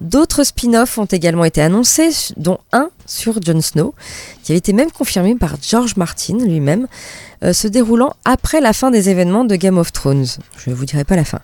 D'autres 0.00 0.44
spin-offs 0.44 0.96
ont 0.96 1.04
également 1.04 1.44
été 1.44 1.60
annoncés, 1.60 2.10
dont 2.38 2.56
un 2.72 2.88
sur 3.04 3.42
Jon 3.42 3.60
Snow, 3.60 3.94
qui 4.42 4.52
avait 4.52 4.58
été 4.58 4.72
même 4.72 4.90
confirmé 4.90 5.34
par 5.34 5.56
George 5.60 5.96
Martin 5.96 6.38
lui-même, 6.38 6.86
euh, 7.42 7.52
se 7.52 7.68
déroulant 7.68 8.14
après 8.24 8.60
la 8.60 8.72
fin 8.72 8.90
des 8.90 9.08
événements 9.08 9.44
de 9.44 9.56
Game 9.56 9.78
of 9.78 9.92
Thrones. 9.92 10.26
Je 10.58 10.70
ne 10.70 10.74
vous 10.74 10.84
dirai 10.84 11.04
pas 11.04 11.16
la 11.16 11.24
fin. 11.24 11.40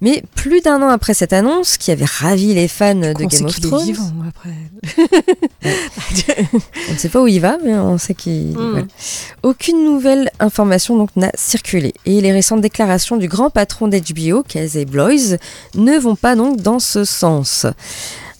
Mais 0.00 0.22
plus 0.34 0.60
d'un 0.60 0.80
an 0.82 0.88
après 0.88 1.14
cette 1.14 1.32
annonce, 1.32 1.76
qui 1.76 1.90
avait 1.90 2.04
ravi 2.04 2.54
les 2.54 2.68
fans 2.68 2.94
de 2.94 3.14
On 3.16 3.30
sait 3.30 3.38
Game 3.38 3.46
of 3.46 3.58
est 3.58 3.60
Thrones, 3.60 3.84
vivant, 3.84 4.12
après. 4.28 4.54
on 6.88 6.92
ne 6.92 6.98
sait 6.98 7.08
pas 7.08 7.20
où 7.20 7.26
il 7.26 7.40
va, 7.40 7.58
mais 7.64 7.74
on 7.74 7.98
sait 7.98 8.14
qu'il. 8.14 8.56
Mm. 8.56 8.70
voilà. 8.70 8.86
Aucune 9.42 9.84
nouvelle 9.84 10.30
information 10.38 10.96
donc 10.96 11.10
n'a 11.16 11.30
circulé. 11.34 11.94
Et 12.06 12.20
les 12.20 12.32
récentes 12.32 12.60
déclarations 12.60 13.16
du 13.16 13.28
grand 13.28 13.50
patron 13.50 13.88
d'HBO, 13.88 14.44
Casey 14.44 14.84
Bloys, 14.84 15.36
ne 15.74 15.98
vont 15.98 16.16
pas 16.16 16.36
donc 16.36 16.60
dans 16.60 16.78
ce 16.78 17.04
sens. 17.04 17.66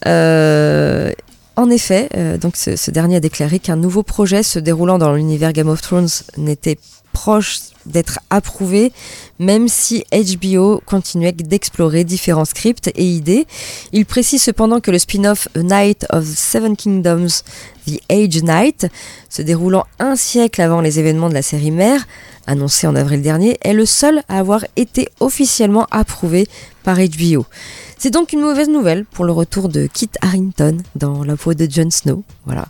Euh, 0.06 1.12
en 1.58 1.70
effet, 1.70 2.08
euh, 2.16 2.38
ce, 2.54 2.90
dernier 2.92 3.16
a 3.16 3.20
déclaré 3.20 3.58
qu'un 3.58 3.74
nouveau 3.74 4.04
projet 4.04 4.44
se 4.44 4.60
déroulant 4.60 4.96
dans 4.96 5.12
l'univers 5.12 5.52
Game 5.52 5.68
of 5.68 5.82
Thrones 5.82 6.08
n'était 6.36 6.78
proche 7.12 7.58
d'être 7.84 8.20
approuvé, 8.30 8.92
même 9.40 9.66
si 9.66 10.04
HBO 10.12 10.80
continuait 10.86 11.32
d'explorer 11.32 12.04
différents 12.04 12.44
scripts 12.44 12.92
et 12.94 13.04
idées. 13.04 13.48
Il 13.92 14.06
précise 14.06 14.40
cependant 14.40 14.78
que 14.78 14.92
le 14.92 15.00
spin-off 15.00 15.48
Night 15.56 16.06
of 16.10 16.24
the 16.24 16.38
Seven 16.38 16.76
Kingdoms, 16.76 17.42
The 17.88 18.00
Age 18.08 18.40
Night, 18.44 18.86
se 19.28 19.42
déroulant 19.42 19.84
un 19.98 20.14
siècle 20.14 20.62
avant 20.62 20.80
les 20.80 21.00
événements 21.00 21.28
de 21.28 21.34
la 21.34 21.42
série 21.42 21.72
mère, 21.72 22.06
annoncé 22.46 22.86
en 22.86 22.94
avril 22.94 23.20
dernier, 23.20 23.58
est 23.62 23.74
le 23.74 23.84
seul 23.84 24.22
à 24.28 24.38
avoir 24.38 24.64
été 24.76 25.08
officiellement 25.18 25.88
approuvé 25.90 26.46
par 26.84 26.98
HBO. 26.98 27.46
C'est 28.00 28.10
donc 28.10 28.32
une 28.32 28.40
mauvaise 28.40 28.68
nouvelle 28.68 29.04
pour 29.04 29.24
le 29.24 29.32
retour 29.32 29.68
de 29.68 29.86
Kit 29.92 30.08
Harrington 30.22 30.78
dans 30.94 31.24
la 31.24 31.36
peau 31.36 31.54
de 31.54 31.66
Jon 31.68 31.90
Snow. 31.90 32.22
Voilà. 32.46 32.66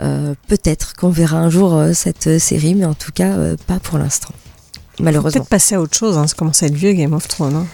Euh, 0.00 0.34
Peut-être 0.48 0.94
qu'on 0.94 1.08
verra 1.08 1.38
un 1.38 1.48
jour 1.50 1.74
euh, 1.74 1.92
cette 1.94 2.26
euh, 2.26 2.38
série, 2.38 2.74
mais 2.74 2.84
en 2.84 2.92
tout 2.94 3.10
cas 3.12 3.32
euh, 3.32 3.56
pas 3.66 3.78
pour 3.80 3.96
l'instant. 3.98 4.34
Malheureusement. 5.00 5.40
Peut-être 5.40 5.48
passer 5.50 5.74
à 5.76 5.80
autre 5.80 5.96
chose, 5.96 6.18
hein, 6.18 6.26
ça 6.26 6.34
commence 6.34 6.62
à 6.62 6.66
être 6.66 6.74
vieux 6.74 6.92
Game 6.92 7.14
of 7.14 7.26
Thrones. 7.26 7.54
hein. 7.56 7.66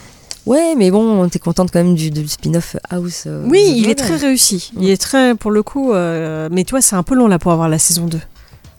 Ouais, 0.46 0.74
mais 0.76 0.90
bon, 0.90 1.28
t'es 1.28 1.38
contente 1.38 1.70
quand 1.72 1.82
même 1.82 1.94
du, 1.94 2.10
du 2.10 2.26
spin-off 2.26 2.76
House. 2.90 3.28
Oui, 3.46 3.62
il 3.76 3.88
est 3.88 3.94
très 3.94 4.16
réussi. 4.16 4.72
Il 4.76 4.90
est 4.90 5.00
très, 5.00 5.36
pour 5.36 5.52
le 5.52 5.62
coup, 5.62 5.92
mais 5.92 6.64
tu 6.64 6.70
vois, 6.72 6.82
c'est 6.82 6.96
un 6.96 7.04
peu 7.04 7.14
long 7.14 7.28
là 7.28 7.38
pour 7.38 7.52
avoir 7.52 7.68
la 7.68 7.78
saison 7.78 8.06
2. 8.06 8.18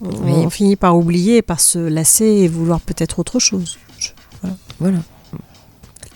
On, 0.01 0.07
Oui. 0.09 0.31
on 0.45 0.49
finit 0.49 0.75
par 0.75 0.97
oublier, 0.97 1.41
par 1.41 1.61
se 1.61 1.79
lasser 1.79 2.25
et 2.25 2.47
vouloir 2.49 2.81
peut-être 2.81 3.19
autre 3.19 3.39
chose. 3.39 3.77
Je- 3.97 4.09
Voilà. 4.81 4.97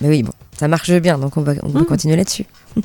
Mais 0.01 0.09
oui, 0.09 0.23
bon, 0.23 0.33
ça 0.59 0.67
marche 0.67 0.91
bien, 0.91 1.17
donc 1.17 1.37
on 1.37 1.41
va, 1.41 1.53
on 1.63 1.69
va 1.69 1.81
Mm. 1.81 1.85
continuer 1.85 2.15
là-dessus. 2.15 2.45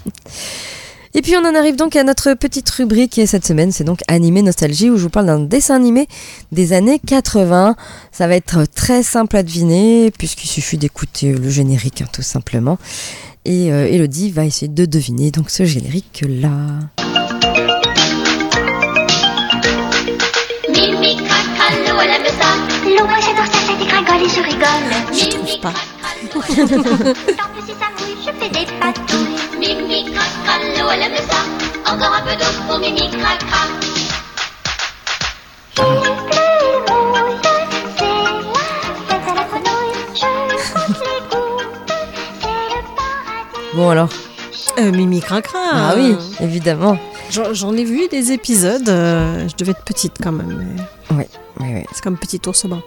Et 1.15 1.21
puis 1.21 1.35
on 1.37 1.47
en 1.47 1.55
arrive 1.55 1.77
donc 1.77 1.95
à 1.95 2.05
notre 2.05 2.33
petite 2.33 2.71
rubrique 2.71 3.19
et 3.19 3.27
cette 3.27 3.45
semaine, 3.47 3.71
c'est 3.71 3.85
donc 3.85 4.01
Animé 4.09 4.41
Nostalgie 4.41 4.89
où 4.89 4.97
je 4.97 5.03
vous 5.03 5.11
parle 5.11 5.27
d'un 5.27 5.41
dessin 5.41 5.75
animé 5.77 6.09
des 6.53 6.73
années 6.73 6.99
80. 7.07 7.77
Ça 8.13 8.27
va 8.27 8.35
être 8.35 8.65
très 8.75 9.03
simple 9.03 9.37
à 9.37 9.43
deviner 9.43 10.11
puisqu'il 10.11 10.49
suffit 10.49 10.79
d'écouter 10.79 11.35
le 11.35 11.51
générique 11.51 12.01
hein, 12.01 12.07
tout 12.11 12.23
simplement. 12.23 12.79
Et 13.45 13.71
euh, 13.75 13.89
Elodie 13.91 14.31
va 14.31 14.47
essayer 14.47 14.69
de 14.69 14.87
deviner 14.87 15.31
donc 15.31 15.51
ce 15.51 15.67
générique 15.67 16.25
là. 16.27 16.49
Mimi 20.71 21.17
craca, 21.17 21.75
l'eau 21.87 22.01
elle 22.01 22.11
aime 22.11 22.33
ça. 22.41 22.57
L'eau 22.89 23.07
moi 23.07 23.19
j'adore 23.21 23.53
ça, 23.53 23.67
ça 23.67 23.75
dégringole 23.79 24.23
et 24.25 24.31
je 24.31 24.43
rigole. 24.43 25.13
Je 25.13 25.29
trouve 25.29 25.61
pas. 25.61 25.75
Bon 43.75 43.89
alors, 43.89 44.11
euh, 44.79 44.91
Mimi 44.93 45.21
Cracra. 45.21 45.59
Ah 45.73 45.95
oui, 45.97 46.15
évidemment. 46.41 46.99
J'en 47.31 47.75
ai 47.75 47.85
vu 47.85 48.09
des 48.09 48.33
épisodes. 48.33 48.89
Euh, 48.89 49.49
je 49.49 49.57
devais 49.57 49.71
être 49.71 49.85
petite 49.85 50.15
quand 50.23 50.33
même. 50.33 50.77
Oui, 51.11 51.25
oui, 51.61 51.67
oui. 51.75 51.85
C'est 51.93 52.03
comme 52.03 52.19
petit 52.19 52.41
ours 52.47 52.67
au. 52.67 52.83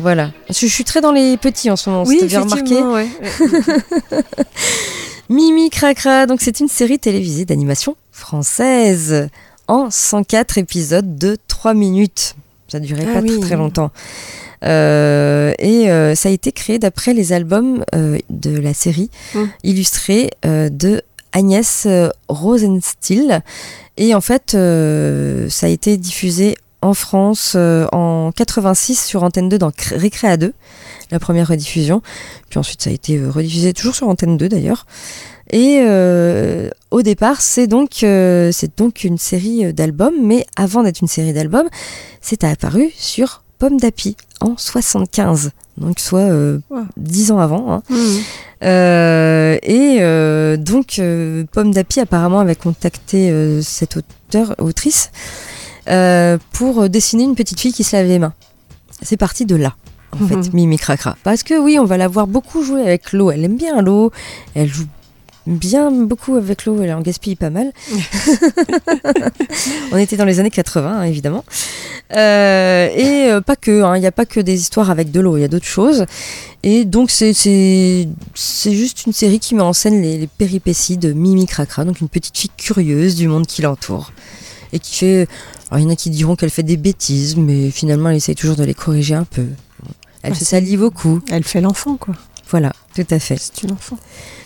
Voilà. 0.00 0.30
Je, 0.50 0.54
je 0.66 0.72
suis 0.72 0.84
très 0.84 1.00
dans 1.00 1.12
les 1.12 1.36
petits 1.36 1.70
en 1.70 1.76
ce 1.76 1.88
moment, 1.90 2.04
Oui, 2.06 2.20
si 2.28 2.36
remarqué. 2.36 2.82
ouais. 2.82 3.08
Mimi 5.28 5.70
Cracra, 5.70 6.26
donc 6.26 6.40
c'est 6.40 6.60
une 6.60 6.68
série 6.68 6.98
télévisée 6.98 7.44
d'animation 7.44 7.96
française 8.12 9.28
en 9.68 9.90
104 9.90 10.58
épisodes 10.58 11.16
de 11.18 11.36
3 11.48 11.74
minutes. 11.74 12.36
Ça 12.68 12.78
durait 12.80 13.06
Ah 13.08 13.14
pas 13.14 13.20
oui. 13.20 13.30
très 13.30 13.38
très 13.40 13.56
longtemps. 13.56 13.90
Euh, 14.64 15.52
et 15.58 15.90
euh, 15.90 16.14
ça 16.14 16.28
a 16.28 16.32
été 16.32 16.52
créé 16.52 16.78
d'après 16.78 17.12
les 17.12 17.32
albums 17.32 17.84
euh, 17.94 18.18
de 18.30 18.56
la 18.58 18.74
série 18.74 19.10
Mm. 19.34 19.44
illustrés 19.64 20.30
de 20.44 21.02
Agnès 21.32 21.86
Rosenstiel. 22.28 23.42
Et 23.96 24.14
en 24.14 24.20
fait, 24.20 24.52
ça 25.50 25.66
a 25.66 25.68
été 25.68 25.96
diffusé 25.96 26.56
en 26.86 26.94
France 26.94 27.52
euh, 27.56 27.86
en 27.92 28.32
86 28.32 29.04
sur 29.04 29.22
Antenne 29.22 29.48
2 29.48 29.58
dans 29.58 29.70
Cré- 29.70 29.96
Récréa 29.96 30.36
2, 30.36 30.52
la 31.10 31.18
première 31.18 31.48
rediffusion. 31.48 32.02
Puis 32.48 32.58
ensuite, 32.58 32.82
ça 32.82 32.90
a 32.90 32.92
été 32.92 33.18
euh, 33.18 33.30
rediffusé 33.30 33.72
toujours 33.72 33.94
sur 33.94 34.08
Antenne 34.08 34.36
2 34.36 34.48
d'ailleurs. 34.48 34.86
Et 35.50 35.78
euh, 35.82 36.70
au 36.90 37.02
départ, 37.02 37.40
c'est 37.40 37.66
donc, 37.68 38.02
euh, 38.02 38.50
c'est 38.52 38.76
donc 38.78 39.04
une 39.04 39.18
série 39.18 39.72
d'albums, 39.72 40.14
mais 40.22 40.44
avant 40.56 40.82
d'être 40.82 41.00
une 41.02 41.08
série 41.08 41.32
d'albums, 41.32 41.68
c'est 42.20 42.42
apparu 42.42 42.90
sur 42.96 43.42
Pomme 43.58 43.78
d'Api 43.78 44.16
en 44.40 44.56
75, 44.56 45.50
donc 45.78 45.98
soit 46.00 46.18
euh, 46.18 46.58
Wow. 46.68 46.82
10 46.96 47.30
ans 47.32 47.38
avant. 47.38 47.72
hein. 47.72 47.82
Euh, 48.64 49.56
et 49.62 49.98
euh, 50.00 50.56
donc, 50.56 51.00
Pomme 51.52 51.72
d'Api 51.72 52.00
apparemment 52.00 52.40
avait 52.40 52.56
contacté 52.56 53.32
cette 53.62 53.96
auteur, 53.96 54.54
autrice 54.58 55.10
euh, 55.88 56.38
pour 56.52 56.88
dessiner 56.88 57.24
une 57.24 57.34
petite 57.34 57.60
fille 57.60 57.72
qui 57.72 57.84
se 57.84 57.96
lave 57.96 58.06
les 58.06 58.18
mains. 58.18 58.34
C'est 59.02 59.16
parti 59.16 59.44
de 59.46 59.56
là, 59.56 59.74
en 60.12 60.24
Mhm. 60.24 60.44
fait, 60.44 60.52
Mimi 60.54 60.78
Cracra. 60.78 61.16
Parce 61.22 61.42
que 61.42 61.54
oui, 61.58 61.78
on 61.78 61.84
va 61.84 61.96
la 61.96 62.08
voir 62.08 62.26
beaucoup 62.26 62.62
jouer 62.64 62.82
avec 62.82 63.12
l'eau. 63.12 63.30
Elle 63.30 63.44
aime 63.44 63.56
bien 63.56 63.80
l'eau. 63.82 64.10
Elle 64.54 64.68
joue 64.68 64.86
bien 65.46 65.90
beaucoup 65.92 66.34
avec 66.36 66.64
l'eau. 66.64 66.80
Elle 66.82 66.92
en 66.92 67.02
gaspille 67.02 67.36
pas 67.36 67.50
mal. 67.50 67.72
on 69.92 69.96
était 69.96 70.16
dans 70.16 70.24
les 70.24 70.40
années 70.40 70.50
80, 70.50 71.00
hein, 71.00 71.02
évidemment. 71.04 71.44
Euh, 72.14 72.88
et 72.94 73.30
euh, 73.30 73.40
pas 73.40 73.56
que, 73.56 73.82
hein, 73.82 73.96
il 73.96 74.00
n'y 74.00 74.06
a 74.06 74.12
pas 74.12 74.26
que 74.26 74.40
des 74.40 74.60
histoires 74.60 74.90
avec 74.90 75.10
de 75.10 75.20
l'eau, 75.20 75.36
il 75.36 75.40
y 75.40 75.44
a 75.44 75.48
d'autres 75.48 75.66
choses. 75.66 76.06
Et 76.62 76.84
donc 76.84 77.10
c'est 77.10 77.32
juste 78.34 79.06
une 79.06 79.12
série 79.12 79.38
qui 79.40 79.54
met 79.54 79.62
en 79.62 79.72
scène 79.72 80.00
les, 80.02 80.18
les 80.18 80.26
péripéties 80.26 80.98
de 80.98 81.12
Mimi 81.12 81.46
Cracra, 81.46 81.84
donc 81.84 82.00
une 82.00 82.08
petite 82.08 82.36
fille 82.36 82.50
curieuse 82.56 83.14
du 83.16 83.28
monde 83.28 83.46
qui 83.46 83.62
l'entoure 83.62 84.12
et 84.72 84.78
qui 84.78 84.96
fait. 84.96 85.28
Alors 85.70 85.80
il 85.80 85.84
y 85.84 85.86
en 85.86 85.90
a 85.92 85.96
qui 85.96 86.10
diront 86.10 86.36
qu'elle 86.36 86.50
fait 86.50 86.62
des 86.62 86.76
bêtises, 86.76 87.36
mais 87.36 87.70
finalement 87.70 88.10
elle 88.10 88.16
essaye 88.16 88.34
toujours 88.34 88.56
de 88.56 88.64
les 88.64 88.74
corriger 88.74 89.14
un 89.14 89.24
peu. 89.24 89.46
Elle 90.22 90.32
Ah, 90.32 90.34
se 90.34 90.44
salit 90.44 90.76
beaucoup. 90.76 91.20
Elle 91.30 91.44
fait 91.44 91.60
l'enfant, 91.60 91.96
quoi. 91.96 92.14
Voilà, 92.50 92.72
tout 92.94 93.06
à 93.10 93.18
fait. 93.18 93.36
C'est 93.38 93.62
une 93.62 93.72
enfant. 93.72 93.98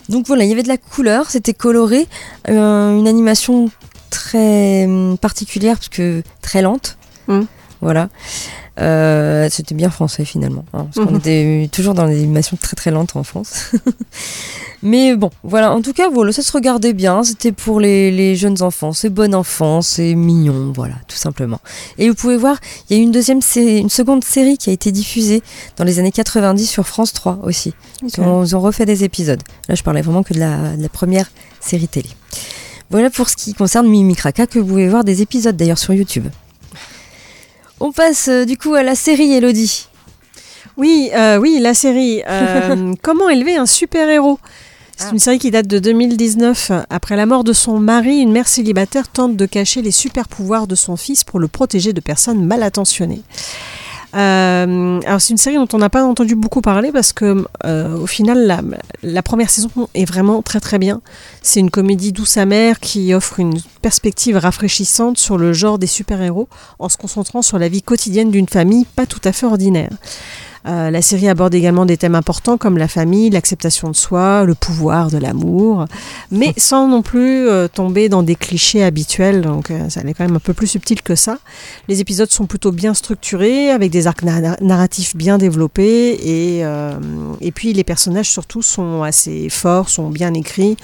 Donc 0.09 0.27
voilà, 0.27 0.45
il 0.45 0.51
y 0.51 0.53
avait 0.53 0.62
de 0.62 0.68
la 0.68 0.79
couleur, 0.79 1.31
c'était 1.31 1.55
coloré, 1.55 2.07
euh, 2.49 2.99
une 2.99 3.07
animation 3.07 3.71
très 4.11 4.85
hum, 4.87 5.16
particulière 5.18 5.77
parce 5.77 5.89
que 5.89 6.23
très 6.43 6.62
lente. 6.62 6.97
Mm. 7.29 7.41
Voilà. 7.81 8.09
Euh, 8.78 9.49
c'était 9.51 9.74
bien 9.74 9.91
français 9.91 10.24
finalement, 10.24 10.64
hein, 10.72 10.87
parce 10.93 11.05
qu'on 11.07 11.12
Mhm. 11.12 11.18
était 11.18 11.68
toujours 11.72 11.93
dans 11.95 12.07
des 12.07 12.14
animations 12.18 12.57
très 12.61 12.76
très 12.76 12.91
lentes 12.91 13.14
en 13.16 13.22
France. 13.24 13.72
Mais 14.83 15.14
bon, 15.14 15.31
voilà, 15.45 15.72
en 15.74 15.83
tout 15.83 15.93
cas, 15.93 16.09
voilà, 16.09 16.33
ça 16.33 16.41
se 16.43 16.51
regardait 16.53 16.95
bien, 16.95 17.22
c'était 17.22 17.53
pour 17.53 17.81
les, 17.81 18.11
les 18.11 18.35
jeunes 18.37 18.62
enfants, 18.62 18.93
c'est 18.95 19.11
bon 19.11 19.35
enfant, 19.35 19.83
c'est 19.83 20.14
mignon, 20.14 20.72
voilà, 20.74 20.95
tout 21.07 21.16
simplement. 21.18 21.61
Et 21.99 22.09
vous 22.09 22.14
pouvez 22.14 22.39
voir, 22.39 22.57
il 22.89 22.97
y 22.97 22.99
a 22.99 23.03
eu 23.03 23.05
une 23.05 23.11
deuxième 23.12 23.43
série, 23.43 23.78
une 23.78 23.91
seconde 23.91 24.24
série 24.24 24.57
qui 24.57 24.70
a 24.70 24.72
été 24.72 24.91
diffusée 24.91 25.43
dans 25.76 25.85
les 25.85 25.99
années 25.99 26.12
90 26.12 26.66
sur 26.66 26.87
France 26.87 27.12
3 27.12 27.41
aussi. 27.43 27.74
Ok. 28.03 28.12
Ils 28.16 28.20
ont- 28.22 28.43
ils 28.45 28.57
ont 28.57 28.61
refait 28.61 28.87
des 28.87 29.05
épisodes. 29.05 29.43
Là, 29.68 29.74
je 29.74 29.83
parlais 29.83 30.01
vraiment 30.01 30.22
que 30.22 30.33
de 30.33 30.39
la, 30.39 30.76
de 30.76 30.83
la 30.83 30.89
première 30.89 31.31
série 31.61 31.89
télé. 31.89 32.09
Voilà 32.91 33.11
pour 33.11 33.28
ce 33.28 33.37
qui 33.37 33.53
concerne 33.53 33.87
Mimi 33.87 34.14
Cracra, 34.16 34.47
que 34.47 34.59
vous 34.59 34.66
pouvez 34.66 34.89
voir 34.89 35.05
des 35.05 35.20
épisodes 35.20 35.57
d'ailleurs 35.57 35.78
sur 35.78 35.93
YouTube. 35.93 36.26
On 37.81 37.93
passe 37.93 38.28
euh, 38.28 38.45
du 38.45 38.57
coup 38.57 38.74
à 38.74 38.83
la 38.83 38.95
série 38.95 39.33
Elodie. 39.33 39.89
Oui, 40.76 41.11
euh, 41.14 41.39
oui, 41.39 41.59
la 41.61 41.74
série. 41.74 42.22
euh, 42.28 42.93
Comment 43.03 43.28
élever 43.28 43.57
un 43.57 43.66
super-héros? 43.66 44.39
C'est 44.97 45.07
Ah. 45.09 45.12
une 45.12 45.18
série 45.18 45.39
qui 45.39 45.51
date 45.51 45.66
de 45.66 45.78
2019. 45.78 46.72
Après 46.91 47.16
la 47.16 47.24
mort 47.24 47.43
de 47.43 47.55
son 47.55 47.78
mari, 47.78 48.18
une 48.18 48.33
mère 48.33 48.49
célibataire 48.49 49.09
tente 49.09 49.35
de 49.37 49.47
cacher 49.47 49.81
les 49.81 49.93
super-pouvoirs 49.93 50.66
de 50.66 50.74
son 50.74 50.97
fils 50.97 51.24
pour 51.24 51.39
le 51.41 51.49
protéger 51.49 51.95
de 51.95 52.01
personnes 52.01 52.45
mal 52.45 52.62
intentionnées. 52.62 53.22
Euh, 54.14 55.00
alors 55.06 55.20
c'est 55.20 55.30
une 55.30 55.38
série 55.38 55.56
dont 55.56 55.68
on 55.72 55.78
n'a 55.78 55.90
pas 55.90 56.04
entendu 56.04 56.34
beaucoup 56.34 56.61
parler 56.61 56.90
parce 56.90 57.12
que 57.12 57.44
euh, 57.64 57.96
au 57.96 58.06
final 58.06 58.46
la, 58.46 58.61
la 59.02 59.22
première 59.22 59.50
saison 59.50 59.70
est 59.94 60.04
vraiment 60.04 60.42
très 60.42 60.61
très 60.61 60.78
bien. 60.78 61.00
C'est 61.42 61.61
une 61.61 61.70
comédie 61.70 62.12
douce 62.12 62.36
amère 62.36 62.80
qui 62.80 63.14
offre 63.14 63.38
une 63.38 63.61
perspective 63.82 64.36
rafraîchissante 64.36 65.18
sur 65.18 65.38
le 65.38 65.52
genre 65.52 65.78
des 65.78 65.86
super-héros 65.86 66.48
en 66.78 66.88
se 66.88 66.96
concentrant 66.96 67.42
sur 67.42 67.58
la 67.58 67.68
vie 67.68 67.82
quotidienne 67.82 68.30
d'une 68.30 68.48
famille 68.48 68.84
pas 68.96 69.06
tout 69.06 69.20
à 69.24 69.32
fait 69.32 69.46
ordinaire. 69.46 69.90
Euh, 70.66 70.90
la 70.90 71.00
série 71.00 71.26
aborde 71.28 71.54
également 71.54 71.86
des 71.86 71.96
thèmes 71.96 72.14
importants 72.14 72.58
comme 72.58 72.76
la 72.76 72.86
famille, 72.86 73.30
l'acceptation 73.30 73.88
de 73.88 73.96
soi, 73.96 74.44
le 74.44 74.54
pouvoir 74.54 75.11
de 75.11 75.16
l'amour, 75.16 75.86
mais 76.30 76.52
sans 76.58 76.86
non 76.86 77.00
plus 77.00 77.48
euh, 77.48 77.66
tomber 77.66 78.11
dans 78.11 78.22
des 78.22 78.34
clichés 78.34 78.84
habituels. 78.84 79.40
Donc 79.40 79.70
euh, 79.70 79.88
ça 79.88 80.02
est 80.02 80.12
quand 80.12 80.24
même 80.24 80.36
un 80.36 80.40
peu 80.40 80.52
plus 80.52 80.66
subtil 80.66 81.00
que 81.00 81.14
ça. 81.14 81.38
Les 81.88 82.00
épisodes 82.00 82.30
sont 82.30 82.44
plutôt 82.44 82.72
bien 82.72 82.92
structurés, 82.92 83.70
avec 83.70 83.90
des 83.90 84.06
arcs 84.06 84.22
na- 84.22 84.58
narratifs 84.61 85.16
bien 85.16 85.38
développés, 85.38 86.11
et, 86.12 86.64
euh, 86.64 86.92
et 87.40 87.52
puis 87.52 87.72
les 87.72 87.84
personnages 87.84 88.28
surtout 88.28 88.61
sont 88.61 89.02
assez 89.02 89.48
forts, 89.48 89.88
sont 89.88 90.11
bien 90.11 90.34
écrits. 90.34 90.76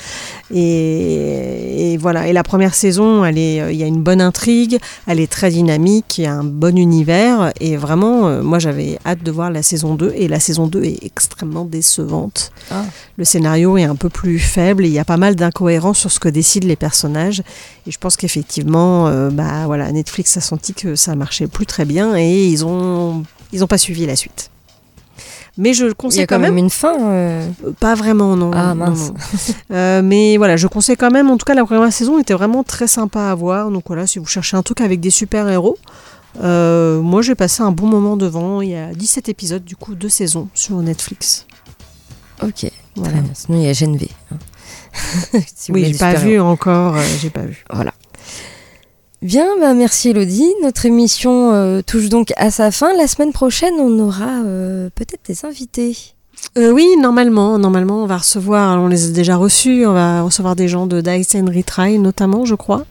Et, 0.54 1.92
et 1.92 1.96
voilà. 1.98 2.28
Et 2.28 2.32
la 2.32 2.44
première 2.44 2.74
saison, 2.74 3.26
elle 3.26 3.36
est, 3.36 3.74
il 3.74 3.78
y 3.78 3.82
a 3.82 3.86
une 3.86 4.02
bonne 4.02 4.22
intrigue, 4.22 4.78
elle 5.06 5.20
est 5.20 5.30
très 5.30 5.50
dynamique, 5.50 6.16
il 6.16 6.24
y 6.24 6.26
a 6.26 6.32
un 6.32 6.44
bon 6.44 6.78
univers, 6.78 7.52
et 7.60 7.76
vraiment, 7.76 8.42
moi 8.42 8.58
j'avais 8.58 8.98
hâte 9.04 9.22
de 9.22 9.30
voir 9.30 9.50
la 9.50 9.62
saison 9.66 9.94
2, 9.94 10.12
et 10.16 10.28
la 10.28 10.40
saison 10.40 10.66
2 10.66 10.82
est 10.84 11.04
extrêmement 11.04 11.64
décevante. 11.64 12.52
Ah. 12.70 12.84
Le 13.18 13.24
scénario 13.24 13.76
est 13.76 13.84
un 13.84 13.96
peu 13.96 14.08
plus 14.08 14.38
faible, 14.38 14.84
et 14.84 14.88
il 14.88 14.94
y 14.94 14.98
a 14.98 15.04
pas 15.04 15.18
mal 15.18 15.36
d'incohérences 15.36 15.98
sur 15.98 16.10
ce 16.10 16.18
que 16.20 16.28
décident 16.30 16.66
les 16.66 16.76
personnages. 16.76 17.42
Et 17.86 17.90
je 17.90 17.98
pense 17.98 18.16
qu'effectivement, 18.16 19.08
euh, 19.08 19.30
bah 19.30 19.66
voilà, 19.66 19.92
Netflix 19.92 20.36
a 20.36 20.40
senti 20.40 20.72
que 20.72 20.94
ça 20.96 21.14
marchait 21.14 21.46
plus 21.48 21.66
très 21.66 21.84
bien, 21.84 22.16
et 22.16 22.46
ils 22.46 22.64
ont, 22.64 23.24
ils 23.52 23.62
ont 23.62 23.66
pas 23.66 23.78
suivi 23.78 24.06
la 24.06 24.16
suite. 24.16 24.50
Mais 25.58 25.72
je 25.72 25.86
Il 25.86 25.90
y 25.90 25.94
conseille 25.94 26.20
a 26.22 26.26
quand 26.26 26.38
même 26.38 26.58
une 26.58 26.68
fin. 26.68 26.94
euh, 27.00 27.48
Pas 27.80 27.94
vraiment, 27.94 28.36
non. 28.36 28.50
Ah, 28.54 28.74
mince. 28.74 29.08
non. 29.08 29.14
Euh, 29.72 30.02
mais 30.04 30.36
voilà, 30.36 30.56
je 30.58 30.66
conseille 30.66 30.96
quand 30.98 31.10
même. 31.10 31.30
En 31.30 31.38
tout 31.38 31.46
cas, 31.46 31.54
la 31.54 31.64
première 31.64 31.90
saison 31.90 32.18
était 32.18 32.34
vraiment 32.34 32.62
très 32.62 32.86
sympa 32.86 33.30
à 33.30 33.34
voir. 33.34 33.70
Donc 33.70 33.84
voilà, 33.86 34.06
si 34.06 34.18
vous 34.18 34.26
cherchez 34.26 34.56
un 34.58 34.62
truc 34.62 34.82
avec 34.82 35.00
des 35.00 35.08
super-héros, 35.08 35.78
euh, 36.43 37.01
moi 37.01 37.22
j'ai 37.22 37.34
passé 37.34 37.62
un 37.62 37.72
bon 37.72 37.87
moment 37.87 38.16
devant. 38.16 38.61
Il 38.61 38.70
y 38.70 38.74
a 38.76 38.93
17 38.95 39.28
épisodes, 39.28 39.64
du 39.64 39.76
coup, 39.76 39.95
deux 39.95 40.09
saisons 40.09 40.49
sur 40.55 40.76
Netflix. 40.76 41.47
Ok, 42.43 42.70
Voilà. 42.97 43.12
très 43.12 43.20
bien. 43.22 43.30
Sinon, 43.34 43.59
il 43.61 43.64
y 43.64 43.68
a 43.68 43.72
Gen 43.72 43.97
V. 43.97 44.09
hein. 44.32 44.37
Si 45.55 45.72
Oui, 45.72 45.84
j'ai 45.87 45.99
pas 45.99 46.14
vu 46.14 46.41
encore, 46.41 46.97
euh, 46.97 47.03
j'ai 47.20 47.30
pas 47.30 47.43
vu. 47.43 47.64
Voilà. 47.72 47.93
Bien, 49.22 49.47
bah 49.59 49.72
merci 49.74 50.11
Elodie. 50.11 50.53
Notre 50.62 50.84
émission 50.87 51.53
euh, 51.53 51.80
touche 51.82 52.09
donc 52.09 52.32
à 52.37 52.51
sa 52.51 52.70
fin. 52.70 52.95
La 52.97 53.07
semaine 53.07 53.32
prochaine, 53.32 53.74
on 53.78 53.99
aura 53.99 54.43
peut-être 54.95 55.26
des 55.26 55.45
invités. 55.45 55.97
Euh, 56.59 56.70
oui, 56.72 56.86
normalement, 56.99 57.59
normalement, 57.59 58.03
on 58.03 58.07
va 58.07 58.16
recevoir, 58.16 58.80
on 58.80 58.88
les 58.88 59.09
a 59.09 59.11
déjà 59.12 59.36
reçus, 59.36 59.84
on 59.86 59.92
va 59.92 60.22
recevoir 60.22 60.57
des 60.57 60.68
gens 60.68 60.86
de 60.86 61.03
Dice 61.03 61.34
and 61.34 61.47
Retry 61.55 61.99
notamment, 61.99 62.47
je 62.47 62.55
crois. 62.55 62.84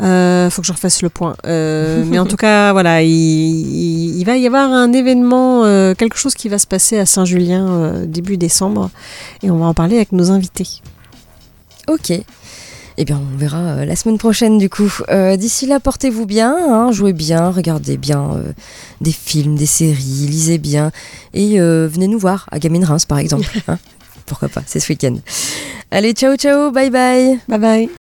Euh, 0.00 0.48
faut 0.48 0.62
que 0.62 0.66
je 0.66 0.72
refasse 0.72 1.02
le 1.02 1.10
point. 1.10 1.36
Euh, 1.44 2.04
mais 2.08 2.18
en 2.18 2.24
tout 2.24 2.36
cas, 2.36 2.72
voilà, 2.72 3.02
il, 3.02 3.10
il- 3.10 4.18
il 4.18 4.24
va 4.24 4.36
y 4.38 4.46
avoir 4.46 4.70
un 4.72 4.92
événement, 4.94 5.64
euh, 5.64 5.94
quelque 5.94 6.16
chose 6.16 6.34
qui 6.34 6.48
va 6.48 6.58
se 6.58 6.66
passer 6.66 6.98
à 6.98 7.04
Saint-Julien 7.04 7.68
euh, 7.68 8.06
début 8.06 8.38
décembre, 8.38 8.88
et 9.42 9.50
on 9.50 9.58
va 9.58 9.66
en 9.66 9.74
parler 9.74 9.96
avec 9.96 10.12
nos 10.12 10.30
invités. 10.30 10.68
Ok. 11.88 12.12
Eh 12.98 13.04
bien, 13.04 13.20
on 13.34 13.36
verra 13.36 13.58
euh, 13.58 13.84
la 13.84 13.96
semaine 13.96 14.18
prochaine 14.18 14.58
du 14.58 14.68
coup. 14.68 14.92
Euh, 15.08 15.36
D'ici 15.36 15.66
là, 15.66 15.80
portez-vous 15.80 16.26
bien, 16.26 16.54
hein, 16.54 16.92
jouez 16.92 17.12
bien, 17.12 17.50
regardez 17.50 17.96
bien 17.96 18.32
euh, 18.34 18.52
des 19.00 19.12
films, 19.12 19.56
des 19.56 19.66
séries, 19.66 19.96
lisez 20.28 20.58
bien 20.58 20.90
et 21.34 21.60
euh, 21.60 21.88
venez 21.90 22.08
nous 22.08 22.18
voir 22.18 22.46
à 22.52 22.58
Gamine 22.58 22.84
Reims 22.84 23.06
par 23.06 23.18
exemple. 23.18 23.46
hein. 23.68 23.78
Pourquoi 24.26 24.48
pas, 24.48 24.62
c'est 24.66 24.80
ce 24.80 24.88
week-end. 24.92 25.16
Allez, 25.90 26.12
ciao 26.12 26.36
ciao, 26.36 26.70
bye 26.70 26.90
bye 26.90 27.38
Bye 27.48 27.58
bye. 27.58 28.01